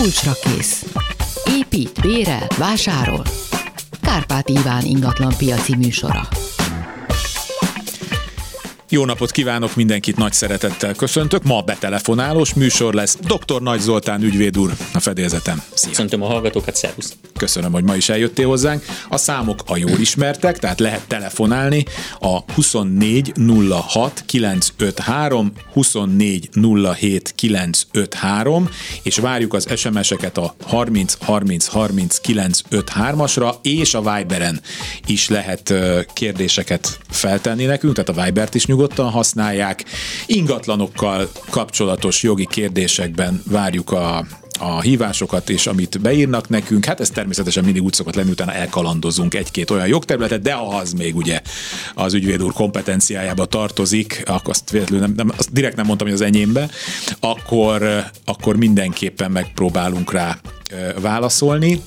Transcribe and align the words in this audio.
Kulcsra 0.00 0.32
kész. 0.42 0.84
Épít, 1.58 2.00
bérel, 2.00 2.46
vásárol. 2.58 3.24
Kárpát 4.02 4.48
Iván 4.48 4.84
ingatlan 4.84 5.34
piaci 5.38 5.76
műsora. 5.76 6.28
Jó 8.92 9.04
napot 9.04 9.30
kívánok, 9.30 9.76
mindenkit 9.76 10.16
nagy 10.16 10.32
szeretettel 10.32 10.94
köszöntök. 10.94 11.42
Ma 11.42 11.60
betelefonálós 11.60 12.54
műsor 12.54 12.94
lesz. 12.94 13.18
Dr. 13.20 13.62
Nagy 13.62 13.80
Zoltán 13.80 14.22
ügyvéd 14.22 14.58
úr 14.58 14.72
a 14.92 15.00
fedélzetem. 15.00 15.62
Szia. 15.74 15.90
Köszöntöm 15.90 16.22
a 16.22 16.26
hallgatókat, 16.26 16.76
szervusz. 16.76 17.16
Köszönöm, 17.36 17.72
hogy 17.72 17.84
ma 17.84 17.94
is 17.94 18.08
eljöttél 18.08 18.46
hozzánk. 18.46 18.84
A 19.08 19.16
számok 19.16 19.62
a 19.66 19.76
jól 19.76 19.98
ismertek, 19.98 20.58
tehát 20.58 20.80
lehet 20.80 21.06
telefonálni 21.06 21.84
a 22.20 22.52
24 22.52 23.32
06 23.88 24.22
953, 24.26 25.52
24 25.72 26.48
07 26.98 27.32
953, 27.34 28.68
és 29.02 29.18
várjuk 29.18 29.54
az 29.54 29.66
SMS-eket 29.76 30.38
a 30.38 30.54
30 30.62 31.16
30 31.20 31.66
30 31.66 32.20
953-asra, 32.22 33.54
és 33.62 33.94
a 33.94 34.00
Viberen 34.00 34.60
is 35.06 35.28
lehet 35.28 35.74
kérdéseket 36.12 36.98
feltenni 37.08 37.64
nekünk, 37.64 37.94
tehát 37.94 38.18
a 38.18 38.24
Vibert 38.24 38.54
is 38.54 38.66
nyugodtan 38.66 38.78
használják. 38.96 39.84
Ingatlanokkal 40.26 41.28
kapcsolatos 41.50 42.22
jogi 42.22 42.46
kérdésekben 42.46 43.42
várjuk 43.46 43.92
a 43.92 44.24
a 44.60 44.80
hívásokat, 44.80 45.50
és 45.50 45.66
amit 45.66 46.00
beírnak 46.00 46.48
nekünk, 46.48 46.84
hát 46.84 47.00
ez 47.00 47.10
természetesen 47.10 47.64
mindig 47.64 47.82
úgy 47.82 47.92
szokott 47.92 48.14
lenni, 48.14 48.30
utána 48.30 48.52
elkalandozunk 48.52 49.34
egy-két 49.34 49.70
olyan 49.70 49.86
jogterületet, 49.86 50.42
de 50.42 50.54
az 50.54 50.92
még 50.92 51.16
ugye 51.16 51.40
az 51.94 52.14
ügyvéd 52.14 52.42
úr 52.42 52.52
kompetenciájába 52.52 53.44
tartozik, 53.44 54.22
akkor 54.26 54.50
azt 54.50 54.70
véletlenül 54.70 55.06
nem, 55.06 55.14
nem, 55.16 55.32
azt 55.36 55.52
direkt 55.52 55.76
nem 55.76 55.86
mondtam, 55.86 56.06
hogy 56.06 56.16
az 56.16 56.22
enyémbe, 56.22 56.70
akkor, 57.20 58.04
akkor 58.24 58.56
mindenképpen 58.56 59.30
megpróbálunk 59.30 60.12
rá 60.12 60.38
válaszolni. 61.00 61.80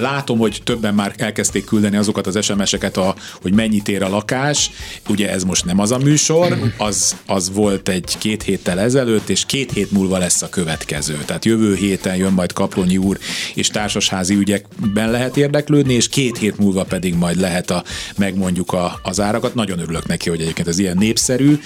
Látom, 0.00 0.38
hogy 0.38 0.60
többen 0.64 0.94
már 0.94 1.14
elkezdték 1.16 1.64
küldeni 1.64 1.96
azokat 1.96 2.26
az 2.26 2.44
SMS-eket, 2.44 2.96
a, 2.96 3.14
hogy 3.42 3.54
mennyit 3.54 3.88
ér 3.88 4.02
a 4.02 4.08
lakás. 4.08 4.70
Ugye 5.08 5.30
ez 5.30 5.44
most 5.44 5.64
nem 5.64 5.78
az 5.78 5.92
a 5.92 5.98
műsor, 5.98 6.72
az, 6.76 7.16
az 7.26 7.52
volt 7.52 7.88
egy 7.88 8.16
két 8.18 8.42
héttel 8.42 8.80
ezelőtt, 8.80 9.28
és 9.28 9.46
két 9.46 9.72
hét 9.72 9.90
múlva 9.90 10.18
lesz 10.18 10.42
a 10.42 10.48
következő. 10.48 11.18
Tehát 11.26 11.44
jövő 11.44 11.74
héten 11.74 12.16
jön 12.16 12.32
majd 12.32 12.52
Kaplonyi 12.52 12.96
úr, 12.96 13.18
és 13.54 13.68
társasházi 13.68 14.34
ügyekben 14.34 15.10
lehet 15.10 15.36
érdeklődni, 15.36 15.94
és 15.94 16.08
két 16.08 16.38
hét 16.38 16.58
múlva 16.58 16.84
pedig 16.84 17.14
majd 17.14 17.40
lehet 17.40 17.70
a, 17.70 17.84
megmondjuk 18.16 18.72
a, 18.72 19.00
az 19.02 19.20
árakat. 19.20 19.54
Nagyon 19.54 19.78
örülök 19.78 20.06
neki, 20.06 20.28
hogy 20.28 20.40
egyébként 20.40 20.68
ez 20.68 20.78
ilyen 20.78 20.96
népszerű, 20.96 21.58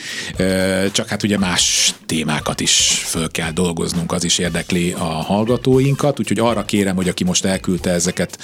csak 0.92 1.08
hát 1.08 1.22
ugye 1.22 1.38
más 1.38 1.94
témákat 2.06 2.60
is 2.60 3.02
föl 3.04 3.30
kell 3.30 3.50
dolgoznunk, 3.50 4.12
az 4.12 4.24
is 4.24 4.38
érdekli 4.38 4.92
a 4.92 5.04
hallgatóinkat, 5.04 6.18
úgyhogy 6.18 6.38
arra 6.38 6.64
kérem, 6.64 6.96
hogy 6.96 7.08
aki 7.08 7.24
most 7.24 7.44
elküldte 7.44 7.90
ezeket 7.96 8.38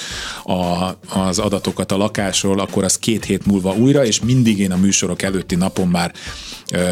a, 0.44 0.90
az 1.18 1.38
adatokat 1.38 1.92
a 1.92 1.96
lakásról, 1.96 2.60
akkor 2.60 2.84
az 2.84 2.98
két 2.98 3.24
hét 3.24 3.46
múlva 3.46 3.74
újra, 3.74 4.04
és 4.04 4.20
mindig 4.20 4.58
én 4.58 4.72
a 4.72 4.76
műsorok 4.76 5.22
előtti 5.22 5.54
napon 5.54 5.88
már 5.88 6.12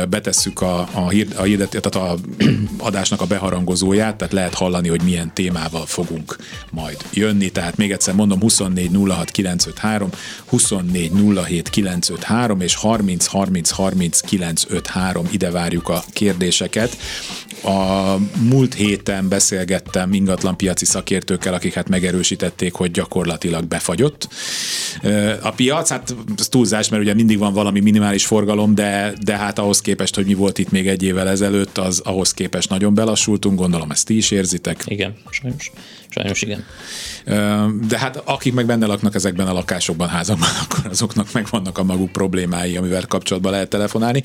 betesszük 0.09 0.61
a, 0.61 0.89
a, 0.93 1.09
hír, 1.09 1.27
a, 1.37 1.43
hirdet, 1.43 1.69
tehát 1.69 2.11
a 2.11 2.19
adásnak 2.89 3.21
a 3.21 3.27
beharangozóját, 3.27 4.17
tehát 4.17 4.33
lehet 4.33 4.55
hallani, 4.55 4.89
hogy 4.89 5.03
milyen 5.03 5.35
témával 5.35 5.87
fogunk 5.87 6.37
majd 6.71 6.97
jönni. 7.13 7.51
Tehát 7.51 7.77
még 7.77 7.93
egyszer 7.93 8.15
mondom, 8.15 8.41
24 8.41 8.91
06 9.09 9.31
953, 9.31 10.11
24 10.47 11.13
07 11.47 11.69
953 11.69 12.61
és 12.61 12.75
30 12.75 13.27
30 13.27 13.71
30 13.71 14.21
953 14.21 15.29
ide 15.31 15.51
várjuk 15.51 15.89
a 15.89 16.05
kérdéseket. 16.13 16.97
A 17.65 18.15
múlt 18.43 18.75
héten 18.75 19.29
beszélgettem 19.29 20.13
ingatlanpiaci 20.13 20.85
szakértőkkel, 20.85 21.55
akik 21.55 21.75
hát 21.75 21.89
megerősítették, 21.89 22.50
hogy 22.73 22.91
gyakorlatilag 22.91 23.65
befagyott. 23.65 24.29
A 25.43 25.51
piac, 25.51 25.89
hát 25.89 26.15
ez 26.39 26.49
túlzás, 26.49 26.89
mert 26.89 27.03
ugye 27.03 27.15
mindig 27.15 27.39
van 27.39 27.53
valami 27.53 27.81
minimális 27.81 28.27
forgalom, 28.27 28.75
de, 28.75 29.13
de 29.25 29.37
hát 29.37 29.59
ahhoz 29.59 29.81
képest, 29.81 30.15
hogy 30.15 30.27
mi 30.27 30.35
volt 30.35 30.59
itt 30.59 30.71
még 30.71 30.89
egy 30.89 31.03
évvel 31.03 31.29
ezelőtt, 31.29 31.79
az 31.79 32.01
ahhoz 32.05 32.33
képest 32.33 32.69
nagyon 32.69 32.95
belassultunk, 32.95 33.59
gondolom 33.59 33.91
ezt 33.91 34.07
ti 34.07 34.17
is 34.17 34.31
érzitek. 34.31 34.83
Igen, 34.87 35.15
sajnos. 35.31 35.73
Sajnos 36.11 36.43
igen. 36.43 36.65
De 37.89 37.99
hát 37.99 38.17
akik 38.25 38.53
meg 38.53 38.67
benne 38.67 38.87
laknak 38.87 39.15
ezekben 39.15 39.47
a 39.47 39.53
lakásokban, 39.53 40.09
házakban, 40.09 40.49
akkor 40.65 40.91
azoknak 40.91 41.33
meg 41.33 41.47
vannak 41.51 41.79
a 41.79 41.83
maguk 41.83 42.13
problémái, 42.13 42.77
amivel 42.77 43.07
kapcsolatban 43.07 43.53
lehet 43.53 43.69
telefonálni. 43.69 44.23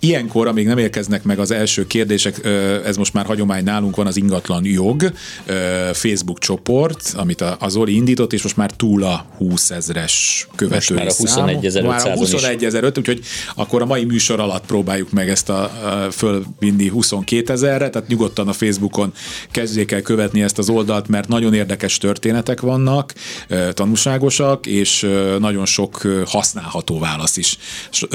Ilyenkor, 0.00 0.46
amíg 0.46 0.66
nem 0.66 0.78
érkeznek 0.78 1.22
meg 1.22 1.38
az 1.38 1.50
első 1.50 1.86
kérdések, 1.86 2.44
ez 2.84 2.96
most 2.96 3.12
már 3.12 3.26
hagyomány 3.26 3.64
nálunk 3.64 3.96
van 3.96 4.06
az 4.06 4.16
ingatlan 4.16 4.64
jog 4.64 5.12
Facebook 5.92 6.38
csoport, 6.38 7.14
amit 7.16 7.40
az 7.66 7.72
Zoli 7.72 7.94
indított, 7.94 8.32
és 8.32 8.42
most 8.42 8.56
már 8.56 8.70
túl 8.70 9.04
a 9.04 9.26
20 9.36 9.70
ezres 9.70 10.46
követői 10.54 10.76
most 10.76 10.90
már 10.90 11.06
a 11.06 11.14
21 11.44 11.66
ezer 11.66 11.82
Már 11.82 12.06
a 12.06 12.16
21 12.16 12.64
ezer 12.64 12.84
úgyhogy 12.84 13.20
akkor 13.54 13.82
a 13.82 13.86
mai 13.86 14.04
műsor 14.04 14.40
alatt 14.40 14.66
próbáljuk 14.66 15.10
meg 15.10 15.28
ezt 15.28 15.48
a, 15.48 15.62
a 15.62 16.10
fölvinni 16.10 16.88
22 16.88 17.52
ezerre, 17.52 17.90
tehát 17.90 18.08
nyugodtan 18.08 18.48
a 18.48 18.52
Facebookon 18.52 19.12
kezdjék 19.50 19.92
el 19.92 20.02
követni 20.02 20.42
ezt 20.42 20.58
az 20.58 20.68
oldalt, 20.68 21.08
mert 21.08 21.28
nagyon 21.28 21.54
érdekes 21.54 21.98
történetek 21.98 22.60
vannak, 22.60 23.14
tanúságosak, 23.72 24.66
és 24.66 25.08
nagyon 25.38 25.66
sok 25.66 26.06
használható 26.26 26.98
válasz 26.98 27.36
is 27.36 27.58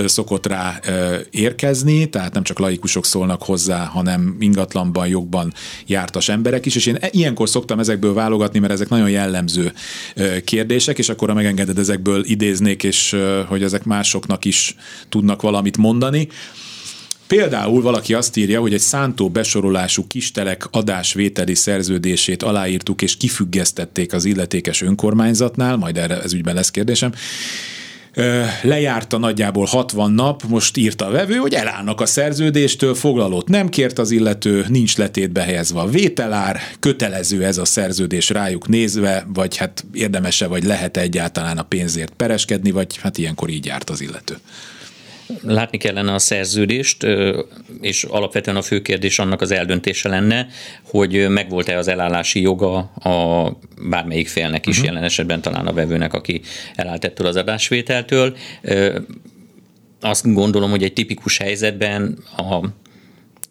szokott 0.06 0.48
rá 0.48 0.80
érkezni, 1.30 2.10
tehát 2.10 2.34
nem 2.34 2.44
csak 2.44 2.60
laikusok 2.60 3.06
szólnak 3.06 3.44
hozzá, 3.44 3.86
hanem 3.86 4.36
ingatlanban, 4.40 5.08
jogban 5.08 5.54
jártas 5.86 6.30
emberek 6.30 6.66
is, 6.66 6.76
és 6.76 6.86
én 6.86 6.98
ilyenkor 7.10 7.50
szoktam 7.50 7.80
ezekből 7.80 8.14
válogatni, 8.14 8.60
mert 8.60 8.74
ezek 8.74 8.90
nagyon 8.90 9.10
jellemző 9.32 9.74
kérdések, 10.44 10.98
és 10.98 11.10
akkor 11.10 11.30
a 11.30 11.34
megengeded 11.34 11.78
ezekből 11.78 12.24
idéznék, 12.26 12.84
és 12.84 13.16
hogy 13.48 13.64
ezek 13.64 13.84
másoknak 13.84 14.46
is 14.46 14.76
tudnak 15.10 15.42
valamit 15.42 15.78
mondani. 15.78 16.28
Például 17.28 17.82
valaki 17.82 18.14
azt 18.14 18.38
írja, 18.38 18.60
hogy 18.60 18.74
egy 18.74 18.80
szántó 18.80 19.30
besorolású 19.30 20.08
kistelek 20.08 20.68
adásvételi 20.72 21.56
szerződését 21.56 22.44
aláírtuk 22.44 23.02
és 23.02 23.18
kifüggesztették 23.18 24.14
az 24.14 24.26
illetékes 24.26 24.82
önkormányzatnál, 24.82 25.78
majd 25.78 25.98
erre 25.98 26.22
ez 26.22 26.34
ügyben 26.34 26.56
lesz 26.56 26.72
kérdésem, 26.72 27.12
lejárta 28.62 29.18
nagyjából 29.18 29.66
60 29.66 30.12
nap, 30.12 30.44
most 30.48 30.78
írta 30.78 31.06
a 31.06 31.12
vevő, 31.12 31.36
hogy 31.36 31.54
elállnak 31.54 32.02
a 32.02 32.06
szerződéstől, 32.06 32.96
foglalót 32.96 33.48
nem 33.48 33.70
kért 33.70 34.00
az 34.00 34.12
illető, 34.12 34.66
nincs 34.70 34.98
letétbe 34.98 35.42
helyezve 35.42 35.80
a 35.80 35.90
vételár, 35.90 36.60
kötelező 36.80 37.44
ez 37.44 37.58
a 37.58 37.66
szerződés 37.66 38.30
rájuk 38.30 38.68
nézve, 38.68 39.26
vagy 39.34 39.58
hát 39.58 39.86
érdemese, 39.94 40.48
vagy 40.48 40.64
lehet 40.64 40.98
egyáltalán 40.98 41.58
a 41.58 41.64
pénzért 41.64 42.14
pereskedni, 42.18 42.72
vagy 42.72 42.98
hát 42.98 43.18
ilyenkor 43.18 43.50
így 43.50 43.66
járt 43.66 43.90
az 43.90 44.02
illető 44.02 44.38
látni 45.42 45.78
kellene 45.78 46.14
a 46.14 46.20
szerződést, 46.20 47.08
és 47.82 48.04
alapvetően 48.04 48.58
a 48.58 48.62
fő 48.62 48.82
kérdés 48.82 49.20
annak 49.20 49.42
az 49.42 49.52
eldöntése 49.52 50.10
lenne, 50.10 50.48
hogy 50.84 51.30
megvolt-e 51.30 51.78
az 51.78 51.88
elállási 51.88 52.42
joga 52.42 52.78
a 52.78 53.52
bármelyik 53.90 54.28
félnek 54.28 54.66
is, 54.68 54.78
uh-huh. 54.78 54.92
jelen 54.92 55.04
esetben 55.04 55.42
talán 55.42 55.68
a 55.68 55.74
vevőnek, 55.74 56.14
aki 56.14 56.42
elállt 56.76 57.06
ettől 57.06 57.28
az 57.28 57.36
adásvételtől. 57.36 58.36
Azt 60.02 60.34
gondolom, 60.34 60.70
hogy 60.70 60.84
egy 60.84 60.94
tipikus 60.94 61.38
helyzetben 61.38 62.18
a 62.38 62.66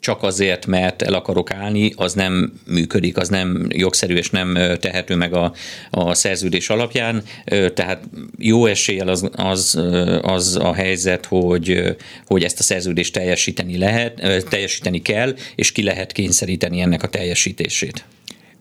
csak 0.00 0.22
azért, 0.22 0.66
mert 0.66 1.02
el 1.02 1.14
akarok 1.14 1.50
állni, 1.50 1.92
az 1.96 2.12
nem 2.12 2.52
működik, 2.66 3.16
az 3.16 3.28
nem 3.28 3.66
jogszerű 3.68 4.14
és 4.14 4.30
nem 4.30 4.58
tehető 4.80 5.14
meg 5.16 5.34
a, 5.34 5.52
a 5.90 6.14
szerződés 6.14 6.68
alapján. 6.68 7.22
Tehát 7.74 8.02
jó 8.38 8.66
eséllyel 8.66 9.08
az, 9.08 9.28
az, 9.32 9.80
az 10.22 10.56
a 10.56 10.74
helyzet, 10.74 11.26
hogy, 11.26 11.96
hogy 12.26 12.44
ezt 12.44 12.58
a 12.58 12.62
szerződést 12.62 13.12
teljesíteni 13.12 13.78
lehet, 13.78 14.44
teljesíteni 14.48 15.02
kell, 15.02 15.34
és 15.54 15.72
ki 15.72 15.82
lehet 15.82 16.12
kényszeríteni 16.12 16.80
ennek 16.80 17.02
a 17.02 17.08
teljesítését 17.08 18.04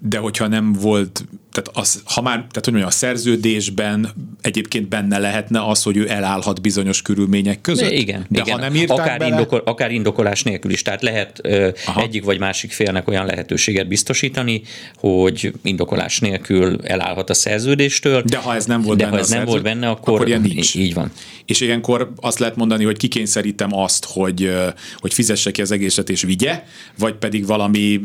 de 0.02 0.18
hogyha 0.18 0.48
nem 0.48 0.74
volt, 0.74 1.26
tehát 1.52 1.70
az, 1.74 2.02
ha 2.06 2.22
már, 2.22 2.34
tehát 2.36 2.54
hogy 2.54 2.74
mondjam, 2.74 2.88
a 2.88 2.92
szerződésben 2.92 4.14
egyébként 4.42 4.88
benne 4.88 5.18
lehetne 5.18 5.66
az, 5.66 5.84
hogy 5.84 5.98
ő 5.98 6.10
elállhat 6.10 6.62
bizonyos 6.62 7.02
körülmények 7.02 7.62
között. 7.62 7.90
De 7.90 7.96
igen, 7.96 8.26
de 8.30 8.40
igen. 8.40 8.56
ha 8.56 8.62
nem 8.62 8.76
írták 8.76 8.98
akár, 8.98 9.18
bele... 9.20 9.32
indokol, 9.32 9.62
akár 9.66 9.92
indokolás 9.92 10.44
nélkül 10.44 10.72
is, 10.72 10.82
tehát 10.82 11.02
lehet 11.02 11.42
Aha. 11.86 12.02
egyik 12.02 12.24
vagy 12.24 12.40
másik 12.40 12.72
félnek 12.72 13.08
olyan 13.08 13.26
lehetőséget 13.26 13.88
biztosítani, 13.88 14.62
hogy 14.96 15.54
indokolás 15.64 16.20
nélkül 16.20 16.80
elállhat 16.84 17.30
a 17.30 17.34
szerződéstől. 17.34 18.22
De 18.22 18.38
ha 18.38 18.56
ez 18.56 18.66
nem 18.66 18.82
volt 18.82 18.98
de 18.98 19.04
benne 19.04 19.16
ha 19.16 19.22
ez 19.22 19.30
nem 19.30 19.46
volt 19.46 19.64
benne, 19.64 19.90
akkor, 19.90 20.14
akkor 20.14 20.28
ilyen 20.28 20.42
nincs. 20.42 20.76
így 20.76 20.94
van. 20.94 21.12
És 21.46 21.62
ilyenkor 21.62 22.12
azt 22.16 22.40
lehet 22.40 22.56
mondani, 22.56 22.84
hogy 22.84 22.98
kikényszerítem 22.98 23.76
azt, 23.76 24.06
hogy, 24.06 24.52
hogy 24.98 25.14
fizesse 25.14 25.52
ki 25.52 25.62
az 25.62 25.72
egészet 25.72 26.10
és 26.10 26.22
vigye, 26.22 26.64
vagy 26.98 27.14
pedig 27.14 27.46
valami 27.46 28.02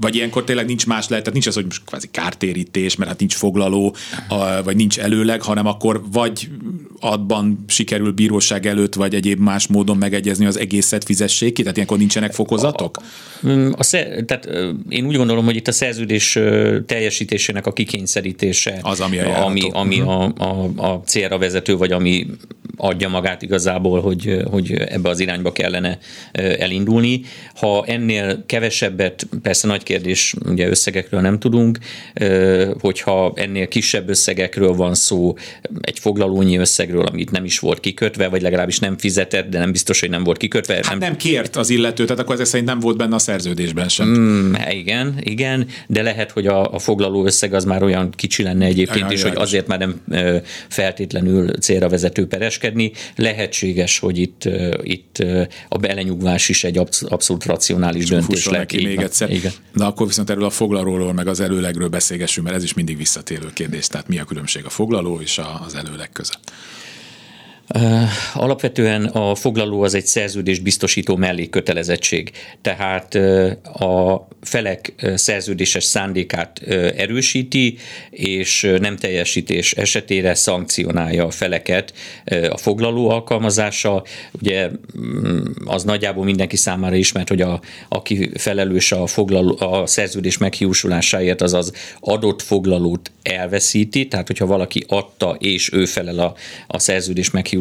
vagy 0.00 0.14
ilyenkor 0.14 0.44
tényleg 0.44 0.66
nincs 0.66 0.86
más 0.86 1.08
lehet, 1.08 1.24
tehát 1.24 1.32
nincs 1.32 1.46
az, 1.46 1.54
hogy 1.54 1.64
most 1.64 1.84
kvázi 1.84 2.08
kártérítés, 2.10 2.87
mert 2.96 3.10
hát 3.10 3.18
nincs 3.18 3.34
foglaló, 3.34 3.94
vagy 4.64 4.76
nincs 4.76 4.98
előleg, 4.98 5.42
hanem 5.42 5.66
akkor 5.66 6.02
vagy 6.12 6.48
abban 7.00 7.64
sikerül 7.68 8.12
bíróság 8.12 8.66
előtt, 8.66 8.94
vagy 8.94 9.14
egyéb 9.14 9.38
más 9.38 9.66
módon 9.66 9.96
megegyezni, 9.96 10.46
az 10.46 10.58
egészet 10.58 11.04
fizessék 11.04 11.52
ki? 11.52 11.60
Tehát 11.60 11.76
ilyenkor 11.76 11.98
nincsenek 11.98 12.32
fokozatok? 12.32 12.96
A, 13.42 13.48
a, 13.76 13.84
tehát 14.26 14.48
én 14.88 15.06
úgy 15.06 15.16
gondolom, 15.16 15.44
hogy 15.44 15.56
itt 15.56 15.68
a 15.68 15.72
szerződés 15.72 16.38
teljesítésének 16.86 17.66
a 17.66 17.72
kikényszerítése 17.72 18.78
az, 18.82 19.00
ami 19.00 19.18
a, 19.18 19.44
ami, 19.44 19.70
ami 19.72 20.00
a, 20.00 20.24
a, 20.24 20.70
a 20.76 21.02
célra 21.04 21.38
vezető, 21.38 21.76
vagy 21.76 21.92
ami 21.92 22.26
adja 22.78 23.08
magát 23.08 23.42
igazából, 23.42 24.00
hogy, 24.00 24.42
hogy 24.50 24.72
ebbe 24.72 25.08
az 25.08 25.20
irányba 25.20 25.52
kellene 25.52 25.98
elindulni. 26.32 27.20
Ha 27.54 27.84
ennél 27.86 28.44
kevesebbet, 28.46 29.28
persze 29.42 29.66
nagy 29.66 29.82
kérdés, 29.82 30.34
ugye 30.48 30.68
összegekről 30.68 31.20
nem 31.20 31.38
tudunk, 31.38 31.78
hogyha 32.80 33.32
ennél 33.34 33.68
kisebb 33.68 34.08
összegekről 34.08 34.72
van 34.72 34.94
szó, 34.94 35.36
egy 35.80 35.98
foglalónyi 35.98 36.58
összegről, 36.88 37.06
amit 37.06 37.30
nem 37.30 37.44
is 37.44 37.58
volt 37.58 37.80
kikötve, 37.80 38.28
vagy 38.28 38.42
legalábbis 38.42 38.78
nem 38.78 38.98
fizetett, 38.98 39.48
de 39.48 39.58
nem 39.58 39.72
biztos, 39.72 40.00
hogy 40.00 40.10
nem 40.10 40.24
volt 40.24 40.36
kikötve. 40.36 40.74
Hát 40.74 40.88
nem, 40.88 40.98
nem 40.98 41.16
kért 41.16 41.56
az 41.56 41.70
illető, 41.70 42.04
tehát 42.04 42.20
akkor 42.20 42.34
ezek 42.34 42.46
szerint 42.46 42.68
nem 42.68 42.80
volt 42.80 42.96
benne 42.96 43.14
a 43.14 43.18
szerződésben 43.18 43.88
sem. 43.88 44.08
Mm, 44.08 44.54
igen, 44.70 45.14
igen, 45.20 45.66
de 45.86 46.02
lehet, 46.02 46.30
hogy 46.30 46.46
a, 46.46 46.72
a 46.72 46.78
foglaló 46.78 47.24
összeg 47.24 47.54
az 47.54 47.64
már 47.64 47.82
olyan 47.82 48.10
kicsi 48.10 48.42
lenne 48.42 48.64
egyébként 48.64 49.10
is, 49.10 49.22
hogy 49.22 49.36
azért 49.36 49.66
már 49.66 49.78
nem 49.78 50.00
feltétlenül 50.68 51.50
célra 51.52 51.88
vezető 51.88 52.26
pereskedni. 52.26 52.92
Lehetséges, 53.16 53.98
hogy 53.98 54.18
itt, 54.18 54.48
itt 54.82 55.24
a 55.68 55.78
belenyugvás 55.78 56.48
is 56.48 56.64
egy 56.64 56.78
abszolút 57.08 57.44
racionális 57.44 58.04
Csak 58.04 58.18
döntés 58.18 58.44
lehet. 58.44 58.70
Neki 58.72 58.84
még 58.84 58.98
egyszer. 58.98 59.30
Igen. 59.30 59.52
De 59.74 59.84
akkor 59.84 60.06
viszont 60.06 60.30
erről 60.30 60.44
a 60.44 60.50
foglalóról 60.50 61.12
meg 61.12 61.26
az 61.26 61.40
előlegről 61.40 61.88
beszélgessünk, 61.88 62.46
mert 62.46 62.58
ez 62.58 62.64
is 62.64 62.74
mindig 62.74 62.96
visszatérő 62.96 63.50
kérdés. 63.52 63.86
Tehát 63.86 64.08
mi 64.08 64.18
a 64.18 64.24
különbség 64.24 64.64
a 64.64 64.70
foglaló 64.70 65.20
és 65.20 65.40
az 65.66 65.74
előleg 65.74 66.10
között? 66.12 66.52
Alapvetően 68.34 69.04
a 69.04 69.34
foglaló 69.34 69.82
az 69.82 69.94
egy 69.94 70.06
szerződés 70.06 70.58
biztosító 70.58 71.16
mellékkötelezettség, 71.16 72.30
tehát 72.62 73.14
a 73.62 74.28
felek 74.40 74.94
szerződéses 75.14 75.84
szándékát 75.84 76.58
erősíti, 76.96 77.76
és 78.10 78.70
nem 78.80 78.96
teljesítés 78.96 79.72
esetére 79.72 80.34
szankcionálja 80.34 81.24
a 81.24 81.30
feleket 81.30 81.92
a 82.50 82.56
foglaló 82.56 83.08
alkalmazása. 83.08 84.04
Ugye 84.32 84.70
mm, 84.98 85.38
az 85.64 85.84
nagyjából 85.84 86.24
mindenki 86.24 86.56
számára 86.56 86.94
ismert, 86.94 87.28
hogy 87.28 87.40
a, 87.40 87.60
aki 87.88 88.30
felelős 88.34 88.92
a, 88.92 89.06
foglaló, 89.06 89.56
a 89.58 89.86
szerződés 89.86 90.38
meghiúsulásáért, 90.38 91.42
az 91.42 91.52
az 91.52 91.72
adott 92.00 92.42
foglalót 92.42 93.10
elveszíti, 93.22 94.08
tehát 94.08 94.26
hogyha 94.26 94.46
valaki 94.46 94.84
adta, 94.88 95.36
és 95.38 95.72
ő 95.72 95.84
felel 95.84 96.18
a, 96.18 96.34
a 96.66 96.78
szerződés 96.78 97.30
meghiúsulásáért, 97.30 97.57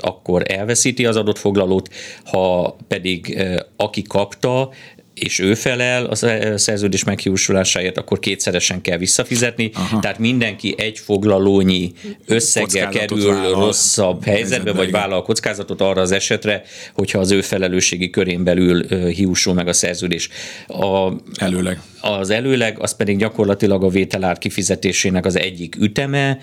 akkor 0.00 0.42
elveszíti 0.46 1.06
az 1.06 1.16
adott 1.16 1.38
foglalót, 1.38 1.88
ha 2.24 2.76
pedig 2.88 3.38
aki 3.76 4.02
kapta, 4.02 4.70
és 5.18 5.38
ő 5.38 5.54
felel 5.54 6.04
a 6.04 6.14
szerződés 6.58 7.04
meghiúsulásáért, 7.04 7.98
akkor 7.98 8.18
kétszeresen 8.18 8.80
kell 8.80 8.96
visszafizetni. 8.96 9.70
Aha. 9.74 9.98
Tehát 10.00 10.18
mindenki 10.18 10.74
egy 10.78 10.98
foglalónyi 10.98 11.92
összeggel 12.26 12.88
kerül 12.88 13.26
vállal, 13.26 13.64
rosszabb 13.64 14.24
helyzetbe, 14.24 14.72
vagy 14.72 14.90
vállal 14.90 15.22
kockázatot 15.22 15.80
arra 15.80 16.00
az 16.00 16.10
esetre, 16.10 16.62
hogyha 16.94 17.18
az 17.18 17.30
ő 17.30 17.40
felelősségi 17.40 18.10
körén 18.10 18.44
belül 18.44 18.86
hiúsul 19.08 19.54
meg 19.54 19.68
a 19.68 19.72
szerződés. 19.72 20.28
A, 20.66 21.12
előleg. 21.34 21.80
Az 22.00 22.30
előleg, 22.30 22.78
az 22.80 22.96
pedig 22.96 23.18
gyakorlatilag 23.18 23.84
a 23.84 23.88
vételár 23.88 24.38
kifizetésének 24.38 25.26
az 25.26 25.38
egyik 25.38 25.76
üteme, 25.80 26.38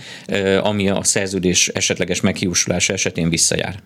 ami 0.61 0.89
a 0.89 1.03
szerződés 1.03 1.67
esetleges 1.67 2.21
meghiúsulása 2.21 2.93
esetén 2.93 3.29
visszajár. 3.29 3.83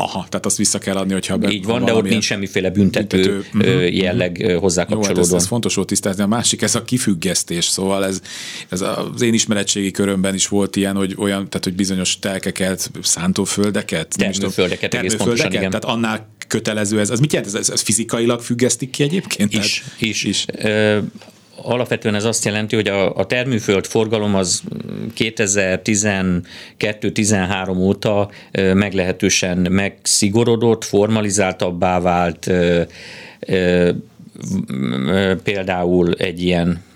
Aha, 0.00 0.26
tehát 0.28 0.46
azt 0.46 0.56
vissza 0.56 0.78
kell 0.78 0.96
adni, 0.96 1.12
hogyha 1.12 1.36
be, 1.36 1.50
Így 1.50 1.64
van, 1.64 1.84
de 1.84 1.94
ott 1.94 2.08
nincs 2.08 2.24
semmiféle 2.24 2.70
büntető, 2.70 3.44
büntető 3.52 3.76
uh-huh. 3.76 3.96
jelleg 3.96 4.56
hozzá 4.60 4.82
kapcsolódó. 4.82 5.08
Jó, 5.08 5.16
hát 5.16 5.24
ez, 5.24 5.32
ez 5.32 5.46
fontos 5.46 5.74
volt 5.74 5.88
tisztázni. 5.88 6.22
A 6.22 6.26
másik, 6.26 6.62
ez 6.62 6.74
a 6.74 6.84
kifüggesztés, 6.84 7.64
szóval 7.64 8.06
ez, 8.06 8.20
ez 8.68 8.80
az 8.80 9.22
én 9.22 9.34
ismeretségi 9.34 9.90
körömben 9.90 10.34
is 10.34 10.48
volt 10.48 10.76
ilyen, 10.76 10.96
hogy 10.96 11.14
olyan, 11.18 11.48
tehát 11.48 11.64
hogy 11.64 11.74
bizonyos 11.74 12.18
telkeket, 12.18 12.90
szántóföldeket, 13.02 14.14
termőföldeket, 14.16 14.90
termőföldeket, 14.90 15.52
igen. 15.52 15.70
tehát 15.70 15.84
annál 15.84 16.28
kötelező 16.48 17.00
ez. 17.00 17.10
Az 17.10 17.20
mit 17.20 17.32
jelent? 17.32 17.54
Ez, 17.54 17.60
ez, 17.60 17.70
ez 17.70 17.80
fizikailag 17.80 18.40
függesztik 18.40 18.90
ki 18.90 19.02
egyébként? 19.02 19.52
Is, 19.52 19.82
tehát, 19.84 20.00
is. 20.00 20.24
is. 20.24 20.44
Ö, 20.58 20.98
alapvetően 21.62 22.14
ez 22.14 22.24
azt 22.24 22.44
jelenti, 22.44 22.74
hogy 22.74 22.88
a, 22.88 23.16
a 23.16 23.26
termőföld 23.26 23.86
forgalom 23.86 24.34
az 24.34 24.62
2012-13 25.16 27.76
óta 27.76 28.30
meglehetősen 28.52 29.58
megszigorodott, 29.58 30.84
formalizáltabbá 30.84 32.00
vált, 32.00 32.50
például 35.42 36.14
egy 36.14 36.42
ilyen 36.42 36.86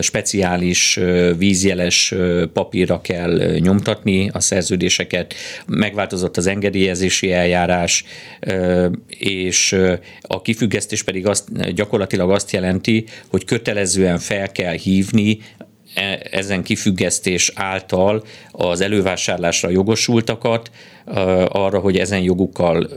speciális 0.00 1.00
vízjeles 1.36 2.14
papírra 2.52 3.00
kell 3.00 3.58
nyomtatni 3.58 4.30
a 4.32 4.40
szerződéseket, 4.40 5.34
megváltozott 5.66 6.36
az 6.36 6.46
engedélyezési 6.46 7.32
eljárás, 7.32 8.04
és 9.06 9.76
a 10.20 10.42
kifüggesztés 10.42 11.02
pedig 11.02 11.26
azt, 11.26 11.72
gyakorlatilag 11.74 12.30
azt 12.30 12.50
jelenti, 12.50 13.04
hogy 13.28 13.44
kötelezően 13.44 14.18
fel 14.18 14.52
kell 14.52 14.74
hívni 14.74 15.38
e, 15.94 16.20
ezen 16.30 16.62
kifüggesztés 16.62 17.52
által 17.54 18.24
az 18.50 18.80
elővásárlásra 18.80 19.70
jogosultakat 19.70 20.70
arra, 21.48 21.78
hogy 21.78 21.96
ezen 21.96 22.20
jogukkal 22.20 22.88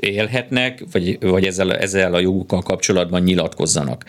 élhetnek, 0.00 0.84
vagy, 0.92 1.18
vagy 1.20 1.44
ezzel, 1.44 1.76
ezzel 1.76 2.14
a 2.14 2.20
jogukkal 2.20 2.62
kapcsolatban 2.62 3.22
nyilatkozzanak. 3.22 4.04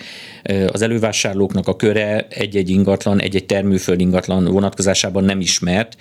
Az 0.71 0.81
elővásárlóknak 0.81 1.67
a 1.67 1.75
köre 1.75 2.27
egy-egy 2.29 2.69
ingatlan, 2.69 3.21
egy-egy 3.21 3.45
termőföld 3.45 3.99
ingatlan 3.99 4.45
vonatkozásában 4.45 5.23
nem 5.23 5.39
ismert. 5.39 5.97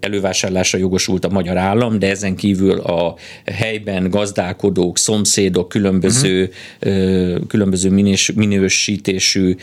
Elővásárlásra 0.00 0.78
jogosult 0.78 1.24
a 1.24 1.28
magyar 1.28 1.56
állam, 1.56 1.98
de 1.98 2.10
ezen 2.10 2.36
kívül 2.36 2.80
a 2.80 3.16
helyben 3.44 4.10
gazdálkodók, 4.10 4.98
szomszédok, 4.98 5.68
különböző, 5.68 6.50
uh-huh. 6.82 7.46
különböző 7.46 7.90
minős, 7.90 8.32
minősítésű 8.32 9.56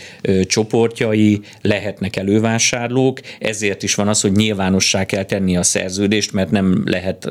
csoportjai 0.43 1.41
lehetnek 1.61 2.15
elővásárlók. 2.15 3.19
Ezért 3.39 3.83
is 3.83 3.95
van 3.95 4.07
az, 4.07 4.21
hogy 4.21 4.31
nyilvánossá 4.31 5.05
kell 5.05 5.23
tenni 5.23 5.57
a 5.57 5.63
szerződést, 5.63 6.33
mert 6.33 6.51
nem 6.51 6.83
lehet 6.85 7.29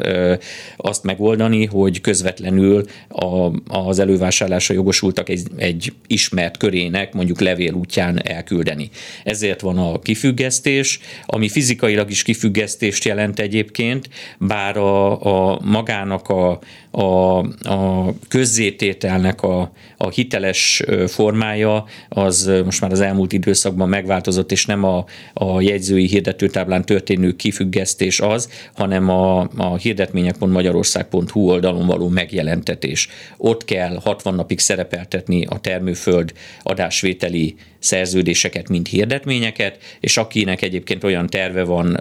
azt 0.76 1.04
megoldani, 1.04 1.64
hogy 1.64 1.83
közvetlenül 2.00 2.84
a, 3.08 3.50
az 3.66 3.98
elővásárlásra 3.98 4.74
jogosultak 4.74 5.28
egy, 5.28 5.46
egy 5.56 5.92
ismert 6.06 6.56
körének 6.56 7.14
mondjuk 7.14 7.40
levél 7.40 7.72
útján 7.72 8.26
elküldeni. 8.26 8.90
Ezért 9.24 9.60
van 9.60 9.78
a 9.78 9.98
kifüggesztés, 9.98 11.00
ami 11.26 11.48
fizikailag 11.48 12.10
is 12.10 12.22
kifüggesztést 12.22 13.04
jelent 13.04 13.38
egyébként, 13.38 14.08
bár 14.38 14.76
a, 14.76 15.52
a 15.52 15.60
magának 15.62 16.28
a, 16.28 16.58
a, 16.94 17.38
a 17.68 18.12
közzétételnek 18.28 19.42
a, 19.42 19.72
a 19.96 20.08
hiteles 20.08 20.82
formája 21.06 21.84
az 22.08 22.50
most 22.64 22.80
már 22.80 22.92
az 22.92 23.00
elmúlt 23.00 23.32
időszakban 23.32 23.88
megváltozott, 23.88 24.52
és 24.52 24.66
nem 24.66 24.84
a, 24.84 25.04
a 25.32 25.60
jegyzői 25.60 26.06
hirdetőtáblán 26.06 26.84
történő 26.84 27.36
kifüggesztés 27.36 28.20
az, 28.20 28.48
hanem 28.74 29.08
a, 29.08 29.40
a 29.56 29.76
hirdetmények.magyarország.hu 29.76 31.40
oldalon 31.48 31.86
való 31.86 32.08
megjelentetés. 32.08 33.08
Ott 33.36 33.64
kell 33.64 34.00
60 34.02 34.34
napig 34.34 34.58
szerepeltetni 34.58 35.44
a 35.44 35.58
termőföld 35.58 36.32
adásvételi 36.62 37.54
szerződéseket, 37.84 38.68
mint 38.68 38.88
hirdetményeket, 38.88 39.78
és 40.00 40.16
akinek 40.16 40.62
egyébként 40.62 41.04
olyan 41.04 41.26
terve 41.26 41.62
van, 41.62 42.00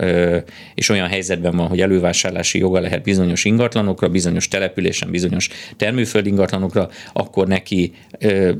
és 0.75 0.89
olyan 0.89 1.07
helyzetben 1.07 1.55
van, 1.55 1.67
hogy 1.67 1.81
elővásárlási 1.81 2.59
joga 2.59 2.79
lehet 2.79 3.03
bizonyos 3.03 3.45
ingatlanokra, 3.45 4.09
bizonyos 4.09 4.47
településen, 4.83 5.11
bizonyos 5.11 5.49
termőföld 5.77 6.25
ingatlanokra, 6.25 6.89
akkor 7.13 7.47
neki 7.47 7.93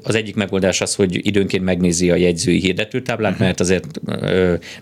az 0.03 0.15
egyik 0.15 0.35
megoldás 0.35 0.81
az, 0.81 0.95
hogy 0.95 1.25
időnként 1.27 1.63
megnézi 1.63 2.11
a 2.11 2.15
jegyzői 2.15 2.59
hirdetőtáblát, 2.59 3.31
uh-huh. 3.31 3.45
mert 3.47 3.59
azért 3.59 3.85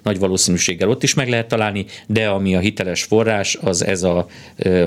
nagy 0.03 0.19
valószínűséggel 0.19 0.89
ott 0.89 1.03
is 1.03 1.13
meg 1.13 1.29
lehet 1.29 1.47
találni, 1.47 1.85
de 2.07 2.27
ami 2.27 2.55
a 2.55 2.59
hiteles 2.59 3.03
forrás, 3.03 3.57
az 3.61 3.85
ez 3.85 4.03
a 4.03 4.27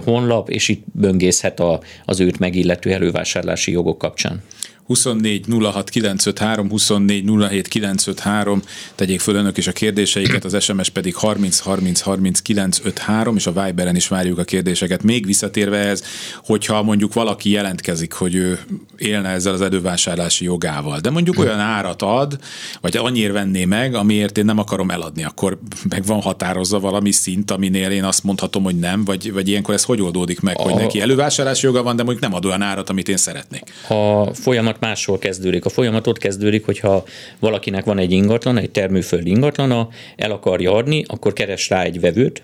honlap, 0.05 0.51
és 0.51 0.69
itt 0.69 0.85
böngészhet 0.93 1.61
a, 1.61 1.81
az 2.05 2.21
őt 2.21 2.39
megillető 2.39 2.93
elővásárlási 2.93 3.73
jogok 3.73 3.99
kapcsán. 3.99 4.43
24 4.87 5.47
06 5.61 5.91
953, 5.91 6.69
24 6.69 7.25
07 7.49 7.69
953, 7.69 8.63
tegyék 8.95 9.21
föl 9.21 9.35
önök 9.35 9.57
is 9.57 9.67
a 9.67 9.73
kérdéseiket, 9.73 10.45
az 10.45 10.63
SMS 10.63 10.89
pedig 10.89 11.15
30 11.15 11.59
30 11.59 12.01
30 12.01 12.41
953, 12.41 13.37
és 13.37 13.47
a 13.47 13.53
Viberen 13.65 13.97
is 13.97 14.09
várjuk 14.09 14.39
a 14.39 14.45
kérdéseket. 14.45 15.03
Még 15.03 15.27
visszatérve 15.27 15.79
ez, 15.79 16.03
hogyha 16.45 16.83
mondjuk 16.83 17.13
valaki 17.13 17.51
jelentkezik, 17.51 18.13
hogy 18.13 18.35
ő 18.35 18.59
élne 18.97 19.29
ezzel 19.29 19.53
az 19.53 19.61
elővásárlási 19.61 20.45
jogával, 20.45 20.99
de 20.99 21.11
mondjuk 21.11 21.39
olyan 21.39 21.59
árat 21.59 22.03
ad, 22.03 22.39
vagy 22.81 22.97
annyira 22.97 23.33
venné 23.33 23.65
meg, 23.65 23.95
amiért 23.95 24.39
én 24.39 24.45
nem 24.45 24.59
akarom 24.59 24.91
eladni, 24.91 25.25
akkor 25.25 25.59
meg 25.89 26.05
van 26.05 26.21
határozza 26.21 26.81
valami 26.81 27.11
szint, 27.11 27.51
aminél 27.51 27.91
én 27.91 28.05
azt 28.05 28.25
mondhatom, 28.25 28.63
hogy 28.63 28.79
nem, 28.79 29.05
vagy, 29.05 29.33
vagy 29.33 29.49
ilyenkor 29.49 29.75
ez 29.75 29.85
hogy 29.85 30.01
oldódik 30.01 30.41
meg, 30.41 30.59
a... 30.59 30.63
hogy 30.63 30.75
neki 30.75 31.01
elővásárlási 31.01 31.67
joga 31.67 31.83
van, 31.83 31.97
de 31.97 32.03
mondjuk 32.03 32.25
nem 32.25 32.35
ad 32.35 32.45
olyan 32.45 32.63
árat, 32.63 32.91
amit 32.91 33.09
én 33.09 33.17
szeretnék. 33.17 33.63
A 33.89 34.35
folyamat 34.35 34.74
máshol 34.81 35.19
kezdődik. 35.19 35.65
A 35.65 35.69
folyamat 35.69 36.07
ott 36.07 36.19
kezdődik, 36.19 36.65
hogyha 36.65 37.05
valakinek 37.39 37.85
van 37.85 37.99
egy 37.99 38.13
ingatlan, 38.13 38.59
egy 38.59 38.71
termőföld 38.71 39.27
ingatlana, 39.27 39.89
el 40.17 40.31
akarja 40.31 40.73
adni, 40.73 41.05
akkor 41.07 41.33
keres 41.33 41.69
rá 41.69 41.83
egy 41.83 42.01
vevőt, 42.01 42.43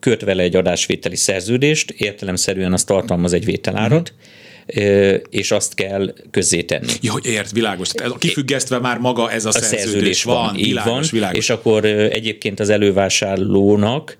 köt 0.00 0.22
vele 0.22 0.42
egy 0.42 0.56
adásvételi 0.56 1.16
szerződést, 1.16 1.90
értelemszerűen 1.90 2.72
az 2.72 2.84
tartalmaz 2.84 3.32
egy 3.32 3.44
vételárat, 3.44 4.12
uh-huh 4.14 4.32
és 5.30 5.50
azt 5.50 5.74
kell 5.74 6.14
közzétenni. 6.30 6.92
Jó, 7.00 7.14
ért, 7.22 7.50
világos. 7.50 7.88
Tehát 7.88 8.18
kifüggesztve 8.18 8.78
már 8.78 8.98
maga 8.98 9.30
ez 9.30 9.44
a, 9.44 9.48
a 9.48 9.52
szerződés, 9.52 9.80
szerződés 9.80 10.22
van, 10.22 10.44
van 10.44 10.54
világos, 10.54 10.92
van, 10.92 11.02
világos. 11.10 11.38
És 11.38 11.50
akkor 11.50 11.84
egyébként 11.84 12.60
az 12.60 12.68
elővásárlónak, 12.68 14.16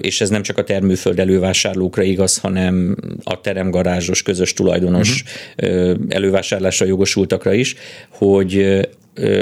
és 0.00 0.20
ez 0.20 0.28
nem 0.28 0.42
csak 0.42 0.58
a 0.58 0.64
termőföld 0.64 1.18
elővásárlókra 1.18 2.02
igaz, 2.02 2.38
hanem 2.38 2.96
a 3.24 3.40
teremgarázsos, 3.40 4.22
közös 4.22 4.52
tulajdonos 4.52 5.22
uh-huh. 5.56 5.96
elővásárlásra 6.08 6.86
jogosultakra 6.86 7.52
is, 7.52 7.74
hogy 8.08 8.80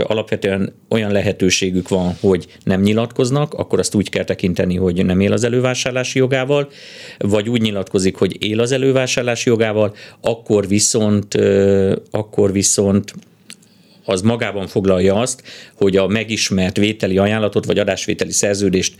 alapvetően 0.02 0.75
olyan 0.88 1.12
lehetőségük 1.12 1.88
van, 1.88 2.16
hogy 2.21 2.47
nem 2.64 2.80
nyilatkoznak, 2.80 3.54
akkor 3.54 3.78
azt 3.78 3.95
úgy 3.95 4.09
kell 4.09 4.25
tekinteni, 4.25 4.76
hogy 4.76 5.04
nem 5.04 5.21
él 5.21 5.33
az 5.33 5.45
elővásárlási 5.45 6.18
jogával, 6.18 6.71
vagy 7.18 7.49
úgy 7.49 7.61
nyilatkozik, 7.61 8.16
hogy 8.16 8.45
él 8.45 8.61
az 8.61 8.73
elővásárlási 8.73 9.49
jogával, 9.49 9.95
akkor 10.21 10.68
viszont, 10.68 11.35
akkor 12.11 12.52
viszont 12.52 13.12
az 14.06 14.23
magában 14.23 14.66
foglalja 14.66 15.14
azt, 15.14 15.42
hogy 15.75 15.97
a 15.97 16.06
megismert 16.06 16.76
vételi 16.76 17.18
ajánlatot 17.18 17.64
vagy 17.64 17.78
adásvételi 17.78 18.33
szerződést 18.33 18.95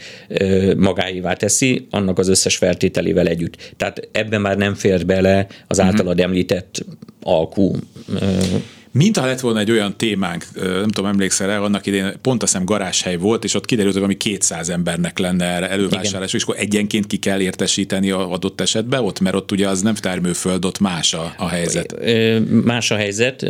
magáévá 0.76 1.33
teszi, 1.33 1.87
annak 1.90 2.18
az 2.18 2.28
összes 2.28 2.56
feltételével 2.56 3.26
együtt. 3.26 3.73
Tehát 3.76 4.09
ebben 4.12 4.40
már 4.40 4.56
nem 4.56 4.75
fér 4.75 5.06
bele 5.06 5.47
az 5.66 5.78
mhm. 5.78 5.87
általad 5.87 6.21
említett 6.21 6.85
alkú 7.23 7.73
Mintha 8.96 9.26
lett 9.26 9.40
volna 9.40 9.58
egy 9.58 9.70
olyan 9.70 9.96
témánk, 9.96 10.44
nem 10.54 10.88
tudom, 10.88 11.10
emlékszel 11.10 11.50
el, 11.50 11.64
annak 11.64 11.86
idén 11.86 12.12
pont 12.22 12.42
a 12.42 12.46
szem 12.46 12.64
garázshely 12.64 13.16
volt, 13.16 13.44
és 13.44 13.54
ott 13.54 13.64
kiderült, 13.64 13.94
hogy 13.94 14.02
ami 14.02 14.16
200 14.16 14.68
embernek 14.68 15.18
lenne 15.18 15.44
erre 15.44 15.70
elővásárlás, 15.70 16.32
és 16.32 16.42
akkor 16.42 16.54
egyenként 16.58 17.06
ki 17.06 17.16
kell 17.16 17.40
értesíteni 17.40 18.10
a 18.10 18.30
adott 18.32 18.60
esetben 18.60 19.04
ott, 19.04 19.20
mert 19.20 19.34
ott 19.34 19.52
ugye 19.52 19.68
az 19.68 19.82
nem 19.82 19.94
termőföld, 19.94 20.64
ott 20.64 20.78
más 20.78 21.14
a, 21.14 21.34
a 21.36 21.48
helyzet. 21.48 21.96
Más 22.64 22.90
a 22.90 22.96
helyzet, 22.96 23.46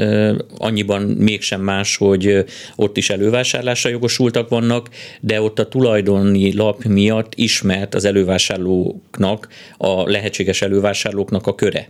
annyiban 0.59 1.03
mégsem 1.03 1.61
más, 1.61 1.97
hogy 1.97 2.45
ott 2.77 2.97
is 2.97 3.11
elővásárlásra 3.11 3.91
jogosultak 3.91 4.49
vannak, 4.49 4.89
de 5.21 5.41
ott 5.41 5.59
a 5.59 5.69
tulajdoni 5.69 6.55
lap 6.55 6.85
miatt 6.85 7.33
ismert 7.35 7.95
az 7.95 8.05
elővásárlóknak, 8.05 9.49
a 9.77 10.11
lehetséges 10.11 10.63
elővásárlóknak 10.63 11.47
a 11.47 11.55
köre 11.55 11.89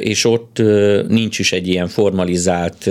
és 0.00 0.24
ott 0.24 0.62
nincs 1.08 1.38
is 1.38 1.52
egy 1.52 1.68
ilyen 1.68 1.88
formalizált 1.88 2.90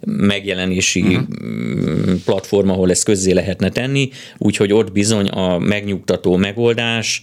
megjelenési 0.00 1.02
uh-huh. 1.02 2.14
platform, 2.24 2.68
ahol 2.68 2.90
ezt 2.90 3.04
közzé 3.04 3.32
lehetne 3.32 3.68
tenni, 3.68 4.08
úgyhogy 4.38 4.72
ott 4.72 4.92
bizony 4.92 5.28
a 5.28 5.58
megnyugtató 5.58 6.36
megoldás 6.36 7.22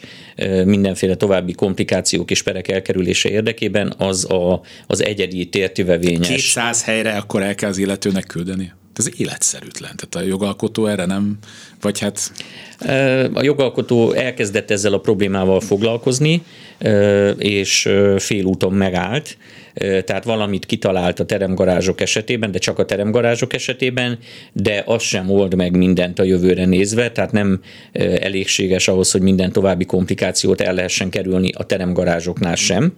mindenféle 0.66 1.16
további 1.16 1.54
komplikációk 1.54 2.32
és 2.32 2.44
perek 2.44 2.68
elkerülése 2.68 3.30
érdekében 3.30 3.94
az 3.98 4.32
a, 4.32 4.62
az 4.88 5.04
egyedi 5.04 5.50
tértivevényes. 5.50 6.28
200 6.28 6.84
helyre 6.84 7.12
akkor 7.12 7.42
el 7.42 7.56
kell 7.56 7.70
az 7.70 7.78
illetőnek 7.78 8.26
küldeni? 8.26 8.72
Ez 8.96 9.10
életszerűtlen. 9.18 9.96
Tehát 9.96 10.28
a 10.28 10.30
jogalkotó 10.30 10.86
erre 10.86 11.06
nem, 11.06 11.38
vagy 11.82 12.00
hát... 12.00 12.32
A 13.34 13.44
jogalkotó 13.44 14.12
elkezdett 14.12 14.72
ezzel 14.72 14.94
a 14.94 15.00
problémával 15.00 15.60
foglalkozni, 15.60 16.44
és 17.38 17.90
félúton 18.18 18.74
megállt, 18.74 19.38
tehát 19.74 20.24
valamit 20.24 20.66
kitalált 20.66 21.20
a 21.20 21.26
teremgarázsok 21.26 22.02
esetében, 22.02 22.52
de 22.52 22.58
csak 22.58 22.80
a 22.80 22.86
teremgarázsok 22.86 23.54
esetében, 23.54 24.20
de 24.54 24.84
az 24.86 25.04
sem 25.04 25.30
old 25.30 25.56
meg 25.56 25.78
mindent 25.78 26.20
a 26.20 26.24
jövőre 26.24 26.66
nézve, 26.66 27.12
tehát 27.12 27.32
nem 27.32 27.62
elégséges 28.20 28.88
ahhoz, 28.88 29.12
hogy 29.12 29.22
minden 29.22 29.52
további 29.52 29.86
komplikációt 29.86 30.62
el 30.62 30.74
lehessen 30.74 31.10
kerülni 31.10 31.50
a 31.52 31.64
teremgarázsoknál 31.64 32.56
sem 32.56 32.94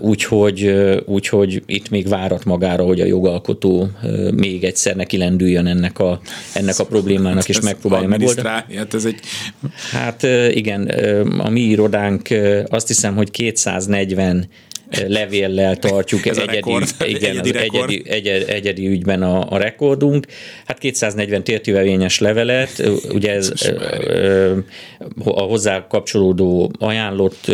úgyhogy, 0.00 0.74
úgyhogy 1.06 1.62
itt 1.66 1.90
még 1.90 2.08
várat 2.08 2.44
magára, 2.44 2.84
hogy 2.84 3.00
a 3.00 3.04
jogalkotó 3.04 3.88
még 4.34 4.64
egyszer 4.64 4.96
neki 4.96 5.16
lendüljön 5.16 5.66
ennek 5.66 5.98
a, 5.98 6.20
ennek 6.54 6.78
a 6.78 6.84
problémának, 6.84 7.48
és 7.48 7.60
megpróbálja 7.60 8.08
megoldani. 8.08 8.48
Hát, 8.48 8.94
ez 8.94 9.04
egy... 9.04 9.20
hát 9.92 10.22
igen, 10.50 10.82
a 11.38 11.48
mi 11.48 11.60
irodánk 11.60 12.28
azt 12.68 12.88
hiszem, 12.88 13.16
hogy 13.16 13.30
240 13.30 14.48
levéllel 15.06 15.76
tartjuk 15.76 16.26
Ez 16.26 16.36
egyedi, 16.36 16.54
rekord, 16.54 16.88
igen, 17.04 17.30
egyedi, 17.30 17.50
az 17.50 17.56
egyedi, 17.56 18.02
egyedi, 18.06 18.52
egyedi 18.52 18.86
ügyben 18.86 19.22
a, 19.22 19.52
a 19.52 19.56
rekordunk. 19.56 20.26
Hát 20.66 20.78
240 20.78 21.44
tértivevényes 21.44 22.18
levelet, 22.18 22.82
ugye 23.12 23.32
ez 23.32 23.52
a 25.24 25.40
hozzá 25.40 25.86
kapcsolódó 25.86 26.72
ajánlott 26.78 27.50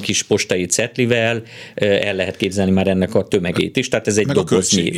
kis 0.00 0.22
postai 0.22 0.66
cetlivel 0.66 1.42
el 1.74 2.14
lehet 2.14 2.36
képzelni 2.36 2.70
már 2.70 2.86
ennek 2.86 3.14
a 3.14 3.24
tömegét 3.24 3.76
is, 3.76 3.88
tehát 3.88 4.06
ez 4.06 4.16
egy 4.16 4.26
Meg 4.26 4.36
doboznyi. 4.36 4.92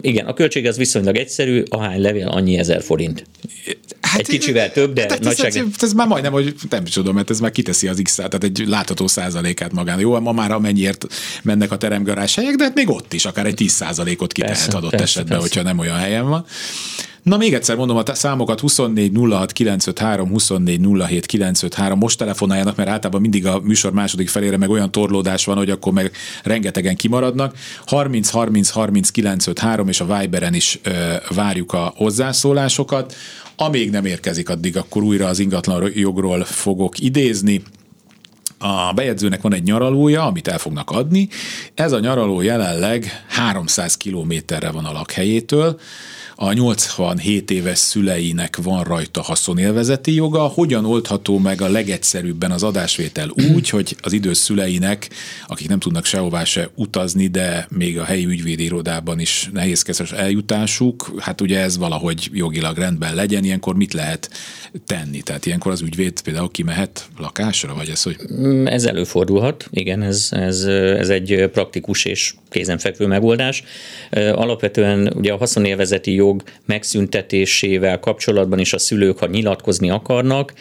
Igen, 0.00 0.26
a 0.26 0.34
költség 0.34 0.66
az 0.66 0.76
viszonylag 0.76 1.16
egyszerű, 1.16 1.62
ahány 1.68 2.00
levél, 2.00 2.28
annyi 2.28 2.58
ezer 2.58 2.82
forint. 2.82 3.24
Hát, 4.00 4.20
egy 4.20 4.26
kicsivel 4.26 4.72
több, 4.72 4.92
de 4.92 5.06
hát 5.08 5.20
nagyság... 5.20 5.56
Ez, 5.56 5.64
ez, 5.78 5.92
már 5.92 6.06
majdnem, 6.06 6.32
hogy 6.32 6.54
nem 6.70 6.84
tudom, 6.84 7.14
mert 7.14 7.30
ez 7.30 7.40
már 7.40 7.50
kiteszi 7.50 7.88
az 7.88 8.00
x 8.02 8.14
tehát 8.14 8.44
egy 8.44 8.64
látható 8.66 9.06
százalékát 9.06 9.72
magán. 9.88 10.00
Jó, 10.00 10.20
ma 10.20 10.32
már 10.32 10.50
amennyiért 10.50 11.06
mennek 11.42 11.72
a 11.72 11.76
teremgarázs 11.76 12.34
helyek, 12.34 12.54
de 12.54 12.64
hát 12.64 12.74
még 12.74 12.90
ott 12.90 13.12
is 13.12 13.24
akár 13.24 13.46
egy 13.46 13.54
10 13.54 13.72
százalékot 13.72 14.32
kitehet 14.32 14.56
persze, 14.56 14.76
adott 14.76 14.90
persze, 14.90 15.04
esetben, 15.04 15.38
persze. 15.38 15.54
hogyha 15.54 15.68
nem 15.68 15.78
olyan 15.78 15.96
helyen 15.96 16.28
van. 16.28 16.44
Na 17.22 17.36
még 17.36 17.54
egyszer 17.54 17.76
mondom 17.76 17.96
a 17.96 18.14
számokat 18.14 18.60
24 18.60 19.12
06 19.30 19.52
953, 19.52 20.28
24 20.28 20.80
07 21.06 21.26
953. 21.26 21.98
Most 21.98 22.18
telefonáljanak, 22.18 22.76
mert 22.76 22.88
általában 22.88 23.20
mindig 23.20 23.46
a 23.46 23.60
műsor 23.60 23.92
második 23.92 24.28
felére 24.28 24.56
meg 24.56 24.70
olyan 24.70 24.90
torlódás 24.90 25.44
van, 25.44 25.56
hogy 25.56 25.70
akkor 25.70 25.92
meg 25.92 26.12
rengetegen 26.42 26.96
kimaradnak. 26.96 27.54
30 27.86 28.30
30 28.30 28.70
30 28.70 29.10
953 29.10 29.88
és 29.88 30.00
a 30.00 30.18
Viberen 30.18 30.54
is 30.54 30.78
ö, 30.82 30.90
várjuk 31.34 31.72
a 31.72 31.92
hozzászólásokat. 31.96 33.14
Amíg 33.56 33.90
nem 33.90 34.04
érkezik 34.04 34.48
addig, 34.48 34.76
akkor 34.76 35.02
újra 35.02 35.26
az 35.26 35.38
ingatlan 35.38 35.90
jogról 35.94 36.44
fogok 36.44 36.98
idézni. 36.98 37.62
A 38.58 38.92
bejegyzőnek 38.92 39.42
van 39.42 39.54
egy 39.54 39.62
nyaralója, 39.62 40.26
amit 40.26 40.48
el 40.48 40.58
fognak 40.58 40.90
adni. 40.90 41.28
Ez 41.74 41.92
a 41.92 41.98
nyaraló 41.98 42.40
jelenleg 42.40 43.24
300 43.28 43.96
kilométerre 43.96 44.70
van 44.70 44.84
a 44.84 44.92
lakhelyétől, 44.92 45.80
a 46.40 46.52
87 46.52 47.50
éves 47.50 47.78
szüleinek 47.78 48.56
van 48.62 48.84
rajta 48.84 49.22
haszonélvezeti 49.22 50.14
joga, 50.14 50.40
hogyan 50.40 50.84
oldható 50.84 51.38
meg 51.38 51.60
a 51.60 51.68
legegyszerűbben 51.68 52.50
az 52.50 52.62
adásvétel 52.62 53.30
úgy, 53.54 53.68
hogy 53.68 53.96
az 54.02 54.12
idős 54.12 54.36
szüleinek, 54.36 55.08
akik 55.46 55.68
nem 55.68 55.78
tudnak 55.78 56.04
sehová 56.04 56.44
se 56.44 56.70
utazni, 56.74 57.26
de 57.26 57.66
még 57.70 57.98
a 57.98 58.04
helyi 58.04 58.24
ügyvédi 58.24 58.64
irodában 58.64 59.20
is 59.20 59.50
nehézkes 59.52 60.12
eljutásuk, 60.12 61.12
hát 61.18 61.40
ugye 61.40 61.60
ez 61.60 61.78
valahogy 61.78 62.28
jogilag 62.32 62.76
rendben 62.76 63.14
legyen, 63.14 63.44
ilyenkor 63.44 63.76
mit 63.76 63.92
lehet 63.92 64.30
tenni? 64.86 65.20
Tehát 65.20 65.46
ilyenkor 65.46 65.72
az 65.72 65.80
ügyvéd 65.80 66.20
például 66.20 66.50
kimehet 66.50 67.08
lakásra, 67.18 67.74
vagy 67.74 67.88
ez, 67.88 68.02
hogy... 68.02 68.16
Mm, 68.32 68.66
ez 68.66 68.84
előfordulhat, 68.84 69.68
igen, 69.70 70.02
ez, 70.02 70.28
ez, 70.30 70.64
ez 70.64 71.08
egy 71.08 71.48
praktikus 71.52 72.04
és 72.04 72.34
kézenfekvő 72.48 73.06
megoldás. 73.06 73.64
Alapvetően 74.32 75.12
ugye 75.16 75.32
a 75.32 75.36
haszonélvezeti 75.36 76.14
jog 76.14 76.27
megszüntetésével 76.66 78.00
kapcsolatban 78.00 78.58
is 78.58 78.72
a 78.72 78.78
szülők, 78.78 79.18
ha 79.18 79.26
nyilatkozni 79.26 79.90
akarnak, 79.90 80.52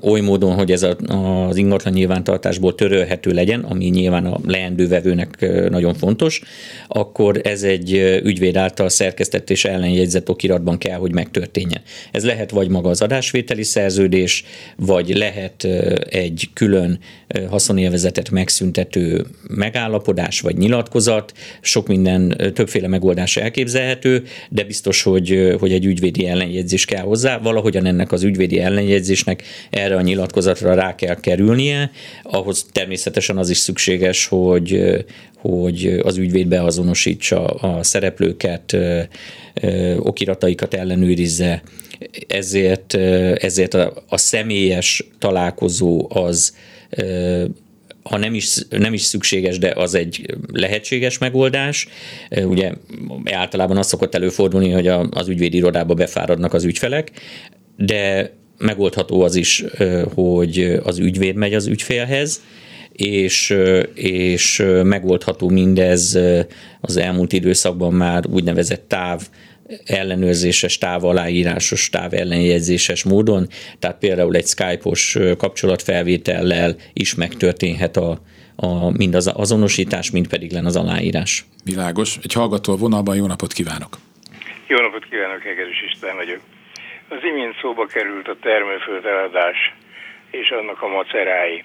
oly 0.00 0.20
módon, 0.20 0.54
hogy 0.54 0.72
ez 0.72 0.86
az 1.06 1.56
ingatlan 1.56 1.92
nyilvántartásból 1.92 2.74
törölhető 2.74 3.30
legyen, 3.30 3.60
ami 3.60 3.84
nyilván 3.84 4.26
a 4.26 4.40
leendő 4.46 4.88
vevőnek 4.88 5.46
nagyon 5.70 5.94
fontos, 5.94 6.42
akkor 6.88 7.40
ez 7.44 7.62
egy 7.62 8.20
ügyvéd 8.24 8.56
által 8.56 8.88
szerkesztett 8.88 9.50
és 9.50 9.64
ellenjegyzett 9.64 10.28
okiratban 10.28 10.78
kell, 10.78 10.98
hogy 10.98 11.12
megtörténjen. 11.12 11.80
Ez 12.12 12.24
lehet 12.24 12.50
vagy 12.50 12.68
maga 12.68 12.88
az 12.88 13.02
adásvételi 13.02 13.62
szerződés, 13.62 14.44
vagy 14.76 15.16
lehet 15.16 15.64
egy 16.08 16.48
külön 16.52 16.98
haszonélvezetet 17.48 18.30
megszüntető 18.30 19.26
megállapodás 19.48 20.40
vagy 20.40 20.56
nyilatkozat, 20.56 21.32
sok 21.60 21.86
minden, 21.86 22.52
többféle 22.54 22.88
megoldás 22.88 23.36
elképzelhető, 23.36 24.24
de 24.48 24.64
biztos, 24.64 25.02
hogy, 25.02 25.54
hogy 25.58 25.72
egy 25.72 25.84
ügyvédi 25.84 26.26
ellenjegyzés 26.26 26.84
kell 26.84 27.02
hozzá, 27.02 27.38
valahogyan 27.38 27.86
ennek 27.86 28.12
az 28.12 28.22
ügyvédi 28.22 28.60
ellenjegyzésnek 28.60 29.35
erre 29.70 29.96
a 29.96 30.00
nyilatkozatra 30.00 30.74
rá 30.74 30.94
kell 30.94 31.20
kerülnie, 31.20 31.90
ahhoz 32.22 32.66
természetesen 32.72 33.38
az 33.38 33.50
is 33.50 33.58
szükséges, 33.58 34.26
hogy, 34.26 34.94
hogy 35.36 36.00
az 36.02 36.16
ügyvéd 36.16 36.48
beazonosítsa 36.48 37.44
a 37.44 37.82
szereplőket, 37.82 38.76
okirataikat 39.98 40.74
ellenőrizze, 40.74 41.62
ezért, 42.26 42.94
ezért 43.34 43.74
a, 43.74 43.92
a 44.08 44.16
személyes 44.16 45.08
találkozó 45.18 46.06
az 46.08 46.54
ha 48.02 48.18
nem 48.18 48.34
is, 48.34 48.56
nem 48.70 48.92
is 48.92 49.02
szükséges, 49.02 49.58
de 49.58 49.72
az 49.76 49.94
egy 49.94 50.36
lehetséges 50.52 51.18
megoldás. 51.18 51.88
Ugye 52.30 52.72
általában 53.24 53.76
az 53.76 53.86
szokott 53.86 54.14
előfordulni, 54.14 54.70
hogy 54.70 54.86
az 55.10 55.28
ügyvédi 55.28 55.56
irodába 55.56 55.94
befáradnak 55.94 56.54
az 56.54 56.64
ügyfelek, 56.64 57.10
de 57.76 58.32
megoldható 58.58 59.22
az 59.22 59.34
is, 59.34 59.64
hogy 60.14 60.78
az 60.82 60.98
ügyvéd 60.98 61.34
megy 61.34 61.54
az 61.54 61.66
ügyfélhez, 61.66 62.42
és, 62.92 63.56
és 63.94 64.64
megoldható 64.82 65.48
mindez 65.48 66.18
az 66.80 66.96
elmúlt 66.96 67.32
időszakban 67.32 67.92
már 67.92 68.24
úgynevezett 68.26 68.88
táv 68.88 69.20
ellenőrzéses 69.86 70.78
táv, 70.78 71.04
aláírásos 71.04 71.88
táv 71.90 72.14
ellenjegyzéses 72.14 73.04
módon, 73.04 73.48
tehát 73.78 73.98
például 73.98 74.34
egy 74.34 74.46
Skype-os 74.46 75.18
kapcsolatfelvétellel 75.38 76.76
is 76.92 77.14
megtörténhet 77.14 77.96
a, 77.96 78.20
a, 78.56 78.90
mind 78.90 79.14
az 79.14 79.32
azonosítás, 79.34 80.10
mind 80.10 80.28
pedig 80.28 80.52
len 80.52 80.66
az 80.66 80.76
aláírás. 80.76 81.44
Világos. 81.64 82.18
Egy 82.22 82.32
hallgató 82.32 82.76
vonalban 82.76 83.16
jó 83.16 83.26
napot 83.26 83.52
kívánok! 83.52 83.98
Jó 84.68 84.76
napot 84.76 85.04
kívánok, 85.10 85.44
Egerős 85.44 85.82
István 85.92 86.16
vagyok. 86.16 86.40
Az 87.08 87.18
imént 87.22 87.56
szóba 87.60 87.86
került 87.86 88.28
a 88.28 88.36
termőföld 88.40 89.04
eladás 89.04 89.74
és 90.30 90.50
annak 90.50 90.82
a 90.82 90.88
macerái. 90.88 91.64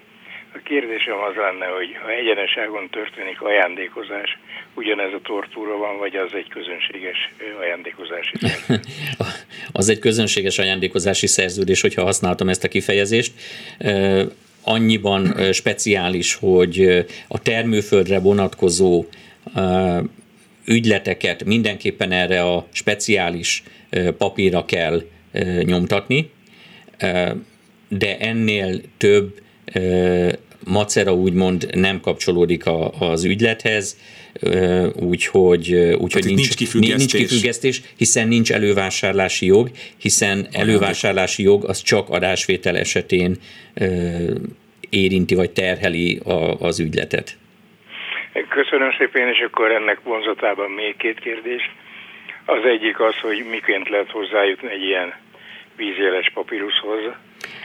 A 0.54 0.60
kérdésem 0.64 1.18
az 1.30 1.36
lenne, 1.36 1.66
hogy 1.66 1.98
ha 2.02 2.10
egyeneságon 2.10 2.90
történik 2.90 3.42
ajándékozás, 3.42 4.38
ugyanez 4.74 5.14
a 5.14 5.22
tortúra 5.24 5.78
van, 5.78 5.98
vagy 5.98 6.16
az 6.16 6.34
egy 6.34 6.50
közönséges 6.50 7.34
ajándékozási 7.60 8.38
szerződés? 8.38 8.88
az 9.80 9.90
egy 9.90 10.00
közönséges 10.00 10.60
ajándékozási 10.60 11.28
szerződés, 11.28 11.82
hogyha 11.82 12.04
használtam 12.04 12.50
ezt 12.50 12.64
a 12.64 12.68
kifejezést 12.68 13.34
annyiban 14.64 15.54
speciális, 15.54 16.36
hogy 16.36 17.06
a 17.28 17.42
termőföldre 17.42 18.20
vonatkozó 18.20 19.06
ügyleteket 20.66 21.44
mindenképpen 21.44 22.12
erre 22.12 22.42
a 22.44 22.68
speciális 22.72 23.64
papírra 24.18 24.66
kell 24.66 25.02
nyomtatni, 25.64 26.30
de 27.88 28.18
ennél 28.20 28.82
több 28.98 29.42
macera 30.68 31.14
úgymond 31.14 31.68
nem 31.76 32.00
kapcsolódik 32.00 32.66
a, 32.66 32.92
az 33.00 33.26
ügylethez, 33.26 33.98
úgyhogy, 34.96 35.74
úgyhogy 36.00 36.26
nincs, 36.26 36.40
nincs, 36.40 36.56
kifüggesztés. 36.56 36.98
nincs 36.98 37.16
kifüggesztés, 37.16 37.82
hiszen 37.98 38.28
nincs 38.28 38.52
elővásárlási 38.52 39.46
jog, 39.46 39.70
hiszen 39.98 40.48
elővásárlási 40.52 41.44
jog 41.44 41.64
az 41.66 41.82
csak 41.82 42.10
adásvétel 42.10 42.78
esetén 42.78 43.36
érinti 44.90 45.36
vagy 45.36 45.52
terheli 45.52 46.20
a, 46.24 46.58
az 46.60 46.80
ügyletet. 46.80 47.38
Köszönöm 48.50 48.92
szépen, 48.98 49.28
és 49.28 49.40
akkor 49.40 49.72
ennek 49.72 50.00
vonzatában 50.04 50.72
még 50.72 50.96
két 50.98 51.20
kérdés. 51.20 51.62
Az 52.56 52.66
egyik 52.66 53.00
az, 53.00 53.16
hogy 53.16 53.46
miként 53.50 53.90
lehet 53.90 54.12
hozzájutni 54.12 54.70
egy 54.72 54.84
ilyen 54.84 55.14
vízjeles 55.76 56.32
papíruszhoz, 56.34 57.02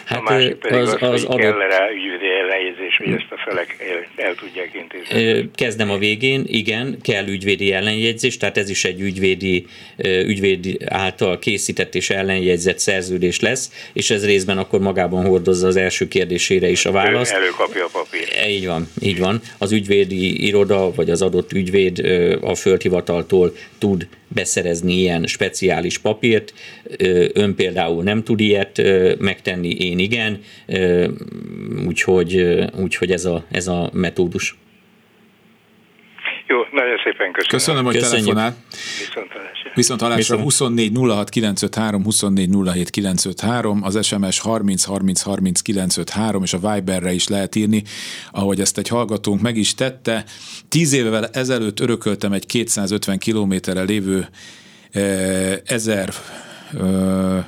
Hát 0.07 0.19
a 0.19 0.23
másik 0.23 0.55
pedig 0.55 0.79
az, 0.79 0.97
az, 1.01 1.03
az 1.03 1.25
hogy 1.25 1.41
kell 1.41 1.53
rá 1.53 1.91
ügyvédi 1.91 2.33
ellenjegyzés, 2.43 2.97
hogy 2.97 3.13
ezt 3.13 3.31
a 3.31 3.37
felek 3.37 3.77
el, 3.79 4.27
el 4.27 4.35
tudják 4.35 4.71
intézni. 4.75 5.51
Kezdem 5.55 5.91
a 5.91 5.99
végén, 5.99 6.43
igen, 6.47 6.99
kell 7.03 7.27
ügyvédi 7.27 7.73
ellenjegyzés, 7.73 8.37
tehát 8.37 8.57
ez 8.57 8.71
is 8.71 8.85
egy 8.85 9.01
ügyvédi, 9.01 9.67
ügyvédi 10.03 10.79
által 10.89 11.39
készített 11.39 11.95
és 11.95 12.11
ellenjegyzett 12.11 12.79
szerződés 12.79 13.41
lesz, 13.41 13.89
és 13.93 14.11
ez 14.11 14.27
részben 14.27 14.59
akkor 14.59 14.81
magában 14.81 15.27
hordozza 15.27 15.67
az 15.67 15.77
első 15.77 16.09
kérdésére 16.09 16.69
is 16.69 16.87
a 16.87 16.93
választ. 16.93 17.33
Ő 17.33 17.37
előkapja 17.37 17.85
a 17.85 17.89
papírt. 17.93 18.47
Így 18.49 18.67
van, 18.67 18.87
így 19.03 19.19
van. 19.19 19.41
Az 19.59 19.73
ügyvédi 19.73 20.47
iroda, 20.47 20.93
vagy 20.95 21.11
az 21.11 21.23
adott 21.23 21.53
ügyvéd 21.53 21.99
a 22.41 22.55
földhivataltól 22.55 23.53
tud 23.79 24.09
beszerezni 24.29 24.93
ilyen 24.93 25.27
speciális 25.27 25.99
papírt. 25.99 26.53
Ön 27.33 27.55
például 27.55 28.03
nem 28.03 28.23
tud 28.23 28.41
ilyet 28.41 28.83
megtenni, 29.19 29.71
én 29.71 29.99
igen, 29.99 30.41
úgyhogy, 31.87 32.37
úgyhogy 32.81 33.11
ez, 33.11 33.25
a, 33.25 33.45
ez 33.51 33.67
a 33.67 33.91
metódus. 33.93 34.57
Jó, 36.47 36.59
nagyon 36.73 36.97
szépen 37.05 37.33
köszönöm. 37.33 37.49
Köszönöm, 37.49 37.85
hogy 37.85 37.95
Köszönjük. 37.95 38.27
telefonál. 38.27 38.57
Viszont 38.99 39.33
hallásra. 39.33 39.56
Viszont 39.77 40.01
hallásra 40.01 40.41
24 40.41 40.93
06 40.97 41.29
953, 41.29 42.03
24 42.03 42.51
07 42.73 42.91
953, 42.91 43.83
az 43.83 44.07
SMS 44.07 44.39
30 44.39 44.85
30 44.85 45.21
30 45.21 45.61
953, 45.61 46.43
és 46.43 46.53
a 46.53 46.59
Viberre 46.59 47.13
is 47.13 47.29
lehet 47.29 47.55
írni, 47.55 47.83
ahogy 48.31 48.61
ezt 48.61 48.79
egy 48.79 48.89
hallgatónk 48.89 49.41
meg 49.41 49.57
is 49.57 49.75
tette. 49.75 50.25
Tíz 50.69 50.93
évvel 50.93 51.27
ezelőtt 51.27 51.81
örököltem 51.81 52.33
egy 52.33 52.47
250 52.47 53.19
kilométerre 53.19 53.83
lévő 53.83 54.29
eh, 54.91 55.57
ezer 55.65 56.15
eh, 56.75 57.45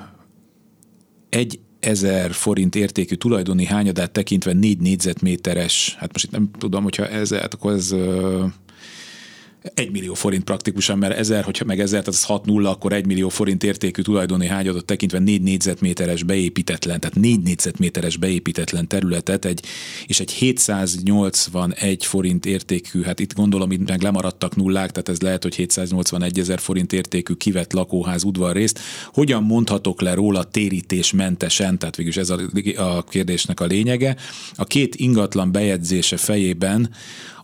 egy 1.29 1.59
ezer 1.81 2.33
forint 2.33 2.75
értékű 2.75 3.15
tulajdoni 3.15 3.65
hányadát 3.65 4.11
tekintve 4.11 4.53
négy 4.53 4.79
négyzetméteres, 4.79 5.97
hát 5.99 6.13
most 6.13 6.25
itt 6.25 6.31
nem 6.31 6.51
tudom, 6.59 6.83
hogyha 6.83 7.09
ez, 7.09 7.33
hát 7.33 7.55
akkor 7.55 7.73
ez 7.73 7.95
egy 9.75 9.91
millió 9.91 10.15
forint 10.15 10.45
praktikusan, 10.45 10.99
mert 10.99 11.19
ezer, 11.19 11.45
hogyha 11.45 11.65
meg 11.65 11.81
ezer, 11.81 12.01
tehát 12.01 12.07
az 12.07 12.25
6 12.25 12.45
nulla, 12.45 12.71
akkor 12.71 12.93
egy 12.93 13.07
millió 13.07 13.29
forint 13.29 13.65
értékű 13.65 14.03
tulajdoni 14.03 14.47
hányadot 14.47 14.85
tekintve 14.85 15.19
négy 15.19 15.43
négyzetméteres 15.43 16.23
beépítetlen, 16.23 17.01
tehát 17.01 17.17
négy 17.17 17.41
négyzetméteres 17.41 18.17
beépítetlen 18.17 18.89
területet, 18.89 19.45
egy, 19.45 19.63
és 20.07 20.21
egy 20.21 20.31
781 20.31 22.05
forint 22.05 22.47
értékű, 22.47 23.03
hát 23.03 23.21
itt 23.21 23.35
gondolom, 23.35 23.71
itt 23.71 23.89
meg 23.89 24.03
lemaradtak 24.03 24.57
nullák, 24.57 24.91
tehát 24.91 25.09
ez 25.09 25.21
lehet, 25.21 25.43
hogy 25.43 25.55
781 25.55 26.39
ezer 26.39 26.59
forint 26.59 26.93
értékű 26.93 27.35
kivett 27.35 27.73
lakóház 27.73 28.25
udvarrészt. 28.25 28.81
Hogyan 29.13 29.43
mondhatok 29.43 30.01
le 30.01 30.15
róla 30.15 30.45
térítésmentesen, 30.45 31.79
tehát 31.79 31.97
végülis 31.97 32.19
ez 32.19 32.31
a, 32.31 32.41
a 32.77 33.03
kérdésnek 33.03 33.61
a 33.61 33.65
lényege. 33.65 34.17
A 34.55 34.65
két 34.65 34.95
ingatlan 34.95 35.53
bejegyzése 35.53 36.17
fejében 36.17 36.91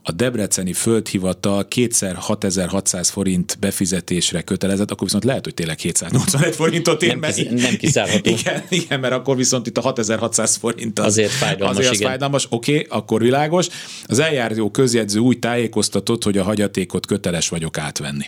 a 0.06 0.12
Debreceni 0.12 0.72
Földhivatal 0.72 1.68
kétszer 1.68 2.14
6600 2.14 3.08
forint 3.08 3.56
befizetésre 3.60 4.42
kötelezett, 4.42 4.90
akkor 4.90 5.06
viszont 5.06 5.24
lehet, 5.24 5.44
hogy 5.44 5.54
tényleg 5.54 5.78
781 5.78 6.54
forintot 6.54 7.02
ér, 7.02 7.08
nem, 7.08 7.18
mert, 7.18 7.50
nem 7.50 7.76
kiszállható. 7.76 8.30
Igen, 8.30 8.62
igen, 8.68 9.00
mert 9.00 9.12
akkor 9.12 9.36
viszont 9.36 9.66
itt 9.66 9.78
a 9.78 9.80
6600 9.80 10.56
forint 10.56 10.98
az, 10.98 11.06
azért 11.06 11.30
fájdalmas. 11.30 11.76
Azért 11.76 11.94
igen. 11.94 12.08
fájdalmas, 12.08 12.46
oké, 12.50 12.72
okay, 12.72 12.98
akkor 12.98 13.22
világos. 13.22 13.66
Az 14.06 14.18
eljáró 14.18 14.70
közjegyző 14.70 15.18
úgy 15.18 15.38
tájékoztatott, 15.38 16.24
hogy 16.24 16.38
a 16.38 16.42
hagyatékot 16.42 17.06
köteles 17.06 17.48
vagyok 17.48 17.78
átvenni. 17.78 18.26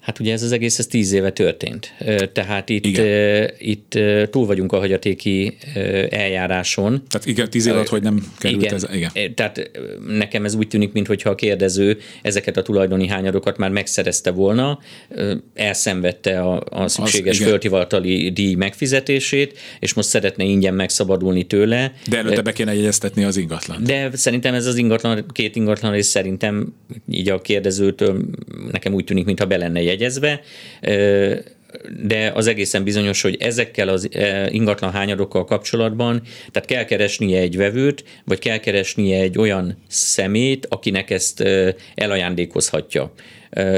Hát 0.00 0.20
ugye 0.20 0.32
ez 0.32 0.42
az 0.42 0.52
egész, 0.52 0.78
ez 0.78 0.86
tíz 0.86 1.12
éve 1.12 1.32
történt. 1.32 1.94
Tehát 2.32 2.68
itt, 2.68 2.86
igen. 2.86 3.50
itt 3.58 3.98
túl 4.30 4.46
vagyunk 4.46 4.72
a 4.72 4.78
hagyatéki 4.78 5.56
eljáráson. 6.10 7.02
Tehát 7.08 7.26
igen, 7.26 7.50
tíz 7.50 7.66
év 7.66 7.72
alatt, 7.72 7.88
hogy 7.88 8.02
nem 8.02 8.32
került 8.38 8.62
igen. 8.62 8.74
ez. 8.74 8.86
Igen. 8.92 9.34
Tehát 9.34 9.70
nekem 10.08 10.44
ez 10.44 10.54
úgy 10.54 10.68
tűnik, 10.68 10.92
mintha 10.92 11.30
a 11.30 11.34
kérdező 11.34 11.98
ezeket 12.22 12.56
a 12.56 12.62
tulajdoni 12.62 13.08
hányadokat 13.08 13.56
már 13.56 13.70
megszerezte 13.70 14.30
volna, 14.30 14.78
elszenvedte 15.54 16.40
a, 16.40 16.62
a 16.70 16.88
szükséges 16.88 17.38
földhivatali 17.38 18.30
díj 18.30 18.54
megfizetését, 18.54 19.58
és 19.80 19.94
most 19.94 20.08
szeretne 20.08 20.44
ingyen 20.44 20.74
megszabadulni 20.74 21.44
tőle. 21.44 21.92
De 22.08 22.16
előtte 22.16 22.42
be 22.42 22.52
kéne 22.52 22.74
jegyeztetni 22.74 23.24
az 23.24 23.36
ingatlan. 23.36 23.84
De 23.84 24.10
szerintem 24.12 24.54
ez 24.54 24.66
az 24.66 24.76
ingatlan, 24.76 25.24
két 25.32 25.56
ingatlan, 25.56 25.94
és 25.94 26.06
szerintem 26.06 26.74
így 27.10 27.28
a 27.28 27.40
kérdezőtől 27.40 28.24
nekem 28.70 28.94
úgy 28.94 29.04
tűnik, 29.04 29.24
mintha 29.24 29.46
be 29.46 29.56
lenne 29.56 29.82
jegyezve, 29.90 30.40
de 32.04 32.32
az 32.34 32.46
egészen 32.46 32.84
bizonyos, 32.84 33.22
hogy 33.22 33.36
ezekkel 33.40 33.88
az 33.88 34.08
ingatlan 34.48 34.92
hányadokkal 34.92 35.44
kapcsolatban, 35.44 36.22
tehát 36.50 36.68
kell 36.68 36.84
keresnie 36.84 37.40
egy 37.40 37.56
vevőt, 37.56 38.04
vagy 38.24 38.38
kell 38.38 38.58
keresnie 38.58 39.20
egy 39.20 39.38
olyan 39.38 39.76
szemét, 39.88 40.66
akinek 40.70 41.10
ezt 41.10 41.44
elajándékozhatja. 41.94 43.12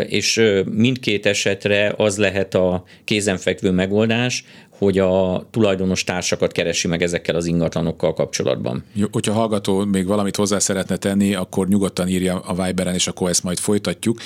És 0.09 0.43
mindkét 0.71 1.27
esetre 1.27 1.95
az 1.97 2.19
lehet 2.19 2.55
a 2.55 2.85
kézenfekvő 3.05 3.71
megoldás, 3.71 4.45
hogy 4.83 4.99
a 4.99 5.47
tulajdonos 5.51 6.05
társakat 6.05 6.53
keresi 6.53 6.89
meg 6.89 7.03
ezekkel 7.03 7.35
az 7.37 7.47
ingatlanokkal 7.47 8.15
kapcsolatban. 8.15 8.85
Jó, 8.93 9.07
hogyha 9.13 9.33
hallgató 9.33 9.85
még 9.85 10.07
valamit 10.07 10.37
hozzá 10.37 10.59
szeretne 10.59 10.97
tenni, 10.97 11.35
akkor 11.35 11.69
nyugodtan 11.69 12.09
írja 12.09 12.39
a 12.39 12.65
Viberen, 12.65 12.95
és 12.95 13.07
akkor 13.07 13.29
ezt 13.29 13.43
majd 13.43 13.59
folytatjuk. 13.59 14.19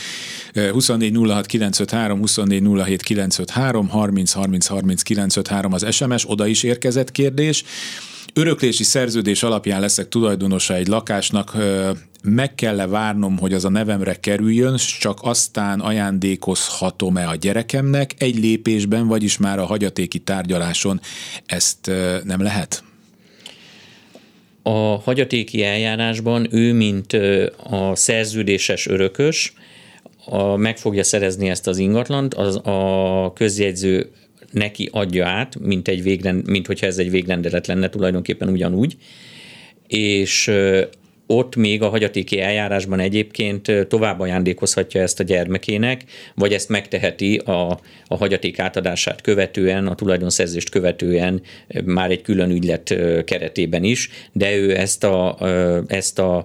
24 0.73 1.17
06 1.27 1.47
953, 1.47 2.19
24 2.19 2.63
07 2.85 3.03
953, 3.03 3.89
30 3.89 4.33
30 4.33 4.67
30 4.67 5.03
953 5.03 5.73
az 5.73 5.95
SMS, 5.95 6.31
oda 6.31 6.47
is 6.47 6.63
érkezett 6.63 7.13
kérdés. 7.13 7.65
Öröklési 8.35 8.83
szerződés 8.85 9.43
alapján 9.43 9.81
leszek 9.81 10.09
tulajdonosa 10.09 10.75
egy 10.75 10.87
lakásnak, 10.87 11.57
meg 12.23 12.55
kell-e 12.55 12.87
várnom, 12.87 13.39
hogy 13.39 13.53
az 13.53 13.65
a 13.65 13.69
nevemre 13.69 14.15
kerüljön, 14.15 14.77
csak 15.01 15.19
aztán 15.23 15.81
ajándékozhatom-e 15.81 17.29
a 17.29 17.35
gyerekemnek 17.35 18.15
egy 18.19 18.39
lépésben, 18.39 19.07
vagyis 19.07 19.39
már 19.39 19.59
a 19.59 19.65
hagyatéki 19.65 20.19
tárgyaláson 20.19 21.01
ezt 21.47 21.91
nem 22.25 22.43
lehet? 22.43 22.85
A 24.63 25.01
hagyatéki 25.01 25.65
eljárásban 25.65 26.47
ő, 26.51 26.73
mint 26.73 27.13
a 27.71 27.95
szerződéses 27.95 28.87
örökös, 28.87 29.53
meg 30.57 30.79
fogja 30.79 31.05
szerezni 31.05 31.49
ezt 31.49 31.67
az 31.67 31.79
ingatlant, 31.79 32.35
az 32.35 32.57
a 32.57 33.33
közjegyző 33.35 34.11
neki 34.57 34.89
adja 34.93 35.27
át, 35.27 35.59
mint, 35.61 35.89
egy 35.89 36.03
végrend, 36.03 36.49
mint 36.49 36.67
hogyha 36.67 36.87
ez 36.87 36.99
egy 36.99 37.11
végrendelet 37.11 37.67
lenne 37.67 37.89
tulajdonképpen 37.89 38.49
ugyanúgy, 38.49 38.97
és 39.87 40.53
ott 41.27 41.57
még 41.57 41.83
a 41.83 41.89
hagyatéki 41.89 42.41
eljárásban 42.41 43.01
egyébként 43.01 43.87
tovább 43.89 44.21
ajándékozhatja 44.21 45.01
ezt 45.01 45.21
a 45.21 45.23
gyermekének, 45.23 46.05
vagy 46.35 46.53
ezt 46.53 46.69
megteheti 46.69 47.37
a, 47.37 47.81
a 48.07 48.17
hagyaték 48.17 48.59
átadását 48.59 49.21
követően, 49.21 49.87
a 49.87 49.95
tulajdonszerzést 49.95 50.71
követően 50.71 51.43
már 51.85 52.11
egy 52.11 52.23
külön 52.23 52.51
ügylet 52.51 52.95
keretében 53.25 53.85
is, 53.85 54.11
de 54.33 54.57
ő 54.57 54.77
ezt 54.77 55.05
a, 55.05 55.39
ezt 55.87 56.19
a, 56.19 56.37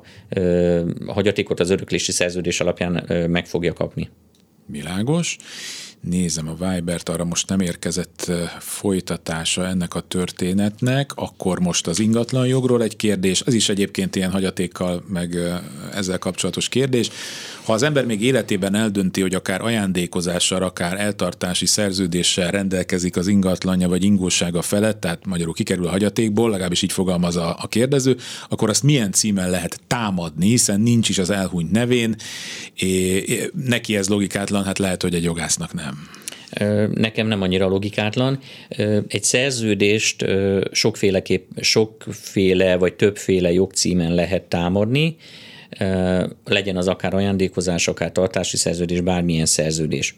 a 1.05 1.13
hagyatékot 1.13 1.59
az 1.59 1.69
öröklési 1.69 2.11
szerződés 2.11 2.59
alapján 2.59 3.27
meg 3.29 3.45
fogja 3.45 3.73
kapni. 3.73 4.09
Világos 4.65 5.37
nézem 6.01 6.47
a 6.47 6.71
Vibert, 6.71 7.09
arra 7.09 7.25
most 7.25 7.49
nem 7.49 7.59
érkezett 7.59 8.31
folytatása 8.59 9.67
ennek 9.67 9.95
a 9.95 9.99
történetnek, 9.99 11.11
akkor 11.15 11.59
most 11.59 11.87
az 11.87 11.99
ingatlan 11.99 12.47
jogról 12.47 12.83
egy 12.83 12.95
kérdés, 12.95 13.41
ez 13.41 13.53
is 13.53 13.69
egyébként 13.69 14.15
ilyen 14.15 14.31
hagyatékkal, 14.31 15.03
meg 15.07 15.37
ezzel 15.93 16.17
kapcsolatos 16.17 16.69
kérdés. 16.69 17.09
Ha 17.65 17.73
az 17.73 17.83
ember 17.83 18.05
még 18.05 18.21
életében 18.21 18.75
eldönti, 18.75 19.21
hogy 19.21 19.35
akár 19.35 19.61
ajándékozással, 19.61 20.63
akár 20.63 20.99
eltartási 20.99 21.65
szerződéssel 21.65 22.51
rendelkezik 22.51 23.17
az 23.17 23.27
ingatlanja 23.27 23.87
vagy 23.87 24.03
ingósága 24.03 24.61
felett, 24.61 24.99
tehát 24.99 25.25
magyarul 25.25 25.53
kikerül 25.53 25.87
a 25.87 25.89
hagyatékból, 25.89 26.49
legalábbis 26.49 26.81
így 26.81 26.91
fogalmaz 26.91 27.35
a, 27.35 27.57
a 27.61 27.67
kérdező, 27.67 28.17
akkor 28.49 28.69
azt 28.69 28.83
milyen 28.83 29.11
címen 29.11 29.49
lehet 29.49 29.79
támadni, 29.87 30.47
hiszen 30.47 30.81
nincs 30.81 31.09
is 31.09 31.17
az 31.17 31.29
elhunyt 31.29 31.71
nevén, 31.71 32.15
é, 32.75 33.49
neki 33.65 33.95
ez 33.95 34.09
logikátlan, 34.09 34.63
hát 34.63 34.79
lehet, 34.79 35.01
hogy 35.01 35.13
egy 35.13 35.23
jogásznak 35.23 35.73
nem. 35.73 36.09
Nekem 36.93 37.27
nem 37.27 37.41
annyira 37.41 37.67
logikátlan. 37.67 38.39
Egy 39.07 39.23
szerződést 39.23 40.25
sokféleképp, 40.71 41.49
sokféle 41.61 42.77
vagy 42.77 42.93
többféle 42.93 43.51
jogcímen 43.51 44.15
lehet 44.15 44.41
támadni, 44.41 45.15
legyen 46.45 46.77
az 46.77 46.87
akár 46.87 47.13
ajándékozás, 47.13 47.87
akár 47.87 48.11
tartási 48.11 48.57
szerződés, 48.57 49.01
bármilyen 49.01 49.45
szerződés. 49.45 50.15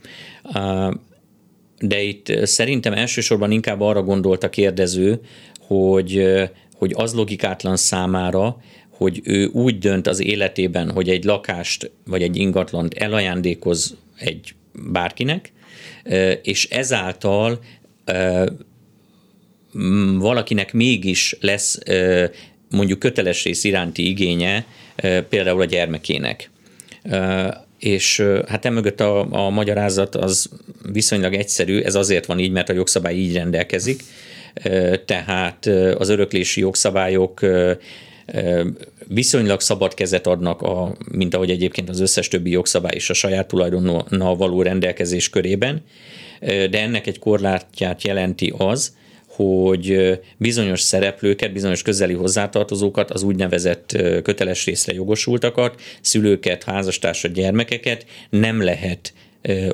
De 1.80 2.02
itt 2.02 2.32
szerintem 2.44 2.94
elsősorban 2.94 3.52
inkább 3.52 3.82
arra 3.82 4.04
gondolt 4.04 4.44
a 4.44 4.50
kérdező, 4.50 5.20
hogy, 5.60 6.34
hogy 6.76 6.94
az 6.96 7.13
logikátlan 7.13 7.78
számára, 7.78 8.58
hogy 8.89 9.22
ő 9.24 9.46
úgy 9.46 9.78
dönt 9.78 10.08
az 10.08 10.22
életében, 10.22 10.92
hogy 10.92 11.10
egy 11.10 11.24
lakást 11.24 11.92
vagy 12.06 12.22
egy 12.22 12.38
ingatlant 12.38 12.94
elajándékoz 12.94 13.96
egy 14.18 14.56
bárkinek, 14.92 15.52
és 16.44 16.68
ezáltal 16.70 17.60
valakinek 20.18 20.74
mégis 20.74 21.38
lesz 21.39 21.80
mondjuk 22.70 23.00
köteles 23.00 23.44
rész 23.44 23.63
iránti 23.63 24.08
igénye 24.08 24.66
például 25.29 25.62
a 25.62 25.65
gyermekének. 25.65 26.49
És 27.79 28.23
hát 28.47 28.65
emögött 28.65 28.99
a, 28.99 29.45
a 29.45 29.49
magyarázat 29.49 30.15
az 30.15 30.49
viszonylag 30.91 31.34
egyszerű, 31.34 31.82
ez 31.82 31.95
azért 31.95 32.25
van 32.25 32.39
így, 32.39 32.51
mert 32.51 32.69
a 32.69 32.73
jogszabály 32.73 33.15
így 33.15 33.34
rendelkezik, 33.34 34.03
tehát 35.06 35.65
az 35.97 36.10
öröklési 36.10 36.60
jogszabályok 36.60 37.39
viszonylag 39.08 39.62
szabad 39.62 39.93
kezet 39.93 40.27
adnak, 40.27 40.62
a, 40.62 40.95
mint 41.12 41.36
ahogy 41.36 41.49
egyébként 41.49 41.89
az 41.89 41.99
összes 41.99 42.27
többi 42.27 42.49
jogszabály 42.49 42.95
is 42.95 43.10
a 43.10 43.13
saját 43.13 43.47
tulajdonnal 43.47 44.36
való 44.36 44.62
rendelkezés 44.62 45.29
körében, 45.29 45.84
de 46.39 46.82
ennek 46.82 47.08
egy 47.08 47.19
korlátját 47.19 48.03
jelenti 48.03 48.53
az, 48.58 48.95
hogy 49.36 50.19
bizonyos 50.38 50.82
szereplőket, 50.82 51.54
bizonyos 51.54 51.82
közeli 51.82 52.13
hozzátartozókat, 52.13 53.12
az 53.12 53.24
úgynevezett 53.24 53.98
köteles 54.24 54.65
részre 54.65 54.93
jogosultakat, 54.93 55.82
szülőket, 56.02 56.63
házastársat, 56.63 57.32
gyermekeket 57.32 58.06
nem 58.30 58.62
lehet 58.62 59.13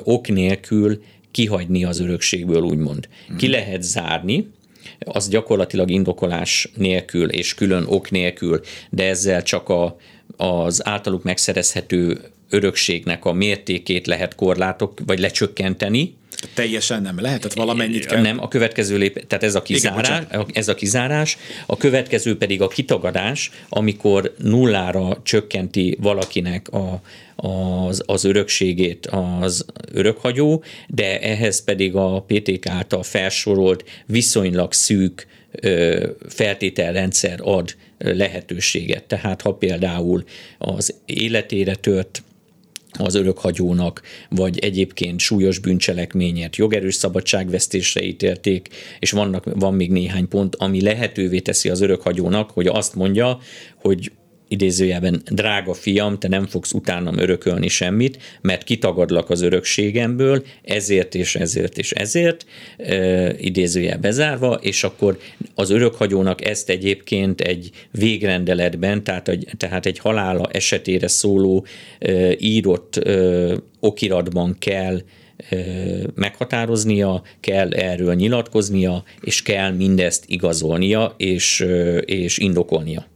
ok 0.04 0.28
nélkül 0.28 1.02
kihagyni 1.30 1.84
az 1.84 2.00
örökségből, 2.00 2.62
úgymond. 2.62 3.08
Ki 3.36 3.46
mhm. 3.46 3.54
lehet 3.54 3.82
zárni, 3.82 4.50
az 4.98 5.28
gyakorlatilag 5.28 5.90
indokolás 5.90 6.70
nélkül 6.76 7.30
és 7.30 7.54
külön 7.54 7.84
ok 7.86 8.10
nélkül, 8.10 8.60
de 8.90 9.08
ezzel 9.08 9.42
csak 9.42 9.68
a, 9.68 9.96
az 10.36 10.86
általuk 10.86 11.22
megszerezhető 11.22 12.20
örökségnek 12.48 13.24
a 13.24 13.32
mértékét 13.32 14.06
lehet 14.06 14.34
korlátok, 14.34 15.00
vagy 15.06 15.18
lecsökkenteni, 15.18 16.14
Teljesen 16.54 17.02
nem 17.02 17.20
lehet, 17.20 17.40
tehát 17.40 17.56
valamennyit 17.56 18.06
kell. 18.06 18.20
Nem, 18.20 18.42
a 18.42 18.48
következő 18.48 18.96
lép, 18.96 19.26
tehát 19.26 19.44
ez 19.44 19.54
a, 19.54 19.62
kizárás, 19.62 20.22
Igen, 20.30 20.46
ez 20.52 20.68
a 20.68 20.74
kizárás, 20.74 21.38
a 21.66 21.76
következő 21.76 22.36
pedig 22.36 22.62
a 22.62 22.68
kitagadás, 22.68 23.50
amikor 23.68 24.34
nullára 24.38 25.20
csökkenti 25.22 25.96
valakinek 26.00 26.68
a, 26.68 27.02
az, 27.36 28.02
az 28.06 28.24
örökségét 28.24 29.06
az 29.40 29.64
örökhagyó, 29.92 30.62
de 30.88 31.20
ehhez 31.20 31.64
pedig 31.64 31.94
a 31.94 32.24
PTK 32.26 32.66
által 32.66 33.02
felsorolt 33.02 33.84
viszonylag 34.06 34.72
szűk 34.72 35.26
feltételrendszer 36.28 37.38
ad 37.42 37.76
lehetőséget. 37.98 39.04
Tehát 39.04 39.42
ha 39.42 39.54
például 39.54 40.24
az 40.58 40.94
életére 41.06 41.74
tört 41.74 42.22
az 42.98 43.14
örökhagyónak, 43.14 44.02
vagy 44.28 44.58
egyébként 44.58 45.20
súlyos 45.20 45.58
bűncselekményért 45.58 46.56
jogerős 46.56 46.94
szabadságvesztésre 46.94 48.02
ítélték, 48.02 48.68
és 48.98 49.10
vannak, 49.10 49.44
van 49.54 49.74
még 49.74 49.90
néhány 49.90 50.28
pont, 50.28 50.56
ami 50.56 50.82
lehetővé 50.82 51.38
teszi 51.38 51.68
az 51.68 51.80
örökhagyónak, 51.80 52.50
hogy 52.50 52.66
azt 52.66 52.94
mondja, 52.94 53.38
hogy 53.76 54.12
idézőjelben 54.50 55.22
drága 55.30 55.74
fiam, 55.74 56.18
te 56.18 56.28
nem 56.28 56.46
fogsz 56.46 56.72
utánam 56.72 57.18
örökölni 57.18 57.68
semmit, 57.68 58.18
mert 58.40 58.64
kitagadlak 58.64 59.30
az 59.30 59.40
örökségemből, 59.40 60.42
ezért 60.62 61.14
és 61.14 61.36
ezért 61.36 61.78
és 61.78 61.92
ezért, 61.92 62.46
e, 62.76 63.32
idézőjel 63.38 63.98
bezárva, 63.98 64.54
és 64.54 64.84
akkor 64.84 65.18
az 65.54 65.70
örökhagyónak 65.70 66.44
ezt 66.44 66.68
egyébként 66.68 67.40
egy 67.40 67.70
végrendeletben, 67.90 69.04
tehát 69.04 69.28
egy, 69.28 69.48
tehát 69.56 69.86
egy 69.86 69.98
halála 69.98 70.48
esetére 70.52 71.08
szóló 71.08 71.64
e, 71.98 72.34
írott 72.38 73.00
okiratban 73.80 74.56
kell 74.58 75.00
meghatároznia, 76.14 77.22
kell 77.40 77.72
erről 77.72 78.14
nyilatkoznia, 78.14 79.04
és 79.20 79.42
kell 79.42 79.70
mindezt 79.70 80.24
igazolnia 80.26 81.14
és, 81.16 81.66
és 82.04 82.38
indokolnia. 82.38 83.06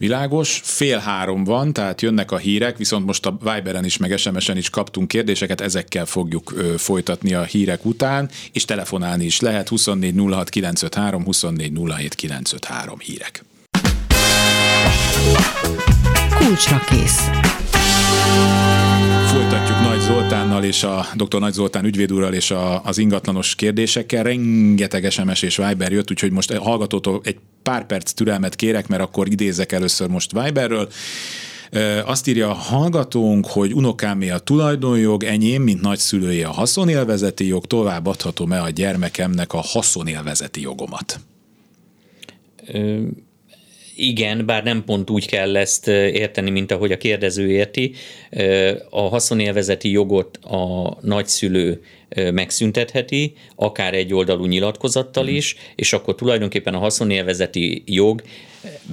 Világos, 0.00 0.60
fél 0.64 0.98
három 0.98 1.44
van, 1.44 1.72
tehát 1.72 2.00
jönnek 2.00 2.32
a 2.32 2.36
hírek, 2.36 2.76
viszont 2.76 3.06
most 3.06 3.26
a 3.26 3.38
Viberen 3.42 3.84
is, 3.84 3.96
meg 3.96 4.16
SMS-en 4.16 4.56
is 4.56 4.70
kaptunk 4.70 5.08
kérdéseket, 5.08 5.60
ezekkel 5.60 6.06
fogjuk 6.06 6.52
ö, 6.56 6.74
folytatni 6.78 7.34
a 7.34 7.42
hírek 7.42 7.84
után, 7.84 8.30
és 8.52 8.64
telefonálni 8.64 9.24
is 9.24 9.40
lehet 9.40 9.68
24 9.68 10.14
06 10.16 10.48
953, 10.48 11.24
24 11.24 11.72
07 11.96 12.14
953 12.14 12.98
hírek. 12.98 13.44
Kulcsra 16.38 16.80
kész. 16.88 17.28
Folytatjuk 19.30 19.80
Nagy 19.80 20.00
Zoltánnal 20.00 20.64
és 20.64 20.82
a 20.82 21.06
dr. 21.14 21.40
Nagy 21.40 21.52
Zoltán 21.52 21.84
ügyvédúrral 21.84 22.34
és 22.34 22.50
a, 22.50 22.84
az 22.84 22.98
ingatlanos 22.98 23.54
kérdésekkel. 23.54 24.22
Rengeteg 24.22 25.10
SMS 25.10 25.42
és 25.42 25.56
Viber 25.56 25.92
jött, 25.92 26.10
úgyhogy 26.10 26.30
most 26.30 26.52
hallgatótól 26.52 27.20
egy 27.24 27.38
pár 27.62 27.86
perc 27.86 28.12
türelmet 28.12 28.56
kérek, 28.56 28.88
mert 28.88 29.02
akkor 29.02 29.28
idézek 29.28 29.72
először 29.72 30.08
most 30.08 30.42
Viberről. 30.42 30.88
Azt 32.04 32.28
írja 32.28 32.50
a 32.50 32.54
hallgatónk, 32.54 33.46
hogy 33.46 33.72
unokámé 33.72 34.30
a 34.30 34.38
tulajdonjog, 34.38 35.24
enyém, 35.24 35.62
mint 35.62 35.80
nagyszülője 35.80 36.46
a 36.46 36.52
haszonélvezeti 36.52 37.46
jog, 37.46 37.66
tovább 37.66 38.06
adhatom-e 38.06 38.62
a 38.62 38.70
gyermekemnek 38.70 39.52
a 39.52 39.60
haszonélvezeti 39.60 40.60
jogomat? 40.60 41.20
Igen, 44.02 44.46
bár 44.46 44.64
nem 44.64 44.84
pont 44.84 45.10
úgy 45.10 45.26
kell 45.26 45.56
ezt 45.56 45.88
érteni, 45.88 46.50
mint 46.50 46.70
ahogy 46.70 46.92
a 46.92 46.96
kérdező 46.96 47.50
érti. 47.50 47.92
A 48.90 49.00
haszonélvezeti 49.00 49.90
jogot 49.90 50.36
a 50.36 50.96
nagyszülő 51.00 51.82
megszüntetheti, 52.32 53.32
akár 53.56 53.94
egy 53.94 54.14
oldalú 54.14 54.46
nyilatkozattal 54.46 55.28
is, 55.28 55.56
és 55.74 55.92
akkor 55.92 56.14
tulajdonképpen 56.14 56.74
a 56.74 56.78
haszonélvezeti 56.78 57.82
jog 57.86 58.22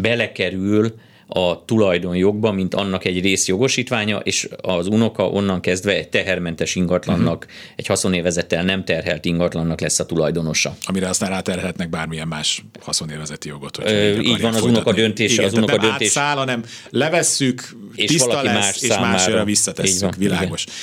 belekerül 0.02 0.93
a 1.28 1.66
tulajdonjogba, 1.66 2.52
mint 2.52 2.74
annak 2.74 3.06
egy 3.06 3.22
részjogosítványa, 3.22 4.18
és 4.18 4.50
az 4.62 4.88
unoka 4.88 5.30
onnan 5.30 5.62
kezdve 5.62 5.96
egy 5.96 6.10
tehermentes 6.10 6.76
ingatlannak, 6.76 7.38
uh-huh. 7.38 7.60
egy 7.76 7.86
haszonélvezettel 7.88 8.63
nem 8.63 8.84
terhelt 8.84 9.26
ingatlannak 9.26 9.80
lesz 9.82 10.00
a 10.00 10.06
tulajdonosa. 10.06 10.76
Amire 10.82 11.08
aztán 11.08 11.30
ráterhetnek 11.30 11.90
bármilyen 11.90 12.28
más 12.28 12.63
haszonélvezeti 12.80 13.48
jogot. 13.48 13.78
Ö, 13.84 14.20
így 14.20 14.42
van, 14.42 14.54
az 14.54 14.62
unoka 14.62 14.94
döntése. 14.94 15.44
az 15.44 15.54
unoka 15.54 15.78
döntés. 15.78 16.08
átszáll, 16.08 16.36
hanem 16.36 16.63
levesszük, 16.90 17.76
és 17.96 18.10
tiszta 18.10 18.42
lesz, 18.42 18.54
más 18.54 18.82
és 18.82 18.98
másra 18.98 19.44
visszatesszük, 19.44 20.16
világos. 20.16 20.63
Igen. 20.63 20.76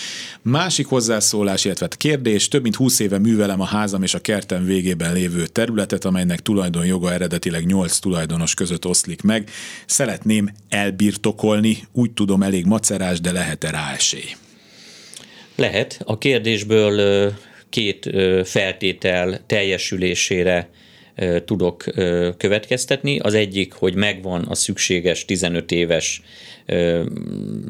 Másik 0.47 0.87
hozzászólás, 0.87 1.65
illetve 1.65 1.89
kérdés, 1.97 2.49
több 2.49 2.63
mint 2.63 2.75
20 2.75 2.99
éve 2.99 3.19
művelem 3.19 3.61
a 3.61 3.65
házam 3.65 4.03
és 4.03 4.15
a 4.15 4.19
kertem 4.19 4.65
végében 4.65 5.13
lévő 5.13 5.47
területet, 5.47 6.05
amelynek 6.05 6.41
tulajdonjoga 6.41 7.13
eredetileg 7.13 7.67
8 7.67 7.99
tulajdonos 7.99 8.55
között 8.55 8.87
oszlik 8.87 9.23
meg. 9.23 9.51
Szeretném 9.87 10.51
elbirtokolni, 10.69 11.79
úgy 11.93 12.11
tudom 12.11 12.43
elég 12.43 12.65
macerás, 12.65 13.21
de 13.21 13.33
lehet-e 13.33 13.71
rá 13.71 13.93
esély? 13.95 14.37
Lehet. 15.57 16.01
A 16.05 16.19
kérdésből 16.19 17.33
két 17.69 18.11
feltétel 18.45 19.41
teljesülésére 19.47 20.71
tudok 21.45 21.85
következtetni. 22.37 23.19
Az 23.19 23.35
egyik, 23.35 23.73
hogy 23.73 23.95
megvan 23.95 24.43
a 24.43 24.55
szükséges 24.55 25.25
15 25.25 25.71
éves 25.71 26.23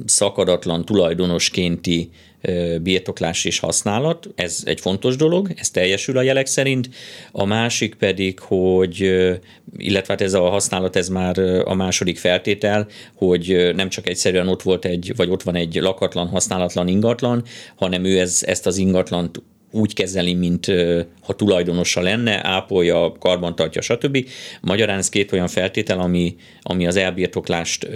szakadatlan 0.07 0.85
tulajdonoskénti 0.85 2.11
birtoklás 2.83 3.45
és 3.45 3.59
használat, 3.59 4.29
ez 4.35 4.63
egy 4.65 4.81
fontos 4.81 5.17
dolog, 5.17 5.51
ez 5.57 5.71
teljesül 5.71 6.19
a 6.19 6.23
jelek 6.23 6.47
szerint. 6.47 6.89
A 7.33 7.45
másik 7.45 7.95
pedig, 7.95 8.39
hogy, 8.39 8.99
illetve 9.77 10.13
hát 10.13 10.21
ez 10.21 10.35
a 10.35 10.49
használat, 10.49 10.97
ez 10.97 11.09
már 11.09 11.39
a 11.65 11.75
második 11.75 12.19
feltétel, 12.19 12.87
hogy 13.15 13.71
nem 13.75 13.89
csak 13.89 14.09
egyszerűen 14.09 14.49
ott 14.49 14.63
volt 14.63 14.85
egy, 14.85 15.13
vagy 15.17 15.31
ott 15.31 15.43
van 15.43 15.55
egy 15.55 15.75
lakatlan, 15.75 16.29
használatlan 16.29 16.89
ingatlan, 16.89 17.45
hanem 17.77 18.05
ő 18.05 18.19
ez, 18.19 18.43
ezt 18.47 18.67
az 18.67 18.77
ingatlant 18.77 19.43
úgy 19.75 19.95
kezeli, 19.95 20.35
mint 20.35 20.67
ha 21.21 21.33
tulajdonosa 21.33 22.01
lenne, 22.01 22.47
ápolja, 22.47 23.13
karbantartja, 23.19 23.81
stb. 23.81 24.29
Magyarán 24.61 24.99
ez 24.99 25.09
két 25.09 25.33
olyan 25.33 25.49
feltétel, 25.49 26.01
ami, 26.01 26.37
ami 26.63 26.87
az 26.87 26.97
elbirtoklást, 26.97 27.89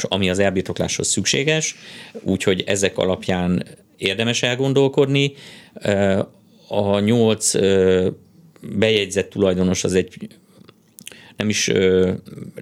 ami 0.00 0.30
az 0.30 0.38
elbirtokláshoz 0.38 1.08
szükséges, 1.08 1.76
úgyhogy 2.22 2.62
ezek 2.66 2.98
alapján 2.98 3.66
érdemes 3.96 4.42
elgondolkodni. 4.42 5.32
A 6.68 6.98
nyolc 6.98 7.52
bejegyzett 8.60 9.30
tulajdonos 9.30 9.84
az 9.84 9.94
egy 9.94 10.28
nem 11.40 11.48
is, 11.48 11.64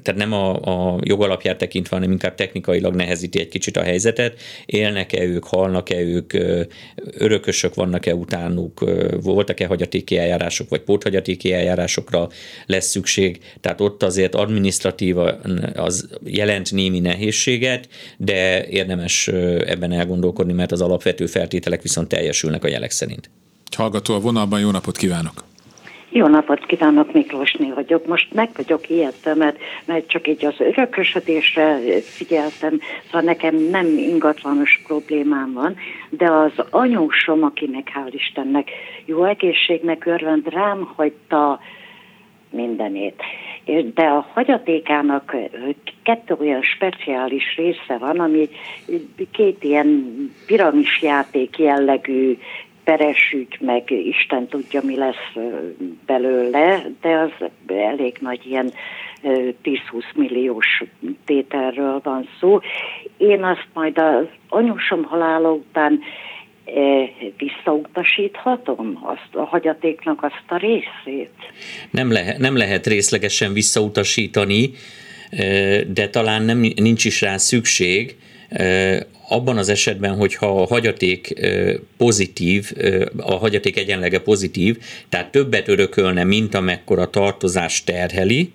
tehát 0.02 0.16
nem 0.16 0.32
a, 0.32 0.54
a 0.92 0.98
jogalapját 1.02 1.58
tekintve, 1.58 1.96
hanem 1.96 2.10
inkább 2.10 2.34
technikailag 2.34 2.94
nehezíti 2.94 3.40
egy 3.40 3.48
kicsit 3.48 3.76
a 3.76 3.82
helyzetet. 3.82 4.40
Élnek-e 4.66 5.22
ők, 5.22 5.44
halnak-e 5.44 6.00
ők, 6.00 6.32
örökösök 7.10 7.74
vannak-e 7.74 8.14
utánuk, 8.14 8.84
voltak-e 9.22 9.66
hagyatéki 9.66 10.18
eljárások, 10.18 10.68
vagy 10.68 10.80
póthagyatéki 10.80 11.52
eljárásokra 11.52 12.28
lesz 12.66 12.86
szükség. 12.86 13.40
Tehát 13.60 13.80
ott 13.80 14.02
azért 14.02 14.34
administratíva 14.34 15.24
az 15.74 16.08
jelent 16.24 16.72
némi 16.72 17.00
nehézséget, 17.00 17.88
de 18.16 18.66
érdemes 18.66 19.28
ebben 19.66 19.92
elgondolkodni, 19.92 20.52
mert 20.52 20.72
az 20.72 20.80
alapvető 20.80 21.26
feltételek 21.26 21.82
viszont 21.82 22.08
teljesülnek 22.08 22.64
a 22.64 22.68
jelek 22.68 22.90
szerint. 22.90 23.30
Hallgató 23.76 24.14
a 24.14 24.20
vonalban, 24.20 24.60
jó 24.60 24.70
napot 24.70 24.96
kívánok! 24.96 25.44
Jó 26.10 26.26
napot 26.26 26.66
kívánok, 26.66 27.12
Miklósné 27.12 27.70
vagyok. 27.70 28.06
Most 28.06 28.34
meg 28.34 28.48
vagyok 28.56 28.90
ijedve, 28.90 29.34
mert, 29.34 29.58
mert 29.84 30.08
csak 30.08 30.28
így 30.28 30.44
az 30.44 30.54
örökösödésre 30.58 31.78
figyeltem, 32.02 32.80
szóval 33.04 33.20
nekem 33.20 33.56
nem 33.56 33.86
ingatlanos 33.86 34.82
problémám 34.86 35.52
van, 35.52 35.76
de 36.10 36.30
az 36.30 36.52
anyósom, 36.70 37.42
akinek 37.42 37.92
hál' 37.94 38.12
Istennek 38.12 38.70
jó 39.04 39.24
egészségnek 39.24 40.06
örvend, 40.06 40.48
rám 40.48 40.92
hagyta 40.96 41.60
mindenét. 42.50 43.22
De 43.94 44.02
a 44.02 44.26
hagyatékának 44.32 45.36
kettő 46.02 46.34
olyan 46.40 46.62
speciális 46.62 47.56
része 47.56 47.98
van, 47.98 48.20
ami 48.20 48.48
két 49.32 49.64
ilyen 49.64 50.12
piramisjáték 50.46 51.58
jellegű 51.58 52.38
peresügy, 52.88 53.56
meg 53.60 53.90
Isten 53.90 54.46
tudja, 54.46 54.80
mi 54.82 54.96
lesz 54.96 55.46
belőle, 56.06 56.86
de 57.00 57.08
az 57.08 57.48
elég 57.66 58.16
nagy 58.20 58.46
ilyen 58.46 58.72
10-20 59.22 59.52
milliós 60.14 60.82
tételről 61.24 62.00
van 62.04 62.28
szó. 62.40 62.58
Én 63.16 63.44
azt 63.44 63.66
majd 63.72 63.98
az 63.98 64.24
anyusom 64.48 65.04
halála 65.04 65.50
után 65.50 66.00
visszautasíthatom 67.36 68.98
azt 69.02 69.34
a 69.34 69.44
hagyatéknak 69.44 70.22
azt 70.22 70.44
a 70.48 70.56
részét? 70.56 71.36
Nem, 71.90 72.12
lehet, 72.12 72.38
nem 72.38 72.56
lehet 72.56 72.86
részlegesen 72.86 73.52
visszautasítani, 73.52 74.70
de 75.86 76.08
talán 76.10 76.42
nem, 76.42 76.58
nincs 76.58 77.04
is 77.04 77.20
rá 77.20 77.36
szükség, 77.36 78.16
abban 79.28 79.56
az 79.56 79.68
esetben, 79.68 80.16
hogyha 80.16 80.60
a 80.60 80.66
hagyaték 80.66 81.34
pozitív, 81.96 82.72
a 83.16 83.34
hagyaték 83.34 83.76
egyenlege 83.76 84.20
pozitív, 84.20 84.78
tehát 85.08 85.30
többet 85.30 85.68
örökölne, 85.68 86.24
mint 86.24 86.54
amekkora 86.54 87.10
tartozás 87.10 87.84
terheli, 87.84 88.52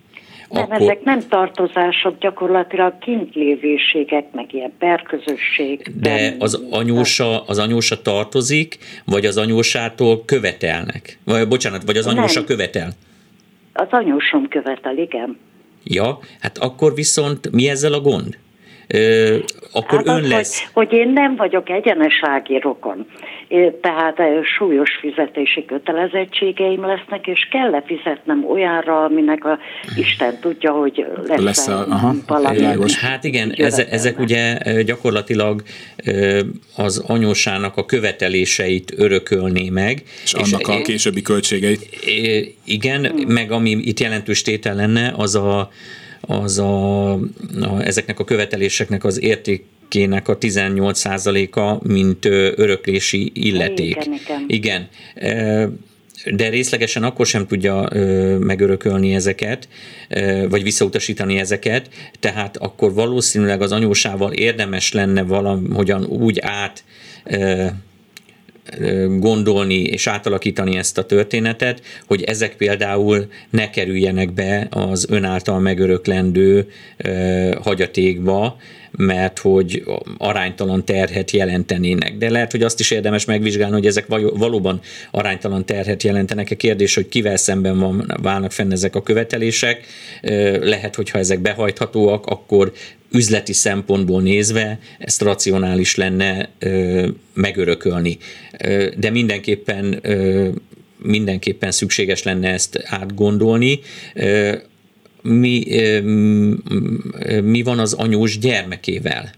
nem, 0.54 0.64
akkor... 0.64 0.82
ezek 0.82 1.04
nem 1.04 1.20
tartozások, 1.30 2.20
gyakorlatilag 2.20 2.98
kintlévőségek, 2.98 4.26
meg 4.32 4.54
ilyen 4.54 4.72
berközösség. 4.80 5.92
De 6.00 6.36
az 6.40 6.66
anyósa, 6.70 7.44
az 7.44 7.60
anyósa 7.60 8.02
tartozik, 8.02 8.78
vagy 9.06 9.26
az 9.26 9.38
anyósától 9.38 10.26
követelnek? 10.26 11.18
Vagy, 11.24 11.48
bocsánat, 11.48 11.84
vagy 11.86 11.98
az 11.98 12.08
anyósa 12.08 12.40
nem. 12.40 12.46
követel? 12.46 12.90
Az 13.74 13.88
anyósom 13.90 14.48
követel, 14.48 14.98
igen. 14.98 15.38
Ja, 15.84 16.20
hát 16.40 16.58
akkor 16.58 16.94
viszont 16.94 17.52
mi 17.52 17.70
ezzel 17.70 17.94
a 17.94 18.02
gond? 18.02 18.38
Akkor 19.72 19.98
hát 19.98 20.08
ön 20.08 20.24
az, 20.24 20.30
lesz. 20.30 20.70
Hogy, 20.74 20.88
hogy 20.88 20.98
én 20.98 21.10
nem 21.10 21.36
vagyok 21.36 21.70
egyenesági 21.70 22.60
rokon, 22.60 23.06
tehát 23.82 24.18
súlyos 24.58 24.90
fizetési 25.00 25.66
kötelezettségeim 25.66 26.86
lesznek, 26.86 27.28
és 27.28 27.48
kell 27.52 27.84
fizetnem 27.86 28.46
olyanra, 28.50 29.04
aminek 29.04 29.46
a 29.46 29.60
Isten 29.96 30.40
tudja, 30.42 30.72
hogy 30.72 31.06
lesz, 31.28 31.42
lesz 31.44 31.68
a, 31.68 31.86
aha, 31.90 32.14
valami. 32.28 32.92
Hát 33.02 33.24
igen, 33.24 33.54
eze, 33.58 33.88
ezek 33.90 34.20
ugye 34.20 34.58
gyakorlatilag 34.86 35.62
az 36.78 37.04
anyósának 37.08 37.78
a 37.78 37.86
követeléseit 37.86 38.94
örökölné 38.98 39.70
meg. 39.70 40.02
És, 40.24 40.34
és 40.34 40.52
annak 40.52 40.68
a 40.68 40.82
későbbi 40.82 41.22
költségeit. 41.22 41.90
Igen, 42.66 43.06
hmm. 43.06 43.34
meg 43.34 43.52
ami 43.52 43.70
itt 43.70 44.00
jelentős 44.00 44.42
tétel 44.42 44.76
lenne, 44.76 45.14
az 45.18 45.36
a 45.36 45.70
az 46.28 46.60
a, 46.60 47.12
a, 47.14 47.20
ezeknek 47.80 48.20
a 48.20 48.24
követeléseknek 48.24 49.04
az 49.04 49.22
értékének 49.22 50.28
a 50.28 50.38
18%-a, 50.38 51.88
mint 51.88 52.26
öröklési 52.56 53.32
illeték. 53.34 54.06
Igen, 54.06 54.14
igen. 54.14 54.46
igen 54.48 54.88
de 56.32 56.50
részlegesen 56.50 57.04
akkor 57.04 57.26
sem 57.26 57.48
tudja 57.48 57.90
megörökölni 58.40 59.16
ezeket, 59.16 59.68
vagy 60.50 60.64
visszautasítani 60.64 61.40
ezeket, 61.40 61.90
tehát 62.20 62.58
akkor 62.58 62.94
valószínűleg 62.94 63.62
az 63.62 63.72
anyósával 63.72 64.32
érdemes 64.32 64.92
lenne 64.92 65.24
valahogyan 65.24 66.06
úgy 66.06 66.40
át 66.42 66.84
gondolni 69.20 69.82
és 69.82 70.08
átalakítani 70.08 70.78
ezt 70.78 70.98
a 70.98 71.06
történetet, 71.06 71.82
hogy 72.08 72.24
ezek 72.24 72.56
például 72.56 73.28
ne 73.50 73.70
kerüljenek 73.70 74.34
be 74.34 74.68
az 74.70 75.08
ön 75.10 75.24
által 75.24 75.60
megöröklendő 75.60 76.68
hagyatékba, 77.62 78.58
mert 78.98 79.40
hogy 79.40 79.84
aránytalan 80.18 80.86
terhet 80.86 81.32
jelentenének. 81.32 82.18
De 82.18 82.30
lehet, 82.30 82.52
hogy 82.52 82.64
azt 82.64 82.80
is 82.80 82.92
érdemes 82.92 83.26
megvizsgálni, 83.26 83.74
hogy 83.74 83.86
ezek 83.86 84.06
valóban 84.36 84.82
aránytalan 85.12 85.66
terhet 85.66 86.04
jelentenek. 86.04 86.52
A 86.52 86.56
kérdés, 86.56 86.96
hogy 86.96 87.10
kivel 87.10 87.38
szemben 87.38 87.80
van, 87.80 88.14
válnak 88.22 88.52
fenn 88.52 88.72
ezek 88.72 88.96
a 88.96 89.04
követelések. 89.04 89.86
Lehet, 90.62 90.96
hogyha 90.96 91.18
ezek 91.18 91.40
behajthatóak, 91.40 92.26
akkor 92.26 92.72
üzleti 93.12 93.54
szempontból 93.54 94.22
nézve 94.22 94.80
ezt 95.00 95.22
racionális 95.22 95.96
lenne 95.96 96.50
megörökölni. 97.34 98.18
De 98.98 99.10
mindenképpen 99.10 100.02
mindenképpen 100.98 101.72
szükséges 101.72 102.24
lenne 102.24 102.50
ezt 102.50 102.84
átgondolni. 102.86 103.80
Mi, 105.24 105.64
mi 107.44 107.62
van 107.64 107.80
az 107.80 107.94
anyós 107.94 108.40
gyermekével? 108.40 109.30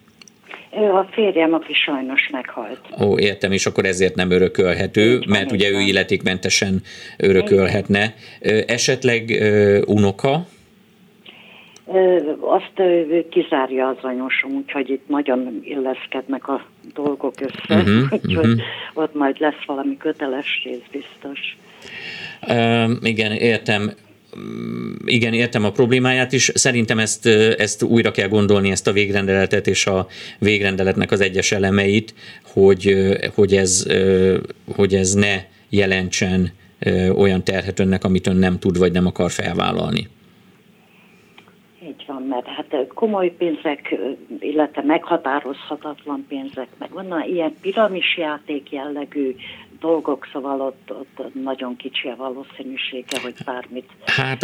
A 0.71 1.03
férjem, 1.11 1.53
aki 1.53 1.73
sajnos 1.73 2.29
meghalt. 2.31 2.79
Ó, 3.01 3.19
értem, 3.19 3.51
és 3.51 3.65
akkor 3.65 3.85
ezért 3.85 4.15
nem 4.15 4.31
örökölhető, 4.31 5.13
Így 5.13 5.27
mert 5.27 5.51
ugye 5.51 5.69
ő 5.69 5.79
illetékmentesen 5.79 6.81
örökölhetne. 7.17 8.13
Esetleg 8.67 9.43
unoka? 9.85 10.45
Azt 12.39 12.81
kizárja 13.29 13.87
az 13.87 13.97
anyósom, 14.01 14.51
úgyhogy 14.51 14.89
itt 14.89 15.07
nagyon 15.07 15.59
illeszkednek 15.63 16.47
a 16.47 16.65
dolgok 16.93 17.33
össze, 17.41 17.81
uh-huh, 17.81 18.13
úgyhogy 18.23 18.47
uh-huh. 18.47 18.61
ott 18.93 19.13
majd 19.13 19.39
lesz 19.39 19.65
valami 19.65 19.97
köteles 19.97 20.61
rész 20.63 20.83
biztos. 20.91 21.57
Uh, 22.47 22.91
igen, 23.01 23.31
értem 23.31 23.91
igen, 25.05 25.33
értem 25.33 25.63
a 25.63 25.71
problémáját 25.71 26.31
is. 26.31 26.51
Szerintem 26.53 26.99
ezt, 26.99 27.25
ezt 27.57 27.83
újra 27.83 28.11
kell 28.11 28.27
gondolni, 28.27 28.71
ezt 28.71 28.87
a 28.87 28.91
végrendeletet 28.91 29.67
és 29.67 29.85
a 29.85 30.07
végrendeletnek 30.39 31.11
az 31.11 31.21
egyes 31.21 31.51
elemeit, 31.51 32.13
hogy, 32.43 32.95
hogy, 33.35 33.53
ez, 33.53 33.85
hogy 34.75 34.93
ez 34.93 35.13
ne 35.13 35.35
jelentsen 35.69 36.51
olyan 37.15 37.43
terhet 37.43 37.79
önnek, 37.79 38.03
amit 38.03 38.27
ön 38.27 38.35
nem 38.35 38.59
tud 38.59 38.77
vagy 38.77 38.91
nem 38.91 39.05
akar 39.05 39.31
felvállalni. 39.31 40.07
Így 41.87 42.03
van, 42.07 42.21
mert 42.21 42.45
hát 42.45 42.87
komoly 42.93 43.35
pénzek, 43.37 43.95
illetve 44.39 44.81
meghatározhatatlan 44.83 46.25
pénzek, 46.27 46.67
meg 46.77 46.89
van 46.91 47.23
ilyen 47.27 47.55
piramisjáték 47.61 48.71
jellegű 48.71 49.35
dolgok, 49.79 50.27
szóval 50.33 50.61
ott, 50.61 50.91
ott 50.91 51.33
nagyon 51.43 51.75
kicsi 51.75 52.07
a 52.07 52.15
valószínűsége, 52.15 53.21
hogy 53.23 53.33
bármit. 53.45 53.85
Hát 54.05 54.43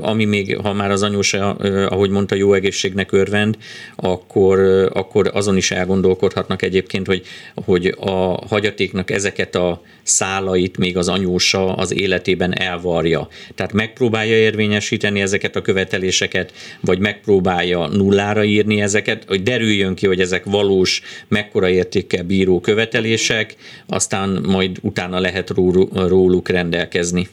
ami 0.00 0.24
még, 0.24 0.56
ha 0.56 0.72
már 0.72 0.90
az 0.90 1.02
anyósa, 1.02 1.50
ahogy 1.88 2.10
mondta, 2.10 2.34
jó 2.34 2.52
egészségnek 2.52 3.12
örvend, 3.12 3.56
akkor, 3.96 4.58
akkor 4.92 5.30
azon 5.32 5.56
is 5.56 5.70
elgondolkodhatnak 5.70 6.62
egyébként, 6.62 7.06
hogy, 7.06 7.22
hogy 7.64 7.94
a 8.00 8.46
hagyatéknak 8.48 9.10
ezeket 9.10 9.54
a 9.54 9.82
szálait 10.02 10.78
még 10.78 10.96
az 10.96 11.08
anyósa 11.08 11.74
az 11.74 11.94
életében 11.94 12.58
elvarja. 12.58 13.28
Tehát 13.54 13.72
megpróbálja 13.72 14.36
érvényesíteni 14.36 15.20
ezeket 15.20 15.56
a 15.56 15.62
követeléseket, 15.62 16.52
vagy 16.80 16.98
megpróbálja 16.98 17.86
nullára 17.86 18.44
írni 18.44 18.80
ezeket, 18.80 19.24
hogy 19.24 19.42
derüljön 19.42 19.94
ki, 19.94 20.06
hogy 20.06 20.20
ezek 20.20 20.44
valós, 20.44 21.02
mekkora 21.28 21.68
értékkel 21.68 22.22
bíró 22.22 22.60
követelések, 22.60 23.56
aztán 23.86 24.31
majd 24.46 24.78
utána 24.82 25.20
lehet 25.20 25.50
róluk 25.94 26.48
rendelkezni. 26.48 27.28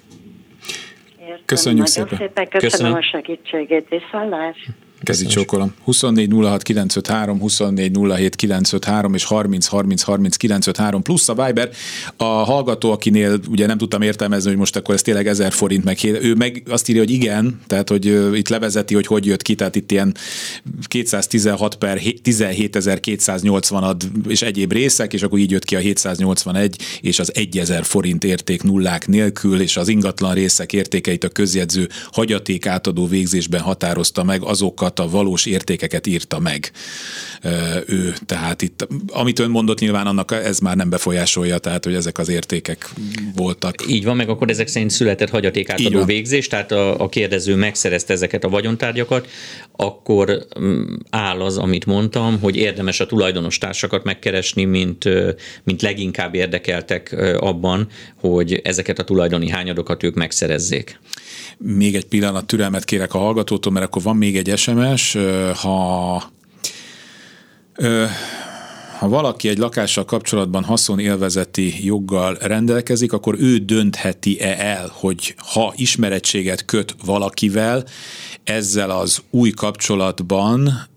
Értem, 1.19 1.39
Köszönjük 1.45 1.85
szépen. 1.85 2.17
szépen. 2.17 2.47
Köszönöm, 2.47 2.69
Köszönöm 2.69 2.93
a 2.93 3.01
segítségét, 3.01 3.87
viszlás. 3.89 4.69
Kezi 5.03 5.25
csókolom. 5.25 5.73
24 5.83 6.31
06 6.31 6.63
953, 6.63 7.39
24 7.39 7.97
07 7.97 8.35
953 8.35 9.13
és 9.13 9.23
30 9.23 9.65
30 9.65 10.01
30 10.01 10.35
953 10.35 11.01
plusz 11.01 11.29
a 11.29 11.45
Viber. 11.45 11.69
A 12.17 12.23
hallgató, 12.23 12.91
akinél 12.91 13.39
ugye 13.49 13.65
nem 13.65 13.77
tudtam 13.77 14.01
értelmezni, 14.01 14.49
hogy 14.49 14.59
most 14.59 14.75
akkor 14.75 14.95
ez 14.95 15.01
tényleg 15.01 15.27
1000 15.27 15.51
forint 15.51 15.83
meg, 15.83 15.97
ő 16.03 16.33
meg 16.33 16.63
azt 16.69 16.89
írja, 16.89 17.01
hogy 17.01 17.11
igen, 17.11 17.59
tehát 17.67 17.89
hogy 17.89 18.35
itt 18.37 18.49
levezeti, 18.49 18.93
hogy 18.93 19.07
hogy 19.07 19.25
jött 19.25 19.41
ki, 19.41 19.55
tehát 19.55 19.75
itt 19.75 19.91
ilyen 19.91 20.15
216 20.87 21.75
per 21.75 21.99
17.280 22.23 23.81
ad 23.81 24.03
és 24.27 24.41
egyéb 24.41 24.71
részek, 24.71 25.13
és 25.13 25.23
akkor 25.23 25.39
így 25.39 25.51
jött 25.51 25.65
ki 25.65 25.75
a 25.75 25.79
781 25.79 26.75
és 27.01 27.19
az 27.19 27.31
1000 27.35 27.83
forint 27.83 28.23
érték 28.23 28.63
nullák 28.63 29.07
nélkül, 29.07 29.61
és 29.61 29.77
az 29.77 29.87
ingatlan 29.87 30.33
részek 30.33 30.73
értékeit 30.73 31.23
a 31.23 31.29
közjegyző 31.29 31.89
hagyaték 32.11 32.65
átadó 32.65 33.07
végzésben 33.07 33.61
határozta 33.61 34.23
meg 34.23 34.43
azokat 34.43 34.88
azokat 34.89 34.99
a 34.99 35.17
valós 35.17 35.45
értékeket 35.45 36.07
írta 36.07 36.39
meg 36.39 36.71
ő. 37.85 38.13
Tehát 38.25 38.61
itt, 38.61 38.87
amit 39.07 39.39
ön 39.39 39.49
mondott, 39.49 39.79
nyilván 39.79 40.07
annak 40.07 40.31
ez 40.31 40.59
már 40.59 40.75
nem 40.75 40.89
befolyásolja, 40.89 41.57
tehát 41.57 41.83
hogy 41.83 41.93
ezek 41.93 42.17
az 42.17 42.29
értékek 42.29 42.89
voltak. 43.35 43.75
Így 43.87 44.03
van, 44.03 44.15
meg 44.15 44.29
akkor 44.29 44.49
ezek 44.49 44.67
szerint 44.67 44.91
született 44.91 45.29
hagyatékátadó 45.29 46.03
végzés, 46.03 46.47
tehát 46.47 46.71
a, 46.71 46.99
a 46.99 47.09
kérdező 47.09 47.55
megszerezte 47.55 48.13
ezeket 48.13 48.43
a 48.43 48.49
vagyontárgyakat, 48.49 49.27
akkor 49.75 50.45
mm, 50.59 50.83
áll 51.09 51.41
az, 51.41 51.57
amit 51.57 51.85
mondtam, 51.85 52.39
hogy 52.39 52.55
érdemes 52.55 52.99
a 52.99 53.05
tulajdonos 53.05 53.57
társakat 53.57 54.03
megkeresni, 54.03 54.63
mint, 54.63 55.09
mint 55.63 55.81
leginkább 55.81 56.35
érdekeltek 56.35 57.15
abban, 57.39 57.87
hogy 58.15 58.61
ezeket 58.63 58.99
a 58.99 59.03
tulajdoni 59.03 59.49
hányadokat 59.49 60.03
ők 60.03 60.15
megszerezzék. 60.15 60.99
Még 61.61 61.95
egy 61.95 62.05
pillanat 62.05 62.45
türelmet 62.45 62.85
kérek 62.85 63.13
a 63.13 63.17
hallgatótól, 63.17 63.71
mert 63.71 63.85
akkor 63.85 64.01
van 64.01 64.15
még 64.15 64.37
egy 64.37 64.57
SMS, 64.57 65.17
ha 65.53 66.23
ha 68.99 69.07
valaki 69.07 69.47
egy 69.47 69.57
lakással 69.57 70.05
kapcsolatban 70.05 70.63
haszonélvezeti 70.63 71.85
joggal 71.85 72.37
rendelkezik, 72.41 73.13
akkor 73.13 73.35
ő 73.39 73.57
döntheti-e 73.57 74.55
el, 74.65 74.91
hogy 74.93 75.35
ha 75.37 75.73
ismerettséget 75.75 76.65
köt 76.65 76.95
valakivel, 77.05 77.83
ezzel 78.43 78.89
az 78.89 79.21
új 79.29 79.49
kapcsolatban 79.49 80.87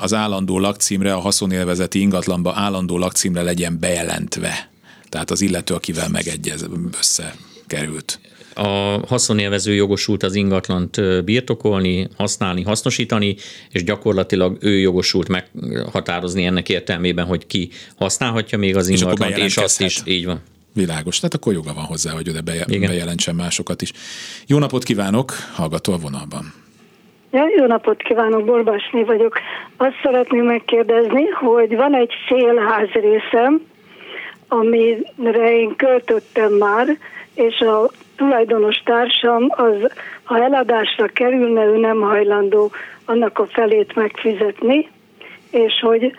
az 0.00 0.14
állandó 0.14 0.58
lakcímre, 0.58 1.14
a 1.14 1.20
haszonélvezeti 1.20 2.00
ingatlanba 2.00 2.52
állandó 2.56 2.98
lakcímre 2.98 3.42
legyen 3.42 3.78
bejelentve. 3.80 4.70
Tehát 5.08 5.30
az 5.30 5.40
illető, 5.40 5.74
akivel 5.74 6.08
megegyez, 6.08 6.66
összekerült 6.98 8.20
a 8.56 9.00
haszonélvező 9.08 9.74
jogosult 9.74 10.22
az 10.22 10.34
ingatlant 10.34 11.24
birtokolni, 11.24 12.08
használni, 12.16 12.62
hasznosítani, 12.62 13.36
és 13.70 13.84
gyakorlatilag 13.84 14.56
ő 14.60 14.78
jogosult 14.78 15.28
meghatározni 15.28 16.44
ennek 16.44 16.68
értelmében, 16.68 17.26
hogy 17.26 17.46
ki 17.46 17.68
használhatja 17.98 18.58
még 18.58 18.76
az 18.76 18.88
ingatlant, 18.88 19.36
és, 19.36 19.44
és 19.44 19.56
azt 19.56 19.80
is, 19.80 20.00
így 20.04 20.24
van. 20.24 20.40
Világos, 20.72 21.16
tehát 21.16 21.34
akkor 21.34 21.52
joga 21.52 21.72
van 21.74 21.84
hozzá, 21.84 22.12
hogy 22.12 22.28
oda 22.28 22.40
bejelentsen 22.68 23.34
másokat 23.34 23.82
is. 23.82 23.92
Jó 24.46 24.58
napot 24.58 24.82
kívánok, 24.82 25.32
hallgató 25.54 25.92
a 25.92 25.96
vonalban. 25.96 26.52
Ja, 27.30 27.44
jó 27.56 27.66
napot 27.66 28.02
kívánok, 28.02 28.44
Borbásné 28.44 29.02
vagyok. 29.02 29.38
Azt 29.76 30.00
szeretném 30.02 30.44
megkérdezni, 30.44 31.26
hogy 31.26 31.76
van 31.76 31.94
egy 31.94 32.10
szélház 32.28 32.88
részem, 32.88 33.62
amire 34.48 35.58
én 35.58 35.76
költöttem 35.76 36.52
már, 36.52 36.98
és 37.34 37.58
a 37.58 37.90
tulajdonos 38.16 38.82
társam 38.84 39.46
az, 39.48 39.90
ha 40.22 40.42
eladásra 40.42 41.06
kerülne, 41.06 41.64
ő 41.64 41.76
nem 41.76 42.00
hajlandó 42.00 42.70
annak 43.04 43.38
a 43.38 43.46
felét 43.46 43.94
megfizetni, 43.94 44.88
és 45.50 45.80
hogy 45.80 46.16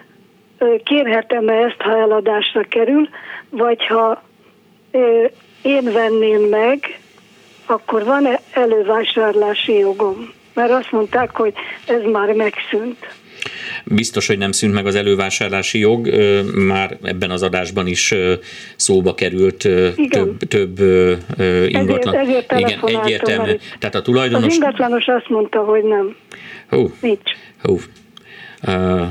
kérhetem-e 0.83 1.53
ezt, 1.53 1.81
ha 1.81 1.97
eladásra 1.97 2.61
kerül, 2.61 3.09
vagy 3.49 3.85
ha 3.85 4.21
én 5.61 5.83
venném 5.83 6.41
meg, 6.41 6.99
akkor 7.65 8.03
van-e 8.03 8.39
elővásárlási 8.53 9.77
jogom? 9.77 10.33
Mert 10.53 10.71
azt 10.71 10.91
mondták, 10.91 11.35
hogy 11.35 11.53
ez 11.87 12.03
már 12.03 12.33
megszűnt. 12.33 13.05
Biztos, 13.83 14.27
hogy 14.27 14.37
nem 14.37 14.51
szűnt 14.51 14.73
meg 14.73 14.85
az 14.85 14.95
elővásárlási 14.95 15.79
jog, 15.79 16.09
már 16.55 16.97
ebben 17.03 17.31
az 17.31 17.43
adásban 17.43 17.87
is 17.87 18.13
szóba 18.75 19.13
került 19.13 19.63
Igen. 19.63 20.09
több, 20.09 20.37
több 20.37 20.79
ingatlan. 21.67 22.15
Ezért, 22.15 22.51
ezért 22.51 22.89
Igen, 22.89 23.01
egyértelmű. 23.01 23.51
Tehát 23.79 23.95
a 23.95 24.01
tulajdonos... 24.01 24.47
Az 24.47 24.53
ingatlanos 24.53 25.05
azt 25.05 25.29
mondta, 25.29 25.59
hogy 25.59 25.83
nem. 25.83 26.15
Hú. 26.69 26.91
Nincs. 27.01 27.31
Hú. 27.61 27.79
Uh, 28.67 29.07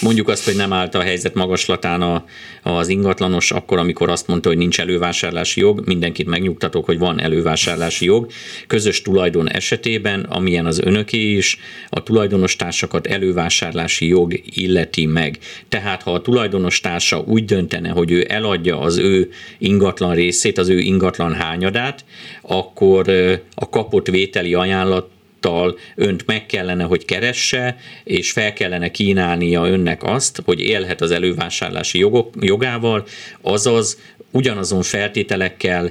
mondjuk 0.00 0.28
azt, 0.28 0.44
hogy 0.44 0.56
nem 0.56 0.72
állt 0.72 0.94
a 0.94 1.00
helyzet 1.00 1.34
magaslatán 1.34 2.02
a, 2.02 2.24
az 2.62 2.88
ingatlanos, 2.88 3.50
akkor, 3.50 3.78
amikor 3.78 4.10
azt 4.10 4.26
mondta, 4.26 4.48
hogy 4.48 4.58
nincs 4.58 4.80
elővásárlási 4.80 5.60
jog, 5.60 5.82
mindenkit 5.86 6.26
megnyugtatok, 6.26 6.84
hogy 6.84 6.98
van 6.98 7.20
elővásárlási 7.20 8.04
jog. 8.04 8.26
Közös 8.66 9.02
tulajdon 9.02 9.50
esetében, 9.50 10.20
amilyen 10.20 10.66
az 10.66 10.80
önöké 10.80 11.32
is, 11.32 11.58
a 11.88 12.02
tulajdonos 12.02 12.56
társakat 12.56 13.06
elővásárlási 13.06 14.06
jog 14.08 14.40
illeti 14.44 15.06
meg. 15.06 15.38
Tehát, 15.68 16.02
ha 16.02 16.12
a 16.12 16.20
tulajdonos 16.20 16.80
társa 16.80 17.18
úgy 17.26 17.44
döntene, 17.44 17.88
hogy 17.88 18.10
ő 18.10 18.26
eladja 18.28 18.80
az 18.80 18.98
ő 18.98 19.30
ingatlan 19.58 20.14
részét, 20.14 20.58
az 20.58 20.68
ő 20.68 20.78
ingatlan 20.78 21.34
hányadát, 21.34 22.04
akkor 22.42 23.08
a 23.54 23.68
kapott 23.68 24.06
vételi 24.06 24.54
ajánlat 24.54 25.14
tudattal 25.46 25.78
önt 25.94 26.26
meg 26.26 26.46
kellene, 26.46 26.84
hogy 26.84 27.04
keresse, 27.04 27.76
és 28.04 28.32
fel 28.32 28.52
kellene 28.52 28.90
kínálnia 28.90 29.66
önnek 29.66 30.02
azt, 30.02 30.42
hogy 30.44 30.60
élhet 30.60 31.00
az 31.00 31.10
elővásárlási 31.10 31.98
jogok, 31.98 32.28
jogával, 32.40 33.04
azaz 33.42 34.14
ugyanazon 34.30 34.82
feltételekkel 34.82 35.90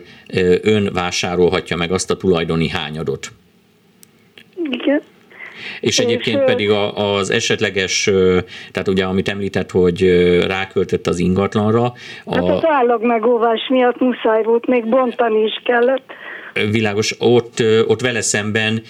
ön 0.61 0.89
vásárolhatja 0.93 1.75
meg 1.77 1.91
azt 1.91 2.11
a 2.11 2.17
tulajdoni 2.17 2.69
hányadot. 2.69 3.31
Igen. 4.69 5.01
És 5.79 5.99
egyébként 5.99 6.43
pedig 6.43 6.69
az 6.95 7.29
esetleges, 7.29 8.03
tehát 8.71 8.87
ugye 8.87 9.03
amit 9.03 9.29
említett, 9.29 9.71
hogy 9.71 10.01
ráköltött 10.47 11.07
az 11.07 11.19
ingatlanra. 11.19 11.93
Hát 12.25 12.43
a... 12.43 12.55
az 12.55 12.65
állagmegóvás 12.65 13.67
miatt 13.69 13.99
muszáj 13.99 14.43
volt, 14.43 14.67
még 14.67 14.85
bontani 14.85 15.43
is 15.43 15.61
kellett 15.63 16.13
világos, 16.71 17.15
ott, 17.17 17.63
ott 17.87 18.01
vele 18.01 18.21
szemben 18.21 18.81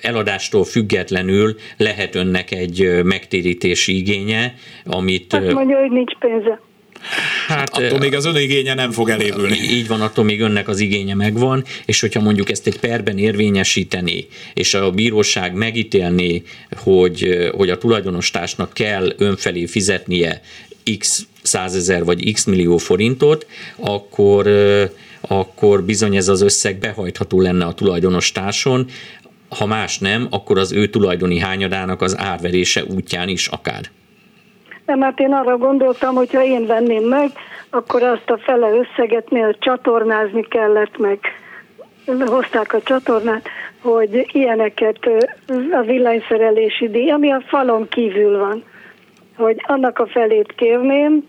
eladástól 0.00 0.64
függetlenül 0.64 1.56
lehet 1.76 2.14
önnek 2.14 2.50
egy 2.50 3.02
megtérítési 3.02 3.96
igénye, 3.96 4.54
amit... 4.84 5.32
Azt 5.32 5.52
mondja, 5.52 5.78
hogy 5.78 5.90
nincs 5.90 6.12
pénze. 6.18 6.60
Hát, 7.48 7.68
attól 7.68 7.98
még 7.98 8.14
az 8.14 8.36
igénye 8.36 8.74
nem 8.74 8.90
fog 8.90 9.08
elévülni. 9.08 9.56
Így 9.70 9.86
van, 9.86 10.00
attól 10.00 10.24
még 10.24 10.40
önnek 10.40 10.68
az 10.68 10.80
igénye 10.80 11.14
megvan, 11.14 11.64
és 11.84 12.00
hogyha 12.00 12.20
mondjuk 12.20 12.50
ezt 12.50 12.66
egy 12.66 12.78
perben 12.78 13.18
érvényesíteni, 13.18 14.26
és 14.54 14.74
a 14.74 14.90
bíróság 14.90 15.54
megítélni, 15.54 16.42
hogy, 16.76 17.48
hogy 17.56 17.70
a 17.70 17.78
tulajdonostársnak 17.78 18.72
kell 18.72 19.12
önfelé 19.16 19.66
fizetnie 19.66 20.40
x 20.98 21.26
százezer 21.42 22.04
vagy 22.04 22.32
x 22.32 22.44
millió 22.44 22.76
forintot, 22.76 23.46
akkor 23.76 24.46
akkor 25.28 25.82
bizony 25.82 26.16
ez 26.16 26.28
az 26.28 26.42
összeg 26.42 26.78
behajtható 26.78 27.40
lenne 27.40 27.64
a 27.64 27.72
tulajdonos 27.72 28.32
társon, 28.32 28.86
ha 29.58 29.66
más 29.66 29.98
nem, 29.98 30.26
akkor 30.30 30.58
az 30.58 30.72
ő 30.72 30.86
tulajdoni 30.86 31.38
hányadának 31.38 32.02
az 32.02 32.18
árverése 32.18 32.82
útján 32.94 33.28
is 33.28 33.46
akár. 33.46 33.82
Nem, 34.86 35.00
hát 35.00 35.20
én 35.20 35.32
arra 35.32 35.56
gondoltam, 35.56 36.14
hogy 36.14 36.32
ha 36.32 36.44
én 36.44 36.66
venném 36.66 37.08
meg, 37.08 37.30
akkor 37.70 38.02
azt 38.02 38.30
a 38.30 38.38
fele 38.38 38.68
összeget 38.70 39.30
miért 39.30 39.60
csatornázni 39.60 40.42
kellett 40.48 40.98
meg, 40.98 41.18
hozták 42.26 42.72
a 42.72 42.82
csatornát, 42.82 43.48
hogy 43.80 44.26
ilyeneket 44.32 44.98
a 45.72 45.80
villanyszerelési 45.80 46.88
díj, 46.88 47.10
ami 47.10 47.32
a 47.32 47.42
falon 47.46 47.88
kívül 47.88 48.38
van, 48.38 48.64
hogy 49.36 49.56
annak 49.66 49.98
a 49.98 50.06
felét 50.06 50.54
kérném, 50.56 51.24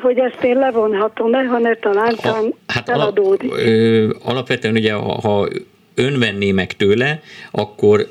hogy 0.00 0.18
ezt 0.18 0.42
én 0.42 0.58
levonhatom-e, 0.58 1.44
ha 1.44 1.58
ne 1.58 1.74
találtam 1.74 2.54
hát 2.66 2.88
eladódik. 2.88 3.52
Alap, 3.52 3.64
ö, 3.64 4.10
alapvetően 4.22 4.74
ugye, 4.74 4.92
ha, 4.92 5.20
ha 5.20 5.48
ön 5.94 6.18
venné 6.18 6.52
meg 6.52 6.72
tőle, 6.72 7.20
akkor 7.50 8.08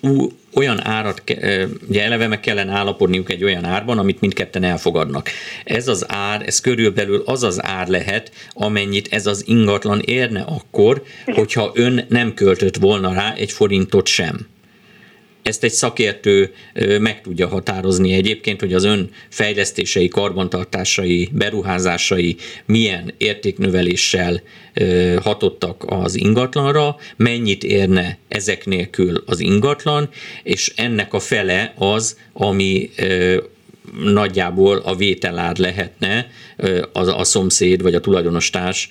ú, 0.00 0.28
olyan 0.54 0.86
árat, 0.86 1.22
ugye 1.88 2.04
eleve 2.04 2.26
meg 2.26 2.40
kellene 2.40 2.72
állapodniuk 2.72 3.30
egy 3.30 3.44
olyan 3.44 3.64
árban, 3.64 3.98
amit 3.98 4.20
mindketten 4.20 4.62
elfogadnak. 4.62 5.28
Ez 5.64 5.88
az 5.88 6.04
ár, 6.08 6.42
ez 6.46 6.60
körülbelül 6.60 7.22
az 7.26 7.42
az 7.42 7.64
ár 7.64 7.88
lehet, 7.88 8.30
amennyit 8.52 9.08
ez 9.10 9.26
az 9.26 9.44
ingatlan 9.46 10.00
érne 10.04 10.40
akkor, 10.40 11.02
hogyha 11.24 11.70
ön 11.74 12.04
nem 12.08 12.34
költött 12.34 12.76
volna 12.76 13.12
rá 13.12 13.32
egy 13.36 13.52
forintot 13.52 14.06
sem. 14.06 14.46
Ezt 15.44 15.64
egy 15.64 15.70
szakértő 15.70 16.54
meg 17.00 17.20
tudja 17.20 17.48
határozni 17.48 18.12
egyébként, 18.12 18.60
hogy 18.60 18.72
az 18.72 18.84
ön 18.84 19.10
fejlesztései, 19.28 20.08
karbantartásai, 20.08 21.28
beruházásai 21.32 22.36
milyen 22.66 23.14
értéknöveléssel 23.18 24.42
hatottak 25.22 25.84
az 25.86 26.14
ingatlanra, 26.14 26.96
mennyit 27.16 27.64
érne 27.64 28.18
ezek 28.28 28.66
nélkül 28.66 29.22
az 29.26 29.40
ingatlan, 29.40 30.08
és 30.42 30.72
ennek 30.76 31.14
a 31.14 31.20
fele 31.20 31.74
az, 31.78 32.18
ami 32.32 32.90
nagyjából 34.02 34.76
a 34.76 34.94
vételár 34.94 35.56
lehetne 35.56 36.26
a, 36.92 37.00
a 37.00 37.24
szomszéd 37.24 37.82
vagy 37.82 37.94
a 37.94 38.00
tulajdonostárs 38.00 38.90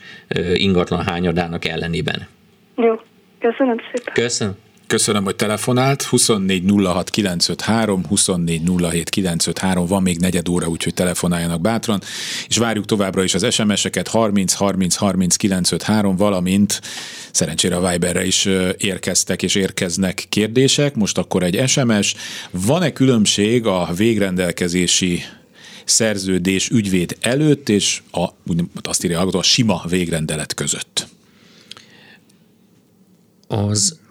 ingatlan 0.53 1.03
hányadának 1.03 1.65
ellenében. 1.65 2.27
Jó, 2.75 3.01
köszönöm 3.39 3.77
szépen. 3.93 4.13
Köszönöm. 4.13 4.62
Köszönöm, 4.87 5.23
hogy 5.23 5.35
telefonált. 5.35 6.03
24 6.03 6.63
06 6.83 7.09
953, 7.09 8.05
24 8.07 8.61
07 8.77 9.09
953, 9.09 9.85
van 9.85 10.01
még 10.01 10.17
negyed 10.19 10.49
óra, 10.49 10.67
úgyhogy 10.67 10.93
telefonáljanak 10.93 11.61
bátran, 11.61 12.01
és 12.47 12.57
várjuk 12.57 12.85
továbbra 12.85 13.23
is 13.23 13.33
az 13.33 13.53
SMS-eket 13.53 14.07
30 14.07 14.53
30 14.53 14.95
30 14.95 15.35
953, 15.35 16.15
valamint 16.15 16.81
szerencsére 17.31 17.75
a 17.75 17.89
Viberre 17.89 18.25
is 18.25 18.45
érkeztek 18.77 19.43
és 19.43 19.55
érkeznek 19.55 20.25
kérdések. 20.29 20.95
Most 20.95 21.17
akkor 21.17 21.43
egy 21.43 21.69
SMS. 21.69 22.15
Van-e 22.51 22.91
különbség 22.91 23.65
a 23.65 23.89
végrendelkezési 23.95 25.23
szerződés 25.85 26.69
ügyvéd 26.69 27.17
előtt 27.21 27.69
és 27.69 28.01
a, 28.11 28.27
azt 28.81 29.03
írja 29.03 29.19
a 29.19 29.43
sima 29.43 29.81
végrendelet 29.89 30.53
között? 30.53 31.07
Az 33.47 34.01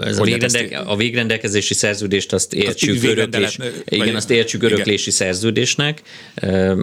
ez 0.00 0.18
a, 0.18 0.22
végrendel, 0.22 0.84
a 0.86 0.96
végrendelkezési 0.96 1.74
szerződést 1.74 2.32
azt 2.32 2.54
értsük, 2.54 3.02
öröklés, 3.02 3.58
igen, 3.84 4.14
azt 4.14 4.30
értsük 4.30 4.62
öröklési 4.62 5.00
igen. 5.00 5.14
szerződésnek. 5.14 6.02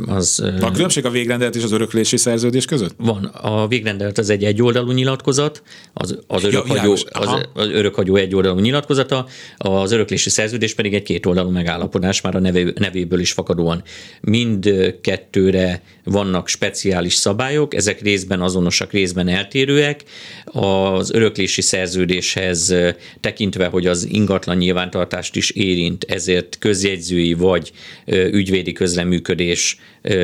Az, 0.06 0.44
van 0.60 0.74
különbség 0.74 1.06
a 1.06 1.10
végrendelet 1.10 1.56
és 1.56 1.64
az 1.64 1.72
öröklési 1.72 2.18
szerződés 2.18 2.66
között? 2.66 2.94
Van. 2.98 3.24
A 3.24 3.68
végrendelet 3.68 4.18
az 4.18 4.30
egy 4.30 4.44
egyoldalú 4.44 4.92
nyilatkozat, 4.92 5.62
az, 5.94 6.18
az, 6.28 6.44
örökhagyó, 6.44 6.96
ja, 6.96 7.20
az, 7.20 7.46
az 7.54 7.68
örökhagyó 7.68 8.16
egyoldalú 8.16 8.60
nyilatkozata, 8.60 9.28
az 9.58 9.92
öröklési 9.92 10.30
szerződés 10.30 10.74
pedig 10.74 10.94
egy 10.94 11.04
kétoldalú 11.04 11.50
megállapodás, 11.50 12.22
már 12.22 12.36
a 12.36 12.40
nevé, 12.40 12.74
nevéből 12.76 13.20
is 13.20 13.32
fakadóan. 13.32 13.84
Mind 14.22 14.74
kettőre 15.02 15.82
vannak 16.04 16.48
speciális 16.48 17.14
szabályok, 17.14 17.74
ezek 17.74 18.02
részben 18.02 18.42
azonosak, 18.42 18.92
részben 18.92 19.28
eltérőek. 19.28 20.04
Az 20.46 21.12
öröklési 21.12 21.62
szerződéshez 21.62 22.74
tekintve, 23.20 23.66
hogy 23.66 23.88
az 23.88 24.08
ingatlan 24.12 24.58
nyilvántartást 24.58 25.36
is 25.36 25.50
érint, 25.50 26.06
ezért 26.08 26.58
közjegyzői 26.60 27.34
vagy 27.34 27.72
ügyvédi 28.08 28.72
közleműködés 28.72 29.78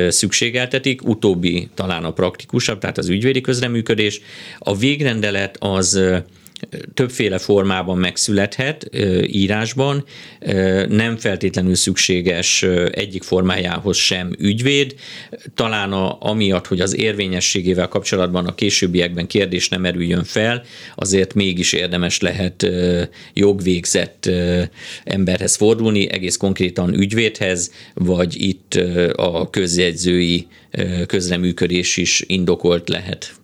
szükségeltetik, 0.08 1.08
utóbbi 1.08 1.68
talán 1.74 2.04
a 2.04 2.12
praktikusabb, 2.12 2.78
tehát 2.78 2.98
az 2.98 3.08
ügyvédi 3.08 3.40
közleműködés. 3.40 4.20
A 4.58 4.76
végrendelet 4.76 5.56
az 5.60 6.00
többféle 6.94 7.38
formában 7.38 7.98
megszülethet 7.98 8.90
írásban, 9.26 10.04
nem 10.88 11.16
feltétlenül 11.16 11.74
szükséges 11.74 12.62
egyik 12.90 13.22
formájához 13.22 13.96
sem 13.96 14.34
ügyvéd, 14.38 14.94
talán 15.54 15.92
a, 15.92 16.16
amiatt, 16.20 16.66
hogy 16.66 16.80
az 16.80 16.96
érvényességével 16.96 17.88
kapcsolatban 17.88 18.46
a 18.46 18.54
későbbiekben 18.54 19.26
kérdés 19.26 19.68
nem 19.68 19.84
erüljön 19.84 20.24
fel, 20.24 20.62
azért 20.94 21.34
mégis 21.34 21.72
érdemes 21.72 22.20
lehet 22.20 22.66
jogvégzett 23.32 24.30
emberhez 25.04 25.56
fordulni, 25.56 26.10
egész 26.10 26.36
konkrétan 26.36 26.94
ügyvédhez, 26.94 27.72
vagy 27.94 28.42
itt 28.42 28.74
a 29.14 29.50
közjegyzői 29.50 30.46
közleműködés 31.06 31.96
is 31.96 32.24
indokolt 32.26 32.88
lehet. 32.88 33.34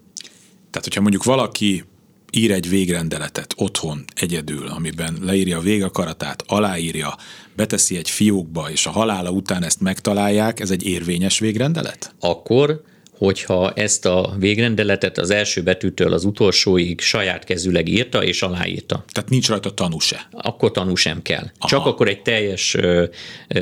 Tehát, 0.71 0.87
hogyha 0.87 1.01
mondjuk 1.01 1.25
valaki 1.25 1.85
ír 2.33 2.51
egy 2.51 2.69
végrendeletet 2.69 3.55
otthon 3.57 4.05
egyedül, 4.15 4.67
amiben 4.67 5.19
leírja 5.21 5.59
a 5.59 5.61
végakaratát, 5.61 6.45
aláírja, 6.47 7.17
beteszi 7.57 7.97
egy 7.97 8.11
fiókba, 8.11 8.71
és 8.71 8.87
a 8.87 8.91
halála 8.91 9.31
után 9.31 9.65
ezt 9.65 9.81
megtalálják, 9.81 10.61
ez 10.61 10.71
egy 10.71 10.87
érvényes 10.87 11.39
végrendelet? 11.39 12.15
Akkor 12.21 12.83
hogyha 13.27 13.73
ezt 13.73 14.07
a 14.07 14.35
végrendeletet 14.39 15.19
az 15.19 15.31
első 15.31 15.63
betűtől 15.63 16.13
az 16.13 16.25
utolsóig 16.25 17.01
saját 17.01 17.45
kezüleg 17.45 17.89
írta 17.89 18.25
és 18.25 18.43
aláírta. 18.43 19.05
Tehát 19.13 19.31
nincs 19.31 19.49
rajta 19.49 19.75
tanú 19.75 19.99
se? 19.99 20.29
Akkor 20.31 20.71
tanú 20.71 20.95
sem 20.95 21.23
kell. 21.23 21.51
Aha. 21.59 21.69
Csak 21.69 21.87
akkor 21.87 22.09
egy 22.09 22.23
teljes 22.23 22.75
ö, 22.75 23.05
ö, 23.49 23.61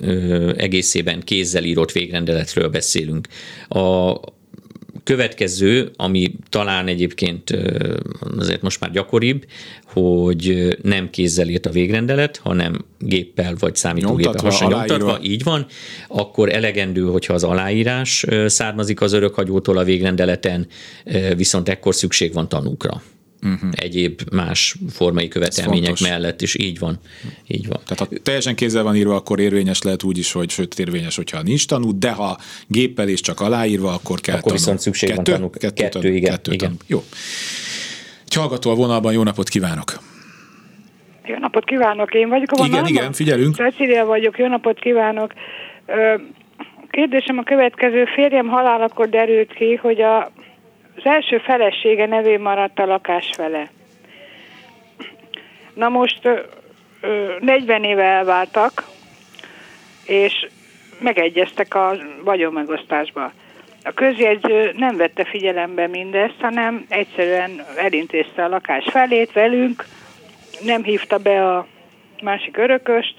ö, 0.00 0.52
egészében 0.56 1.20
kézzel 1.20 1.64
írott 1.64 1.92
végrendeletről 1.92 2.68
beszélünk. 2.68 3.28
A, 3.68 4.14
Következő, 5.04 5.90
ami 5.96 6.34
talán 6.48 6.86
egyébként 6.86 7.50
azért 8.38 8.62
most 8.62 8.80
már 8.80 8.90
gyakoribb, 8.90 9.46
hogy 9.84 10.76
nem 10.82 11.10
kézzel 11.10 11.48
írt 11.48 11.66
a 11.66 11.70
végrendelet, 11.70 12.36
hanem 12.36 12.84
géppel 12.98 13.54
vagy 13.58 13.76
számítógéppel 13.76 14.42
hasonlítva, 14.42 15.18
így 15.22 15.42
van, 15.42 15.66
akkor 16.08 16.52
elegendő, 16.52 17.02
hogyha 17.02 17.34
az 17.34 17.44
aláírás 17.44 18.26
származik 18.46 19.00
az 19.00 19.12
örökhagyótól 19.12 19.78
a 19.78 19.84
végrendeleten, 19.84 20.66
viszont 21.36 21.68
ekkor 21.68 21.94
szükség 21.94 22.32
van 22.32 22.48
tanúkra 22.48 23.02
uh-huh. 23.42 23.70
egyéb 23.76 24.20
más 24.32 24.76
formai 24.90 25.28
követelmények 25.28 26.00
mellett 26.00 26.42
is. 26.42 26.54
Így 26.54 26.78
van. 26.78 26.98
Így 27.46 27.68
van. 27.68 27.80
Tehát 27.86 27.98
ha 27.98 28.18
teljesen 28.22 28.54
kézzel 28.54 28.82
van 28.82 28.96
írva, 28.96 29.14
akkor 29.14 29.40
érvényes 29.40 29.82
lehet 29.82 30.02
úgy 30.02 30.18
is, 30.18 30.32
hogy 30.32 30.50
sőt 30.50 30.78
érvényes, 30.78 31.16
hogyha 31.16 31.42
nincs 31.42 31.66
tanú, 31.66 31.98
de 31.98 32.10
ha 32.10 32.38
géppel 32.66 33.08
is 33.08 33.20
csak 33.20 33.40
aláírva, 33.40 33.92
akkor 33.92 34.20
kell 34.20 34.34
Akkor 34.34 34.46
tanú. 34.46 34.56
viszont 34.56 34.78
szükség 34.78 35.08
kettő? 35.08 35.30
van 35.30 35.40
tanú. 35.40 35.50
Kettő, 35.50 35.68
kettő, 35.68 35.98
kettő 35.98 36.14
igen. 36.14 36.30
Kettő 36.30 36.52
igen. 36.52 36.76
Jó. 36.86 37.04
Egy 38.26 38.34
hallgató 38.34 38.70
a 38.70 38.74
vonalban, 38.74 39.12
jó 39.12 39.22
napot 39.22 39.48
kívánok! 39.48 39.98
Jó 41.24 41.36
napot 41.38 41.64
kívánok, 41.64 42.14
én 42.14 42.28
vagyok 42.28 42.52
a 42.52 42.56
vonalban? 42.56 42.88
Igen, 42.88 43.00
igen, 43.02 43.12
figyelünk. 43.12 43.54
Cecilia 43.54 44.04
vagyok, 44.04 44.38
jó 44.38 44.46
napot 44.46 44.78
kívánok. 44.78 45.32
Kérdésem 46.90 47.38
a 47.38 47.42
következő, 47.42 48.04
férjem 48.04 48.46
halálakor 48.46 49.08
derült 49.08 49.52
ki, 49.52 49.74
hogy 49.74 50.00
a 50.00 50.30
az 50.98 51.06
első 51.06 51.38
felesége 51.38 52.06
nevén 52.06 52.40
maradt 52.40 52.78
a 52.78 52.86
lakás 52.86 53.30
fele. 53.36 53.68
Na 55.74 55.88
most 55.88 56.28
ö, 57.00 57.36
40 57.40 57.84
éve 57.84 58.02
elváltak, 58.02 58.84
és 60.06 60.48
megegyeztek 61.00 61.74
a 61.74 61.96
vagyonmegosztásba. 62.24 63.32
A 63.84 63.92
közjegyző 63.92 64.72
nem 64.76 64.96
vette 64.96 65.24
figyelembe 65.24 65.86
mindezt, 65.86 66.40
hanem 66.40 66.84
egyszerűen 66.88 67.64
elintézte 67.76 68.44
a 68.44 68.48
lakás 68.48 68.84
felét 68.90 69.32
velünk, 69.32 69.84
nem 70.64 70.82
hívta 70.82 71.18
be 71.18 71.54
a 71.54 71.66
másik 72.22 72.56
örököst, 72.56 73.14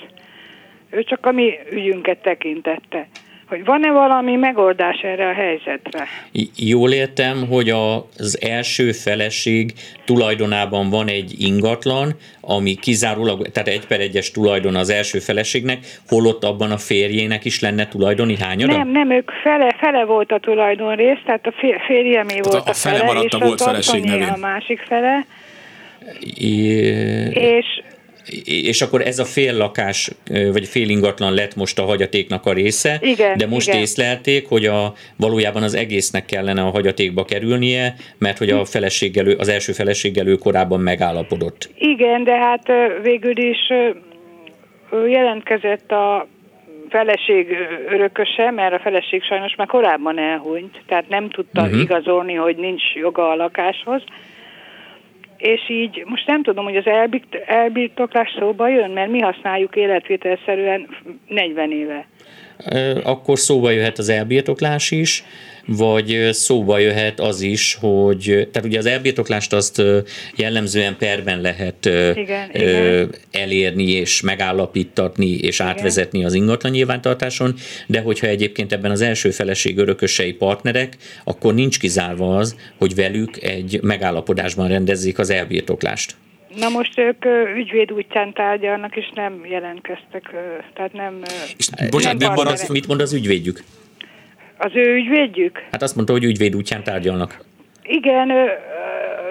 ő 0.90 1.04
csak 1.04 1.26
a 1.26 1.32
mi 1.32 1.60
ügyünket 1.72 2.22
tekintette. 2.22 3.08
Hogy 3.50 3.66
van-e 3.66 3.92
valami 3.92 4.36
megoldás 4.36 5.02
erre 5.02 5.28
a 5.28 5.34
helyzetre? 5.34 6.08
Jól 6.56 6.92
értem, 6.92 7.48
hogy 7.48 7.70
az 7.70 8.40
első 8.42 8.92
feleség 8.92 9.74
tulajdonában 10.06 10.90
van 10.90 11.08
egy 11.08 11.34
ingatlan, 11.38 12.16
ami 12.42 12.76
kizárólag, 12.76 13.48
tehát 13.48 13.68
egy 13.68 13.88
per 13.88 14.00
egyes 14.00 14.32
tulajdon 14.32 14.76
az 14.76 14.90
első 14.90 15.20
feleségnek, 15.20 15.80
holott 16.08 16.44
abban 16.44 16.72
a 16.72 16.78
férjének 16.78 17.46
is 17.46 17.60
lenne 17.60 17.88
tulajdoni 17.88 18.38
hányada? 18.38 18.78
Nem, 18.78 18.90
nem, 18.90 19.12
ők 19.12 19.32
fele, 19.44 19.76
fele 19.78 20.06
volt 20.06 20.32
a 20.32 20.94
rész, 20.94 21.20
tehát 21.26 21.48
a 21.48 21.54
férjemé 21.88 22.40
volt 22.42 22.68
a, 22.68 22.70
a 22.70 22.74
fele, 22.74 22.98
fele 22.98 23.14
maradt 23.14 23.34
a 23.34 23.40
volt 23.40 23.62
feleség 23.62 24.04
nevén. 24.04 24.28
a 24.28 24.38
másik 24.38 24.80
fele. 24.80 25.26
É... 26.38 27.30
És 27.32 27.82
és 28.44 28.82
akkor 28.82 29.02
ez 29.02 29.20
a 29.20 29.26
fél 29.26 29.58
lakás, 29.58 30.10
vagy 30.54 30.68
fél 30.68 30.90
ingatlan 30.90 31.34
lett 31.34 31.56
most 31.56 31.80
a 31.80 31.84
hagyatéknak 31.84 32.46
a 32.46 32.54
része, 32.54 33.00
igen, 33.02 33.38
de 33.38 33.48
most 33.48 33.68
igen. 33.68 33.80
észlelték, 33.80 34.48
hogy 34.48 34.66
a, 34.66 34.94
valójában 35.18 35.64
az 35.64 35.74
egésznek 35.74 36.26
kellene 36.26 36.62
a 36.62 36.70
hagyatékba 36.70 37.26
kerülnie, 37.26 37.94
mert 38.18 38.38
hogy 38.38 38.50
a 38.50 38.66
feleségelő, 38.66 39.36
az 39.40 39.48
első 39.48 39.72
feleségelő 39.72 40.36
korábban 40.36 40.80
megállapodott. 40.80 41.70
Igen, 41.78 42.24
de 42.24 42.38
hát 42.38 42.72
végül 43.02 43.38
is 43.38 43.58
jelentkezett 45.08 45.92
a 45.92 46.28
feleség 46.90 47.58
örököse, 47.90 48.52
mert 48.52 48.74
a 48.74 48.80
feleség 48.80 49.24
sajnos 49.24 49.56
már 49.56 49.68
korábban 49.68 50.20
elhunyt, 50.20 50.82
tehát 50.88 51.10
nem 51.10 51.30
tudta 51.30 51.62
uh-huh. 51.62 51.82
igazolni, 51.82 52.34
hogy 52.34 52.56
nincs 52.56 52.84
joga 52.94 53.30
a 53.30 53.36
lakáshoz, 53.36 54.04
és 55.40 55.70
így 55.70 56.04
most 56.06 56.28
nem 56.28 56.44
tudom, 56.44 56.64
hogy 56.64 56.76
az 56.76 56.86
elbirtoklás 57.46 58.36
szóba 58.40 58.68
jön, 58.68 58.92
mert 58.92 59.12
mi 59.12 59.20
használjuk 59.20 59.76
életvételszerűen 59.76 60.88
40 61.28 61.72
éve. 61.72 62.08
Akkor 63.04 63.38
szóba 63.38 63.70
jöhet 63.70 63.98
az 63.98 64.10
elbirtoklás 64.10 64.92
is, 64.92 65.24
vagy 65.78 66.30
szóba 66.32 66.78
jöhet 66.78 67.20
az 67.20 67.42
is, 67.42 67.78
hogy, 67.82 68.48
tehát 68.52 68.68
ugye 68.68 68.78
az 68.78 68.86
elbirtoklást 68.86 69.54
azt 69.54 69.82
jellemzően 70.36 70.96
perben 70.98 71.42
lehet 71.42 71.86
igen, 72.16 72.50
igen. 72.54 73.16
elérni 73.32 73.92
és 73.92 74.22
megállapítatni 74.22 75.30
és 75.30 75.60
igen. 75.60 75.72
átvezetni 75.72 76.26
az 76.26 76.34
ingatlan 76.34 76.72
nyilvántartáson, 76.72 77.54
de 77.88 78.00
hogyha 78.00 78.28
egyébként 78.28 78.74
ebben 78.74 78.92
az 78.92 79.02
első 79.02 79.30
feleség 79.32 79.78
örökösei 79.78 80.34
partnerek, 80.34 80.98
akkor 81.24 81.54
nincs 81.54 81.80
kizárva 81.80 82.38
az, 82.38 82.56
hogy 82.78 82.96
velük 82.96 83.44
egy 83.44 83.80
megállapodásban 83.82 84.68
rendezzék 84.68 85.20
az 85.20 85.30
elbirtoklást. 85.30 86.16
Na 86.56 86.70
most 86.70 87.00
ők 87.00 87.26
ügyvéd 87.58 87.92
útján 87.92 88.34
tárgyalnak, 88.34 88.96
és 88.96 89.12
nem 89.16 89.46
jelentkeztek, 89.50 90.30
tehát 90.74 90.94
nem... 90.94 91.22
És, 91.58 91.70
bocsánat, 91.90 92.36
nem, 92.36 92.56
mit 92.68 92.88
mond 92.88 93.02
az 93.02 93.14
ügyvédjük? 93.14 93.64
Az 94.62 94.72
ő 94.74 94.96
ügyvédjük? 94.96 95.64
Hát 95.72 95.82
azt 95.82 95.96
mondta, 95.96 96.14
hogy 96.14 96.24
ügyvéd 96.24 96.56
útján 96.56 96.84
tárgyalnak. 96.84 97.40
Igen, 97.84 98.30
ő, 98.30 98.48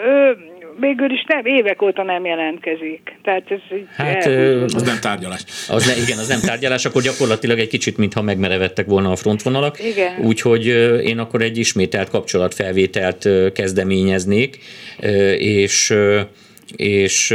ő 0.07 0.37
végül 0.81 1.11
is 1.11 1.25
nem, 1.27 1.45
évek 1.45 1.83
óta 1.83 2.03
nem 2.03 2.25
jelentkezik. 2.25 3.19
Tehát 3.23 3.51
ez 3.51 3.59
így 3.79 3.87
hát, 3.97 4.27
az 4.75 4.83
nem 4.83 4.99
tárgyalás. 5.01 5.45
Az 5.69 5.87
ne, 5.87 6.03
igen, 6.03 6.19
az 6.19 6.29
nem 6.29 6.41
tárgyalás, 6.41 6.85
akkor 6.85 7.03
gyakorlatilag 7.03 7.59
egy 7.59 7.69
kicsit, 7.69 7.97
mintha 7.97 8.23
megmerevettek 8.23 8.87
volna 8.87 9.11
a 9.11 9.17
frontvonalak. 9.17 9.85
Igen. 9.85 10.25
Úgyhogy 10.25 10.67
én 11.05 11.19
akkor 11.19 11.43
egy 11.43 11.59
ismételt 11.59 12.11
kapcsolatfelvételt 12.11 13.29
kezdeményeznék, 13.53 14.59
és 15.39 15.95
és 16.77 17.31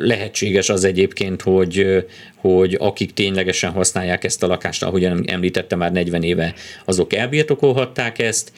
lehetséges 0.00 0.68
az 0.68 0.84
egyébként, 0.84 1.42
hogy, 1.42 2.04
hogy 2.36 2.76
akik 2.80 3.12
ténylegesen 3.12 3.70
használják 3.70 4.24
ezt 4.24 4.42
a 4.42 4.46
lakást, 4.46 4.82
ahogy 4.82 5.04
említette 5.26 5.76
már 5.76 5.92
40 5.92 6.22
éve, 6.22 6.54
azok 6.84 7.12
elbirtokolhatták 7.12 8.18
ezt, 8.18 8.52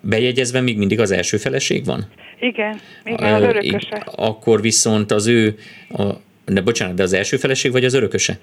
bejegyezve 0.00 0.60
még 0.60 0.78
mindig 0.78 1.00
az 1.00 1.10
első 1.10 1.36
feleség 1.36 1.84
van? 1.84 2.06
Igen, 2.40 2.80
igen, 3.04 3.34
az 3.34 3.42
örököse. 3.42 4.02
Akkor 4.04 4.60
viszont 4.60 5.10
az 5.10 5.26
ő, 5.26 5.54
a, 5.88 6.02
de 6.46 6.60
bocsánat, 6.60 6.94
de 6.94 7.02
az 7.02 7.12
első 7.12 7.36
feleség 7.36 7.72
vagy 7.72 7.84
az 7.84 7.94
örököse? 7.94 8.38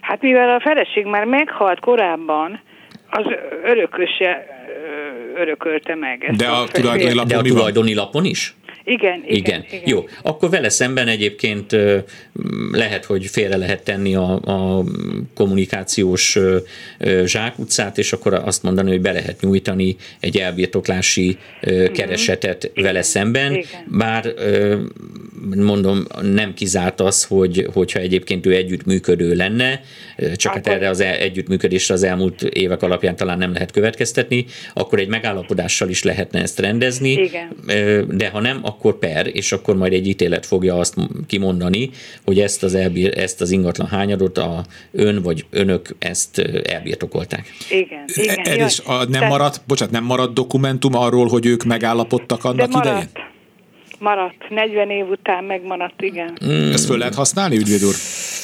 Hát 0.00 0.22
mivel 0.22 0.50
a 0.50 0.60
feleség 0.60 1.04
már 1.04 1.24
meghalt 1.24 1.80
korábban, 1.80 2.60
az 3.10 3.24
örököse 3.64 4.46
örökölte 5.36 5.94
meg. 5.94 6.24
Ezt 6.24 6.38
de 6.38 6.46
a, 6.46 6.62
a 6.62 6.68
tulajdoni 6.68 7.14
lapon, 7.14 7.28
de 7.28 7.36
a 7.36 7.42
tulajdoni 7.42 7.94
lapon 7.94 8.24
is? 8.24 8.54
Igen, 8.84 9.22
igen, 9.26 9.36
igen. 9.36 9.64
igen. 9.68 9.82
Jó, 9.84 10.08
akkor 10.22 10.50
vele 10.50 10.68
szemben 10.68 11.08
egyébként 11.08 11.76
lehet, 12.72 13.04
hogy 13.04 13.26
félre 13.26 13.56
lehet 13.56 13.82
tenni 13.82 14.14
a, 14.14 14.32
a 14.32 14.84
kommunikációs 15.34 16.38
zsákutcát, 17.24 17.98
és 17.98 18.12
akkor 18.12 18.34
azt 18.34 18.62
mondani, 18.62 18.90
hogy 18.90 19.00
be 19.00 19.12
lehet 19.12 19.40
nyújtani 19.40 19.96
egy 20.20 20.36
elbirtoklási 20.36 21.38
uh-huh. 21.62 21.90
keresetet 21.90 22.64
igen. 22.64 22.84
vele 22.84 23.02
szemben, 23.02 23.52
igen. 23.52 23.64
bár 23.86 24.34
mondom, 25.56 26.06
nem 26.22 26.54
kizárt 26.54 27.00
az, 27.00 27.24
hogy, 27.24 27.68
hogyha 27.72 27.98
egyébként 27.98 28.46
ő 28.46 28.54
együttműködő 28.54 29.34
lenne, 29.34 29.80
csak 30.36 30.52
hát 30.52 30.66
erre 30.66 30.88
az 30.88 31.00
együttműködésre 31.00 31.94
az 31.94 32.02
elmúlt 32.02 32.42
évek 32.42 32.82
alapján 32.82 33.16
talán 33.16 33.38
nem 33.38 33.52
lehet 33.52 33.70
következtetni, 33.70 34.44
akkor 34.74 34.98
egy 34.98 35.08
megállapodással 35.08 35.88
is 35.88 36.02
lehetne 36.02 36.40
ezt 36.40 36.58
rendezni, 36.58 37.10
Igen. 37.10 37.56
de 38.08 38.28
ha 38.28 38.40
nem, 38.40 38.60
akkor 38.70 38.98
per, 38.98 39.26
és 39.32 39.52
akkor 39.52 39.76
majd 39.76 39.92
egy 39.92 40.08
ítélet 40.08 40.46
fogja 40.46 40.78
azt 40.78 40.94
kimondani, 41.26 41.90
hogy 42.24 42.40
ezt 42.40 42.62
az, 42.62 42.74
elbír, 42.74 43.18
ezt 43.18 43.40
az 43.40 43.50
ingatlan 43.50 43.88
hányadot 43.88 44.38
a 44.38 44.64
ön 44.92 45.22
vagy 45.22 45.46
önök 45.50 45.96
ezt 45.98 46.38
elbirtokolták. 46.64 47.46
Igen, 47.70 48.04
igen. 48.14 48.38
Ez 48.38 48.72
is 48.72 48.80
a, 48.86 49.04
nem 49.08 49.28
maradt, 49.28 49.60
bocsánat, 49.66 49.94
nem 49.94 50.04
maradt 50.04 50.34
dokumentum 50.34 50.94
arról, 50.94 51.28
hogy 51.28 51.46
ők 51.46 51.64
megállapodtak 51.64 52.44
annak 52.44 52.70
de 52.70 52.78
idején? 52.78 53.08
Maradt, 53.98 54.48
40 54.48 54.90
év 54.90 55.08
után 55.08 55.44
megmaradt, 55.44 56.02
igen. 56.02 56.38
Mm. 56.44 56.72
Ezt 56.72 56.84
föl 56.84 56.98
lehet 56.98 57.14
használni, 57.14 57.56
ügyvéd 57.56 57.84
úr? 57.84 57.94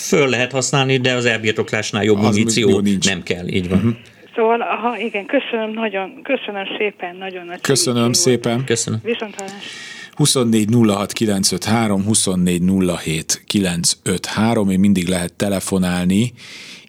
Föl 0.09 0.29
lehet 0.29 0.53
használni, 0.53 0.97
de 0.97 1.14
az 1.14 1.24
elbirtoklásnál 1.24 2.05
jobb 2.05 2.20
muníció 2.20 2.83
nem 3.01 3.22
kell, 3.22 3.47
így 3.47 3.68
van. 3.68 3.79
Uh-huh. 3.79 3.95
Szóval, 4.37 4.61
aha, 4.61 4.99
igen, 4.99 5.27
köszönöm 5.27 5.70
nagyon, 5.70 6.22
köszönöm 6.22 6.64
szépen, 6.79 7.16
nagyon 7.16 7.47
nagy 7.47 7.61
Köszönöm 7.61 8.12
szépen. 8.12 8.64
Köszönöm. 8.64 9.01
Viszont 9.03 9.35
hallás. 9.35 9.96
24 10.17 10.69
06 10.71 11.12
953, 11.12 12.05
24 12.05 12.62
07 13.03 13.43
953, 13.47 14.67
még 14.67 14.79
mindig 14.79 15.09
lehet 15.09 15.33
telefonálni, 15.33 16.33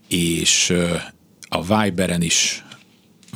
és 0.08 0.74
a 1.50 1.62
Viberen 1.62 2.22
is 2.22 2.66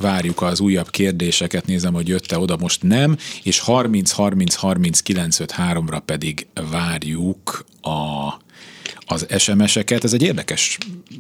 várjuk 0.02 0.42
az 0.42 0.60
újabb 0.60 0.90
kérdéseket, 0.90 1.66
nézem, 1.66 1.94
hogy 1.94 2.08
jött-e 2.08 2.38
oda, 2.38 2.58
most 2.58 2.84
nem, 2.84 3.18
és 3.44 3.60
30 3.60 4.12
30 4.12 4.56
30 4.56 5.00
953-ra 5.06 6.00
pedig 6.06 6.48
várjuk 6.72 7.66
a 7.82 8.28
az 9.12 9.26
SMS-eket, 9.38 10.04
ez 10.04 10.14
egy 10.14 10.24
érdekes 10.24 10.78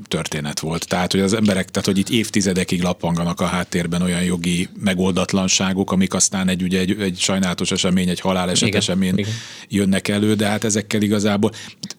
történet 0.07 0.59
volt. 0.59 0.87
Tehát, 0.87 1.11
hogy 1.11 1.21
az 1.21 1.33
emberek, 1.33 1.69
tehát, 1.69 1.87
hogy 1.87 1.97
itt 1.97 2.09
évtizedekig 2.09 2.81
lappanganak 2.81 3.39
a 3.39 3.45
háttérben 3.45 4.01
olyan 4.01 4.23
jogi 4.23 4.69
megoldatlanságok, 4.83 5.91
amik 5.91 6.13
aztán 6.13 6.49
egy, 6.49 6.63
ugye, 6.63 6.79
egy, 6.79 6.95
egy 6.99 7.17
sajnálatos 7.19 7.71
esemény, 7.71 8.09
egy 8.09 8.19
haláleset 8.19 8.67
igen, 8.67 8.79
esemény 8.79 9.17
igen. 9.17 9.31
jönnek 9.69 10.07
elő, 10.07 10.33
de 10.33 10.45
hát 10.45 10.63
ezekkel 10.63 11.01
igazából 11.01 11.51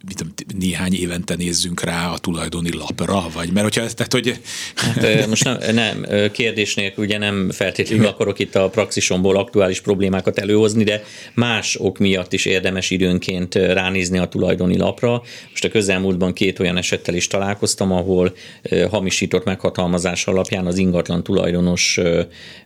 mit, 0.07 0.47
néhány 0.59 0.95
évente 0.95 1.35
nézzünk 1.35 1.83
rá 1.83 2.09
a 2.09 2.19
tulajdoni 2.19 2.77
lapra, 2.77 3.25
vagy 3.35 3.53
mert 3.53 3.65
hogyha, 3.65 3.93
tehát, 3.95 4.13
hogy... 4.13 4.41
Hát, 4.75 5.27
most 5.27 5.45
nem, 5.45 5.59
nem, 5.75 6.07
kérdés 6.33 6.75
nélkül 6.75 7.05
ugye 7.05 7.19
nem 7.19 7.51
feltétlenül 7.51 8.03
igen. 8.03 8.15
akarok 8.15 8.39
itt 8.39 8.55
a 8.55 8.69
praxisomból 8.69 9.37
aktuális 9.37 9.81
problémákat 9.81 10.39
előhozni, 10.39 10.85
de 10.85 11.05
más 11.35 11.77
ok 11.81 11.99
miatt 11.99 12.33
is 12.33 12.45
érdemes 12.45 12.91
időnként 12.91 13.55
ránézni 13.55 14.19
a 14.19 14.27
tulajdoni 14.27 14.77
lapra. 14.77 15.23
Most 15.51 15.65
a 15.65 15.69
közelmúltban 15.83 16.33
két 16.33 16.59
olyan 16.59 16.77
esettel 16.77 17.15
is 17.15 17.27
találkoztam, 17.27 17.93
ahol 17.93 18.35
hamisított 18.91 19.45
meghatalmazás 19.45 20.27
alapján 20.27 20.67
az 20.67 20.79
ingatlan 20.79 21.23
tulajdonos 21.23 22.01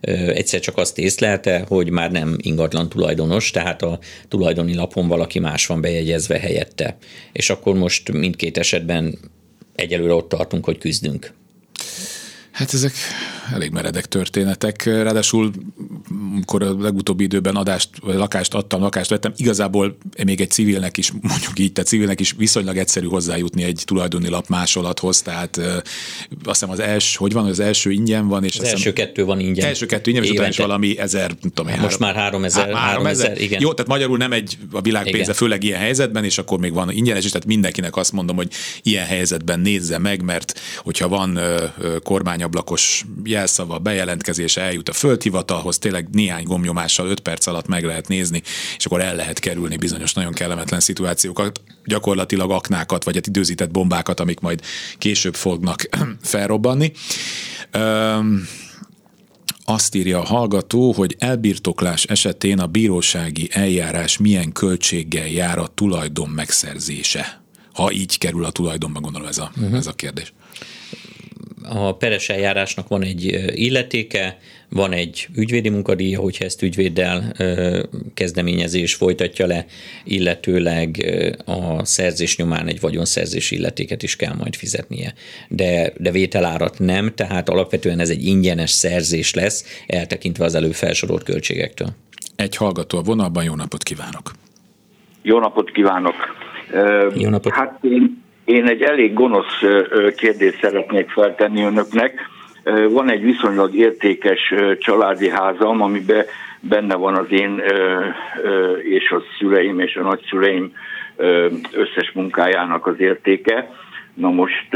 egyszer 0.01 0.59
csak 0.59 0.77
azt 0.77 0.97
észlelte, 0.99 1.63
hogy 1.67 1.89
már 1.89 2.11
nem 2.11 2.37
ingatlan 2.41 2.89
tulajdonos, 2.89 3.51
tehát 3.51 3.81
a 3.81 3.99
tulajdoni 4.27 4.75
lapon 4.75 5.07
valaki 5.07 5.39
más 5.39 5.65
van 5.65 5.81
bejegyezve 5.81 6.39
helyette. 6.39 6.97
És 7.31 7.49
akkor 7.49 7.75
most 7.75 8.11
mindkét 8.11 8.57
esetben 8.57 9.17
egyelőre 9.75 10.13
ott 10.13 10.29
tartunk, 10.29 10.65
hogy 10.65 10.77
küzdünk. 10.77 11.33
Hát 12.57 12.73
ezek 12.73 12.93
elég 13.53 13.71
meredek 13.71 14.05
történetek, 14.05 14.83
ráadásul 14.83 15.51
amikor 16.31 16.63
a 16.63 16.75
legutóbbi 16.79 17.23
időben 17.23 17.55
adást, 17.55 17.89
vagy 18.01 18.15
lakást 18.15 18.53
adtam, 18.53 18.81
lakást 18.81 19.09
vettem, 19.09 19.33
igazából 19.35 19.97
még 20.25 20.41
egy 20.41 20.51
civilnek 20.51 20.97
is, 20.97 21.11
mondjuk 21.29 21.59
így, 21.59 21.71
tehát 21.71 21.89
civilnek 21.89 22.19
is 22.19 22.33
viszonylag 22.37 22.77
egyszerű 22.77 23.07
hozzájutni 23.07 23.63
egy 23.63 23.81
tulajdoni 23.85 24.29
lap 24.29 24.47
másolathoz, 24.47 25.21
tehát 25.21 25.57
azt 25.57 26.59
hiszem 26.59 26.69
az 26.69 26.79
első, 26.79 27.15
hogy 27.19 27.33
van, 27.33 27.45
az 27.45 27.59
első 27.59 27.91
ingyen 27.91 28.27
van, 28.27 28.43
és 28.43 28.57
az 28.57 28.65
első 28.65 28.93
kettő 28.93 29.25
van 29.25 29.39
ingyen. 29.39 29.67
Első 29.67 29.85
kettő 29.85 30.09
ingyen, 30.09 30.25
és 30.25 30.31
utána 30.31 30.47
is 30.47 30.57
valami 30.57 30.99
ezer, 30.99 31.27
nem 31.41 31.51
tudom, 31.53 31.71
hát 31.71 31.81
most 31.81 31.99
három, 31.99 32.15
már 32.15 32.23
három 32.23 32.43
ezer, 32.43 32.63
három, 32.63 32.77
három 32.77 33.05
ezer, 33.05 33.31
ezer, 33.31 33.41
igen. 33.41 33.61
Jó, 33.61 33.73
tehát 33.73 33.91
magyarul 33.91 34.17
nem 34.17 34.31
egy 34.31 34.57
a 34.71 34.81
világ 34.81 35.03
pénze, 35.03 35.21
igen. 35.21 35.33
főleg 35.33 35.63
ilyen 35.63 35.79
helyzetben, 35.79 36.23
és 36.23 36.37
akkor 36.37 36.59
még 36.59 36.73
van 36.73 36.91
ingyenes, 36.91 37.23
és 37.23 37.31
tehát 37.31 37.47
mindenkinek 37.47 37.95
azt 37.95 38.11
mondom, 38.11 38.35
hogy 38.35 38.51
ilyen 38.81 39.05
helyzetben 39.05 39.59
nézze 39.59 39.97
meg, 39.97 40.21
mert 40.21 40.59
hogyha 40.83 41.07
van 41.07 41.39
kormányablakos 42.47 43.05
jelszava, 43.23 43.79
bejelentkezése, 43.79 44.61
eljut 44.61 44.89
a 44.89 44.93
földhivatalhoz, 44.93 45.77
tényleg 45.77 46.07
néhány 46.11 46.43
gomnyomással 46.43 47.07
5 47.07 47.19
perc 47.19 47.47
alatt 47.47 47.67
meg 47.67 47.83
lehet 47.83 48.07
nézni, 48.07 48.41
és 48.77 48.85
akkor 48.85 49.01
el 49.01 49.15
lehet 49.15 49.39
kerülni 49.39 49.77
bizonyos 49.77 50.13
nagyon 50.13 50.33
kellemetlen 50.33 50.79
szituációkat, 50.79 51.61
gyakorlatilag 51.85 52.51
aknákat, 52.51 53.03
vagy 53.03 53.15
hát 53.15 53.27
időzített 53.27 53.71
bombákat, 53.71 54.19
amik 54.19 54.39
majd 54.39 54.61
később 54.97 55.35
fognak 55.35 55.89
felrobbanni. 56.21 56.91
Um, 57.73 58.47
azt 59.65 59.95
írja 59.95 60.19
a 60.19 60.25
hallgató, 60.25 60.91
hogy 60.91 61.15
elbirtoklás 61.19 62.03
esetén 62.03 62.59
a 62.59 62.67
bírósági 62.67 63.49
eljárás 63.51 64.17
milyen 64.17 64.51
költséggel 64.51 65.27
jár 65.27 65.57
a 65.57 65.67
tulajdon 65.67 66.29
megszerzése. 66.29 67.41
Ha 67.73 67.91
így 67.91 68.17
kerül 68.17 68.45
a 68.45 68.51
tulajdonba, 68.51 68.99
gondolom 68.99 69.27
ez 69.27 69.37
a, 69.37 69.51
uh-huh. 69.55 69.77
ez 69.77 69.87
a 69.87 69.93
kérdés 69.93 70.33
a 71.69 71.95
peres 71.95 72.29
eljárásnak 72.29 72.87
van 72.87 73.03
egy 73.03 73.51
illetéke, 73.53 74.37
van 74.69 74.91
egy 74.91 75.27
ügyvédi 75.35 75.69
munkadíja, 75.69 76.19
hogyha 76.19 76.45
ezt 76.45 76.61
ügyvéddel 76.61 77.33
kezdeményezés 78.13 78.95
folytatja 78.95 79.45
le, 79.45 79.65
illetőleg 80.03 81.05
a 81.45 81.85
szerzés 81.85 82.37
nyomán 82.37 82.67
egy 82.67 82.79
vagyonszerzés 82.79 83.51
illetéket 83.51 84.03
is 84.03 84.15
kell 84.15 84.33
majd 84.33 84.55
fizetnie. 84.55 85.13
De, 85.47 85.93
de 85.97 86.11
vételárat 86.11 86.79
nem, 86.79 87.11
tehát 87.15 87.49
alapvetően 87.49 87.99
ez 87.99 88.09
egy 88.09 88.25
ingyenes 88.25 88.69
szerzés 88.69 89.33
lesz, 89.33 89.83
eltekintve 89.87 90.45
az 90.45 90.55
előbb 90.55 90.73
felsorolt 90.73 91.23
költségektől. 91.23 91.89
Egy 92.35 92.55
hallgató 92.55 92.97
a 92.97 93.01
vonalban, 93.01 93.43
jó 93.43 93.55
napot 93.55 93.83
kívánok! 93.83 94.31
Jó 95.21 95.39
napot 95.39 95.71
kívánok! 95.71 96.15
Jó 97.15 97.29
napot! 97.29 97.53
Hát 97.53 97.79
én 97.81 98.25
én 98.47 98.67
egy 98.67 98.81
elég 98.81 99.13
gonosz 99.13 99.59
kérdést 100.15 100.59
szeretnék 100.61 101.09
feltenni 101.09 101.63
önöknek. 101.63 102.29
Van 102.89 103.11
egy 103.11 103.21
viszonylag 103.21 103.75
értékes 103.75 104.53
családi 104.79 105.29
házam, 105.29 105.81
amiben 105.81 106.25
benne 106.59 106.95
van 106.95 107.15
az 107.15 107.25
én 107.29 107.61
és 108.81 109.09
a 109.11 109.21
szüleim 109.37 109.79
és 109.79 109.95
a 109.95 110.01
nagyszüleim 110.01 110.71
összes 111.71 112.11
munkájának 112.13 112.87
az 112.87 112.99
értéke. 112.99 113.69
Na 114.13 114.29
most 114.29 114.67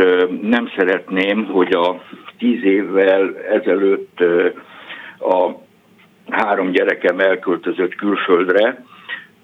nem 0.42 0.72
szeretném, 0.76 1.46
hogy 1.46 1.74
a 1.74 2.04
tíz 2.38 2.64
évvel 2.64 3.38
ezelőtt 3.52 4.20
a 5.20 5.52
három 6.30 6.72
gyerekem 6.72 7.20
elköltözött 7.20 7.96
külföldre, 7.96 8.84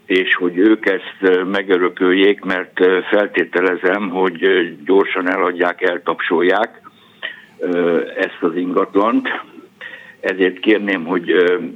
és 0.08 0.36
hogy 0.36 0.58
ők 0.58 0.86
ezt 0.86 1.46
megörököljék, 1.52 2.44
mert 2.44 2.80
feltételezem, 3.10 4.10
hogy 4.10 4.76
gyorsan 4.86 5.30
eladják, 5.30 5.82
eltapsolják 5.82 6.82
ezt 8.18 8.38
az 8.40 8.56
ingatlant. 8.56 9.28
Ezért 10.20 10.60
kérném, 10.60 11.06
hogy 11.06 11.32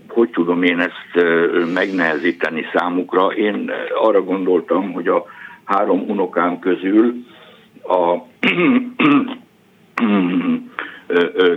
hogy 0.07 0.29
tudom 0.29 0.63
én 0.63 0.79
ezt 0.79 1.25
megnehezíteni 1.73 2.65
számukra. 2.73 3.27
Én 3.27 3.71
arra 3.93 4.23
gondoltam, 4.23 4.91
hogy 4.91 5.07
a 5.07 5.25
három 5.63 6.03
unokám 6.07 6.59
közül 6.59 7.13
a 7.83 8.17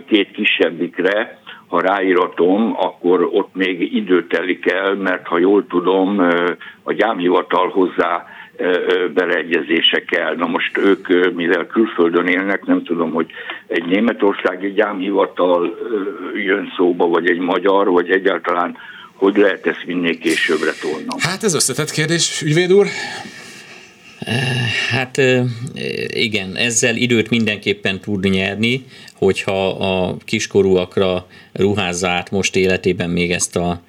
két 0.06 0.30
kisebbikre 0.30 1.38
ha 1.74 1.80
ráíratom, 1.80 2.76
akkor 2.78 3.28
ott 3.32 3.54
még 3.54 3.94
idő 3.94 4.26
telik 4.26 4.70
el, 4.70 4.94
mert 4.94 5.26
ha 5.26 5.38
jól 5.38 5.66
tudom, 5.66 6.18
a 6.82 6.92
gyámhivatal 6.92 7.68
hozzá 7.68 8.26
beleegyezése 9.14 10.04
kell. 10.04 10.36
Na 10.36 10.46
most 10.46 10.78
ők, 10.78 11.34
mivel 11.34 11.66
külföldön 11.66 12.26
élnek, 12.26 12.64
nem 12.64 12.82
tudom, 12.84 13.12
hogy 13.12 13.26
egy 13.66 13.84
németországi 13.84 14.72
gyámhivatal 14.72 15.78
jön 16.34 16.72
szóba, 16.76 17.06
vagy 17.06 17.28
egy 17.28 17.38
magyar, 17.38 17.90
vagy 17.90 18.10
egyáltalán 18.10 18.76
hogy 19.14 19.36
lehet 19.36 19.66
ezt 19.66 19.84
minél 19.86 20.18
későbbre 20.18 20.70
tolnom. 20.80 21.18
Hát 21.18 21.42
ez 21.42 21.54
összetett 21.54 21.90
kérdés, 21.90 22.42
ügyvéd 22.42 22.72
úr. 22.72 22.86
Hát 24.90 25.20
igen, 26.06 26.56
ezzel 26.56 26.96
időt 26.96 27.30
mindenképpen 27.30 28.00
tud 28.00 28.24
nyerni, 28.30 28.84
hogyha 29.14 29.68
a 29.68 30.16
kiskorúakra 30.24 31.26
ruházza 31.52 32.08
át 32.08 32.30
most 32.30 32.56
életében 32.56 33.10
még 33.10 33.30
ezt 33.30 33.56
a 33.56 33.80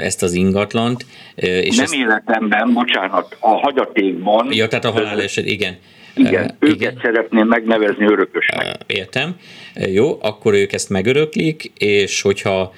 ezt 0.00 0.22
az 0.22 0.32
ingatlant. 0.32 1.06
És 1.34 1.76
Nem 1.76 1.84
ezt... 1.84 1.94
életemben, 1.94 2.72
bocsánat, 2.72 3.36
a 3.40 3.48
hagyatékban. 3.48 4.52
Ja, 4.52 4.68
tehát 4.68 4.84
a 4.84 4.90
haláleset, 4.90 5.46
igen. 5.46 5.76
Igen, 6.14 6.56
őket 6.58 6.74
igen. 6.74 6.98
szeretném 7.02 7.46
megnevezni 7.46 8.04
örökösnek. 8.04 8.76
Értem. 8.86 9.36
Jó, 9.86 10.18
akkor 10.20 10.54
ők 10.54 10.72
ezt 10.72 10.88
megöröklik, 10.88 11.72
és 11.78 12.20
hogyha 12.20 12.74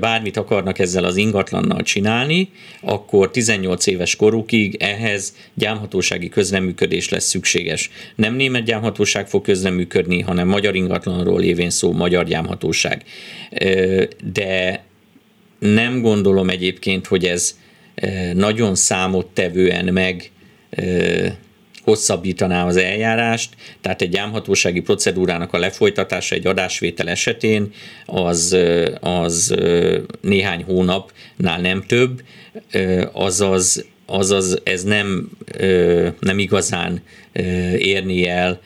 bármit 0.00 0.36
akarnak 0.36 0.78
ezzel 0.78 1.04
az 1.04 1.16
ingatlannal 1.16 1.82
csinálni, 1.82 2.50
akkor 2.80 3.30
18 3.30 3.86
éves 3.86 4.16
korukig 4.16 4.76
ehhez 4.78 5.34
gyámhatósági 5.54 6.28
közreműködés 6.28 7.08
lesz 7.08 7.24
szükséges. 7.24 7.90
Nem 8.14 8.34
német 8.34 8.64
gyámhatóság 8.64 9.28
fog 9.28 9.42
közreműködni, 9.42 10.20
hanem 10.20 10.48
magyar 10.48 10.74
ingatlanról 10.74 11.40
lévén 11.40 11.70
szó 11.70 11.92
magyar 11.92 12.24
gyámhatóság. 12.24 13.02
De 14.32 14.84
nem 15.58 16.00
gondolom 16.00 16.48
egyébként, 16.48 17.06
hogy 17.06 17.24
ez 17.24 17.58
nagyon 18.34 18.74
számottevően 18.74 19.92
meg 19.92 20.30
hosszabbítaná 21.84 22.66
az 22.66 22.76
eljárást, 22.76 23.54
tehát 23.80 24.02
egy 24.02 24.08
gyámhatósági 24.08 24.80
procedúrának 24.80 25.52
a 25.52 25.58
lefolytatása 25.58 26.34
egy 26.34 26.46
adásvétel 26.46 27.08
esetén 27.08 27.72
az, 28.06 28.56
az 29.00 29.54
néhány 30.20 30.62
hónapnál 30.62 31.60
nem 31.60 31.84
több, 31.86 32.22
azaz, 33.12 33.84
azaz 34.06 34.60
ez 34.62 34.82
nem, 34.82 35.30
nem 36.20 36.38
igazán 36.38 37.02
érni 37.78 38.28
el 38.28 38.60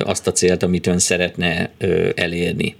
azt 0.00 0.26
a 0.26 0.32
célt, 0.32 0.62
amit 0.62 0.86
ön 0.86 0.98
szeretne 0.98 1.70
elérni. 2.14 2.76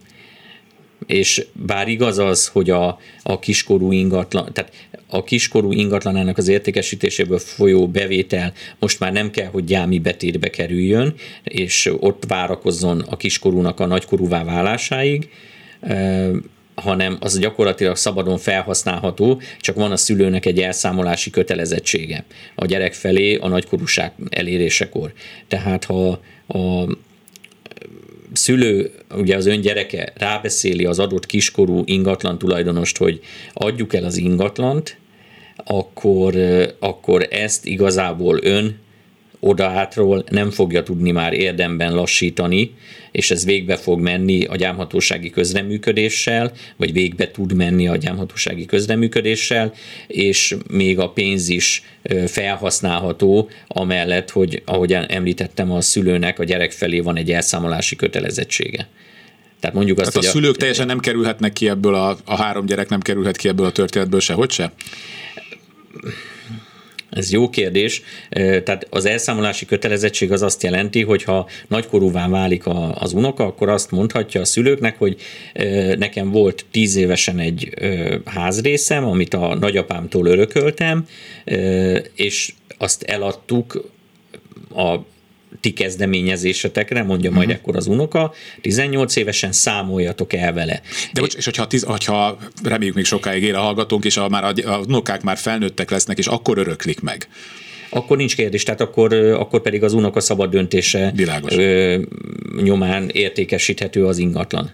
És 1.06 1.46
bár 1.52 1.88
igaz 1.88 2.18
az, 2.18 2.46
hogy 2.46 2.70
a, 2.70 2.98
a 3.22 3.38
kiskorú 3.38 3.92
ingatlan, 3.92 4.52
tehát 4.52 4.72
a 5.10 5.24
kiskorú 5.24 5.72
ingatlanának 5.72 6.38
az 6.38 6.48
értékesítéséből 6.48 7.38
folyó 7.38 7.88
bevétel 7.88 8.52
most 8.78 9.00
már 9.00 9.12
nem 9.12 9.30
kell, 9.30 9.46
hogy 9.46 9.64
gyámi 9.64 9.98
betétbe 9.98 10.50
kerüljön, 10.50 11.14
és 11.44 11.90
ott 12.00 12.24
várakozzon 12.28 13.00
a 13.00 13.16
kiskorúnak 13.16 13.80
a 13.80 13.86
nagykorúvá 13.86 14.44
válásáig, 14.44 15.30
hanem 16.74 17.16
az 17.20 17.38
gyakorlatilag 17.38 17.96
szabadon 17.96 18.38
felhasználható, 18.38 19.40
csak 19.60 19.76
van 19.76 19.92
a 19.92 19.96
szülőnek 19.96 20.46
egy 20.46 20.60
elszámolási 20.60 21.30
kötelezettsége 21.30 22.24
a 22.54 22.66
gyerek 22.66 22.94
felé 22.94 23.34
a 23.34 23.48
nagykorúság 23.48 24.12
elérésekor. 24.30 25.12
Tehát 25.48 25.84
ha 25.84 26.20
a 26.46 26.86
szülő, 28.32 28.90
ugye 29.14 29.36
az 29.36 29.46
ön 29.46 29.60
gyereke 29.60 30.12
rábeszéli 30.16 30.84
az 30.84 30.98
adott 30.98 31.26
kiskorú 31.26 31.82
ingatlan 31.84 32.38
tulajdonost, 32.38 32.96
hogy 32.96 33.20
adjuk 33.52 33.94
el 33.94 34.04
az 34.04 34.16
ingatlant, 34.16 34.96
akkor, 35.64 36.34
akkor 36.78 37.26
ezt 37.30 37.66
igazából 37.66 38.38
ön 38.42 38.78
odaátról 39.40 40.24
nem 40.30 40.50
fogja 40.50 40.82
tudni 40.82 41.10
már 41.10 41.32
érdemben 41.32 41.94
lassítani, 41.94 42.74
és 43.12 43.30
ez 43.30 43.44
végbe 43.44 43.76
fog 43.76 44.00
menni 44.00 44.44
a 44.44 44.56
gyámhatósági 44.56 45.30
közreműködéssel, 45.30 46.52
vagy 46.76 46.92
végbe 46.92 47.30
tud 47.30 47.54
menni 47.54 47.88
a 47.88 47.96
gyámhatósági 47.96 48.66
közreműködéssel, 48.66 49.72
és 50.06 50.56
még 50.70 50.98
a 50.98 51.10
pénz 51.10 51.48
is 51.48 51.82
felhasználható, 52.26 53.48
amellett, 53.66 54.30
hogy 54.30 54.62
ahogy 54.64 54.92
említettem, 54.92 55.72
a 55.72 55.80
szülőnek 55.80 56.38
a 56.38 56.44
gyerek 56.44 56.72
felé 56.72 57.00
van 57.00 57.16
egy 57.16 57.30
elszámolási 57.30 57.96
kötelezettsége. 57.96 58.88
Tehát 59.60 59.76
mondjuk 59.76 59.98
azt, 59.98 60.12
Tehát 60.12 60.28
a 60.28 60.30
szülők 60.30 60.54
a, 60.54 60.58
teljesen 60.58 60.86
nem 60.86 60.98
kerülhetnek 60.98 61.52
ki 61.52 61.68
ebből, 61.68 61.94
a, 61.94 62.16
a 62.24 62.36
három 62.36 62.66
gyerek 62.66 62.88
nem 62.88 63.00
kerülhet 63.00 63.36
ki 63.36 63.48
ebből 63.48 63.66
a 63.66 63.72
történetből 63.72 64.20
sehogy 64.20 64.50
se? 64.50 64.72
Ez 67.18 67.32
jó 67.32 67.50
kérdés. 67.50 68.02
Tehát 68.64 68.86
az 68.90 69.04
elszámolási 69.04 69.66
kötelezettség 69.66 70.32
az 70.32 70.42
azt 70.42 70.62
jelenti, 70.62 71.02
hogy 71.02 71.22
ha 71.22 71.48
nagykorúvá 71.68 72.28
válik 72.28 72.62
az 72.94 73.12
unoka, 73.12 73.44
akkor 73.44 73.68
azt 73.68 73.90
mondhatja 73.90 74.40
a 74.40 74.44
szülőknek, 74.44 74.98
hogy 74.98 75.16
nekem 75.98 76.30
volt 76.30 76.64
tíz 76.70 76.96
évesen 76.96 77.38
egy 77.38 77.74
házrészem, 78.24 79.04
amit 79.04 79.34
a 79.34 79.54
nagyapámtól 79.54 80.26
örököltem, 80.26 81.06
és 82.14 82.52
azt 82.78 83.02
eladtuk 83.02 83.90
a 84.74 84.96
ti 85.60 85.72
kezdeményezésetekre, 85.72 87.02
mondja 87.02 87.30
majd 87.30 87.46
uh-huh. 87.46 87.60
ekkor 87.60 87.76
az 87.76 87.86
unoka, 87.86 88.32
18 88.60 89.16
évesen 89.16 89.52
számoljatok 89.52 90.32
el 90.32 90.52
vele. 90.52 90.80
De 91.12 91.20
bocs, 91.20 91.34
és 91.34 91.44
hogyha, 91.44 91.66
tiz, 91.66 91.82
hogyha 91.82 92.38
reméljük 92.64 92.94
még 92.94 93.04
sokáig 93.04 93.42
él 93.42 93.54
a 93.54 93.60
hallgatónk, 93.60 94.04
és 94.04 94.16
a, 94.16 94.28
már 94.28 94.44
a, 94.44 94.70
a 94.70 94.78
unokák 94.78 95.22
már 95.22 95.36
felnőttek 95.36 95.90
lesznek, 95.90 96.18
és 96.18 96.26
akkor 96.26 96.58
öröklik 96.58 97.00
meg 97.00 97.28
akkor 97.90 98.16
nincs 98.16 98.36
kérdés, 98.36 98.62
tehát 98.62 98.80
akkor, 98.80 99.12
akkor 99.12 99.60
pedig 99.60 99.82
az 99.82 99.92
unoka 99.92 100.20
szabad 100.20 100.50
döntése 100.50 101.12
Világos. 101.14 101.54
nyomán 102.62 103.08
értékesíthető 103.12 104.06
az 104.06 104.18
ingatlan. 104.18 104.70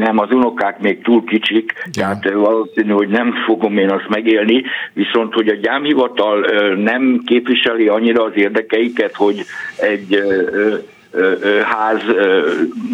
Nem, 0.00 0.18
az 0.18 0.30
unokák 0.30 0.80
még 0.80 1.02
túl 1.02 1.24
kicsik, 1.24 1.72
ja. 1.92 2.18
tehát 2.20 2.32
valószínű, 2.32 2.90
hogy 2.90 3.08
nem 3.08 3.34
fogom 3.46 3.78
én 3.78 3.90
azt 3.90 4.08
megélni, 4.08 4.62
viszont 4.92 5.34
hogy 5.34 5.48
a 5.48 5.54
gyámhivatal 5.54 6.46
nem 6.74 7.22
képviseli 7.26 7.88
annyira 7.88 8.24
az 8.24 8.32
érdekeiket, 8.34 9.14
hogy 9.14 9.44
egy 9.76 10.22
ház 11.64 12.02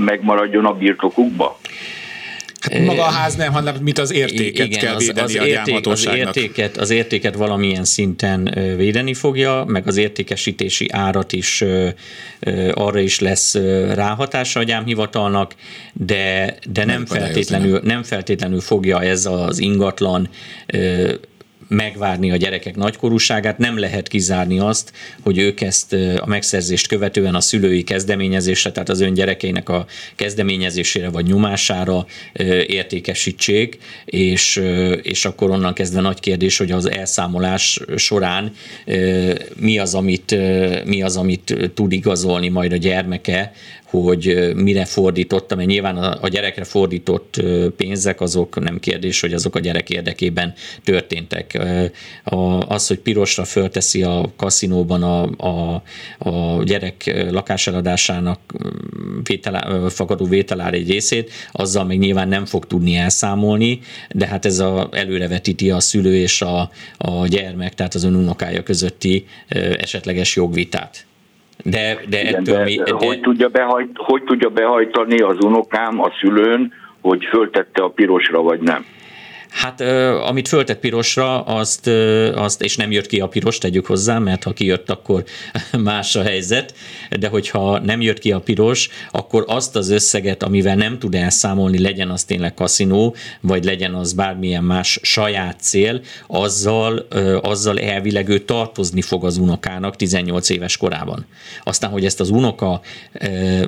megmaradjon 0.05 0.65
a 0.65 0.73
birtokukba. 0.73 1.59
Maga 2.85 3.05
a 3.07 3.11
ház 3.11 3.35
nem, 3.35 3.53
hanem 3.53 3.77
mint 3.81 3.99
az 3.99 4.13
értéket 4.13 4.67
Igen, 4.67 4.81
kell 4.81 4.97
védeni 4.97 5.21
az, 5.21 5.35
az, 5.35 5.43
a 5.43 5.47
érték, 5.47 5.87
az 5.87 6.07
értéket, 6.07 6.77
az 6.77 6.91
értéket 6.91 7.35
valamilyen 7.35 7.85
szinten 7.85 8.55
védeni 8.77 9.15
fogja, 9.15 9.65
meg 9.67 9.87
az 9.87 9.97
értékesítési 9.97 10.89
árat 10.93 11.33
is 11.33 11.65
arra 12.73 12.99
is 12.99 13.21
lesz 13.21 13.55
ráhatása 13.95 14.61
a 14.61 14.63
gyámhivatalnak, 14.63 15.55
de, 15.93 16.57
de 16.71 16.85
nem, 16.85 17.07
feltétlenül, 17.07 17.81
nem 17.85 18.03
feltétlenül 18.03 18.61
fogja 18.61 19.03
ez 19.03 19.27
az 19.27 19.59
ingatlan 19.59 20.29
megvárni 21.69 22.31
a 22.31 22.37
gyerekek 22.37 22.77
nagykorúságát, 22.77 23.59
nem 23.59 23.79
lehet 23.79 24.09
kizárni 24.09 24.59
azt, 24.59 24.93
hogy 25.23 25.39
ők 25.39 25.61
ezt 25.61 25.93
a 26.17 26.27
megszerzést 26.27 26.87
követően 26.87 27.35
a 27.35 27.41
szülői 27.41 27.83
kezdeményezésre, 27.83 28.73
tehát 28.73 28.89
az 28.89 29.01
ön 29.01 29.15
gyerekeinek 29.15 29.69
a 29.69 29.87
kezdeményezésére 30.15 31.09
vagy 31.09 31.27
nyomására 31.27 32.07
értékesítsék, 32.67 33.79
és, 34.05 34.63
és 35.03 35.25
akkor 35.25 35.51
onnan 35.51 35.75
kezdve 35.75 36.01
nagy 36.01 36.21
kérdés, 36.21 36.57
hogy 36.57 36.71
az 36.71 36.91
elszámolás 36.91 37.81
során 37.97 38.55
mi 39.57 39.79
az, 39.79 39.95
amit, 39.95 40.37
mi 40.85 41.03
az, 41.03 41.17
amit 41.17 41.71
tud 41.75 41.93
igazolni 41.93 42.49
majd 42.49 42.73
a 42.73 42.77
gyermeke, 42.77 43.53
hogy 43.91 44.53
mire 44.55 44.85
fordítottam, 44.85 45.59
mert 45.59 45.71
nyilván 45.71 45.97
a 45.97 46.29
gyerekre 46.29 46.65
fordított 46.65 47.43
pénzek 47.77 48.21
azok 48.21 48.61
nem 48.61 48.81
kérdés, 48.81 49.21
hogy 49.21 49.33
azok 49.33 49.57
a 49.57 49.61
gyerek 49.61 49.91
érdekében 49.91 50.55
történtek. 50.85 51.59
Az, 52.69 52.87
hogy 52.87 52.99
pirosra 52.99 53.45
fölteszi 53.45 54.03
a 54.03 54.33
kaszinóban 54.37 55.03
a, 55.03 55.23
a, 55.37 55.83
a 56.19 56.63
gyerek 56.65 57.27
lakáseladásának 57.31 58.41
vételá, 59.23 59.89
fakadó 59.89 60.25
vételár 60.25 60.75
egy 60.75 60.91
részét, 60.91 61.31
azzal 61.53 61.85
még 61.85 61.99
nyilván 61.99 62.29
nem 62.29 62.45
fog 62.45 62.67
tudni 62.67 62.95
elszámolni, 62.95 63.81
de 64.11 64.27
hát 64.27 64.45
ez 64.45 64.59
a, 64.59 64.89
előrevetíti 64.93 65.71
a 65.71 65.81
szülő 65.81 66.17
és 66.17 66.43
a, 66.43 66.71
a 66.97 67.27
gyermek, 67.27 67.75
tehát 67.75 67.95
az 67.95 68.05
unokája 68.05 68.63
közötti 68.63 69.27
esetleges 69.79 70.37
jogvitát. 70.37 71.07
De, 71.71 72.01
de, 72.09 72.21
Igen, 72.21 72.35
ettől 72.35 72.57
de, 72.57 72.65
mi, 72.65 72.77
de... 72.77 72.93
Hogy, 72.93 73.21
tudja 73.21 73.49
behajt, 73.49 73.91
hogy 73.95 74.23
tudja 74.23 74.49
behajtani 74.49 75.19
az 75.19 75.37
unokám 75.45 76.01
a 76.01 76.13
szülőn, 76.21 76.73
hogy 77.01 77.25
föltette 77.25 77.83
a 77.83 77.89
pirosra, 77.89 78.43
vagy 78.43 78.61
nem? 78.61 78.85
Hát 79.57 79.81
amit 80.29 80.49
föltett 80.49 80.79
pirosra, 80.79 81.43
azt, 81.43 81.87
azt, 82.35 82.63
és 82.63 82.77
nem 82.77 82.91
jött 82.91 83.07
ki 83.07 83.21
a 83.21 83.27
piros, 83.27 83.59
tegyük 83.59 83.87
hozzá, 83.87 84.19
mert 84.19 84.43
ha 84.43 84.53
kijött, 84.53 84.91
akkor 84.91 85.25
más 85.79 86.17
a 86.17 86.23
helyzet, 86.23 86.75
de 87.19 87.29
hogyha 87.29 87.79
nem 87.79 88.01
jött 88.01 88.19
ki 88.19 88.33
a 88.33 88.41
piros, 88.41 88.89
akkor 89.11 89.45
azt 89.47 89.77
az 89.77 89.91
összeget, 89.91 90.43
amivel 90.43 90.75
nem 90.75 90.99
tud 90.99 91.15
elszámolni, 91.15 91.79
legyen 91.79 92.11
az 92.11 92.25
tényleg 92.25 92.55
kaszinó, 92.55 93.15
vagy 93.41 93.65
legyen 93.65 93.95
az 93.95 94.13
bármilyen 94.13 94.65
más 94.65 94.99
saját 95.03 95.61
cél, 95.61 96.01
azzal, 96.27 97.07
azzal 97.43 97.79
elvileg 97.79 98.29
ő 98.29 98.39
tartozni 98.39 99.03
fog 99.03 99.25
az 99.25 99.37
unokának 99.37 99.97
18 99.97 100.49
éves 100.49 100.77
korában. 100.77 101.27
Aztán, 101.65 101.91
hogy 101.91 102.05
ezt 102.05 102.21
az 102.21 102.31
unoka 102.31 102.81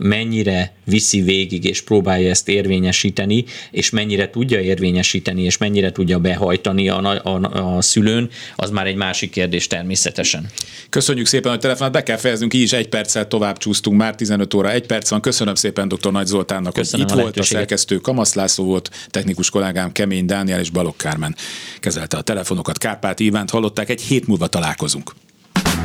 mennyire 0.01 0.73
viszi 0.85 1.21
végig, 1.21 1.65
és 1.65 1.83
próbálja 1.83 2.31
ezt 2.31 2.49
érvényesíteni, 2.49 3.45
és 3.71 3.91
mennyire 3.91 4.31
tudja 4.31 4.61
érvényesíteni, 4.61 5.43
és 5.43 5.59
mennyire 5.59 5.78
mennyire 5.81 5.93
tudja 5.93 6.19
behajtani 6.19 6.89
a, 6.89 7.23
a, 7.23 7.77
a 7.77 7.83
szülőn, 7.83 8.29
az 8.57 8.71
már 8.71 8.87
egy 8.87 8.95
másik 8.95 9.31
kérdés 9.31 9.67
természetesen. 9.67 10.47
Köszönjük 10.89 11.27
szépen, 11.27 11.51
hogy 11.51 11.61
telefonát 11.61 11.93
be 11.93 12.03
kell 12.03 12.17
fejeznünk, 12.17 12.55
így 12.55 12.63
is 12.63 12.73
egy 12.73 12.89
perccel 12.89 13.29
tovább 13.29 13.59
csúsztunk, 13.59 13.99
már 13.99 14.15
15 14.15 14.55
óra, 14.55 14.71
egy 14.71 14.87
perc 14.87 15.11
van. 15.11 15.21
Köszönöm 15.21 15.55
szépen 15.55 15.89
dr. 15.89 16.13
Nagy 16.13 16.27
Zoltánnak, 16.27 16.73
Köszönöm 16.73 17.07
hogy 17.07 17.15
itt 17.15 17.21
a 17.21 17.23
volt 17.23 17.39
a 17.39 17.43
szerkesztő 17.43 17.97
Kamasz 17.97 18.35
László 18.35 18.65
volt, 18.65 18.91
technikus 19.09 19.51
kollégám 19.51 19.93
Kemény 19.93 20.27
Dániel 20.27 20.61
és 20.61 20.71
Balogh 20.71 20.97
Kármen 20.97 21.37
kezelte 21.81 22.17
a 22.17 22.23
telefonokat. 22.23 22.79
Kárpát 22.79 23.21
Ivánt 23.21 23.51
hallották, 23.51 23.89
egy 23.89 24.01
hét 24.01 24.27
múlva 24.27 24.47
találkozunk. 24.47 25.13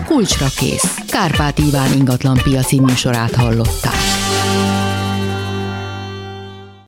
Kulcsra 0.06 0.48
kész. 0.58 0.96
Kárpát 1.08 1.60
Iván 1.60 1.94
ingatlan 1.94 2.40
piaci 2.44 2.80
műsorát 2.80 3.36
hallották. 3.36 4.23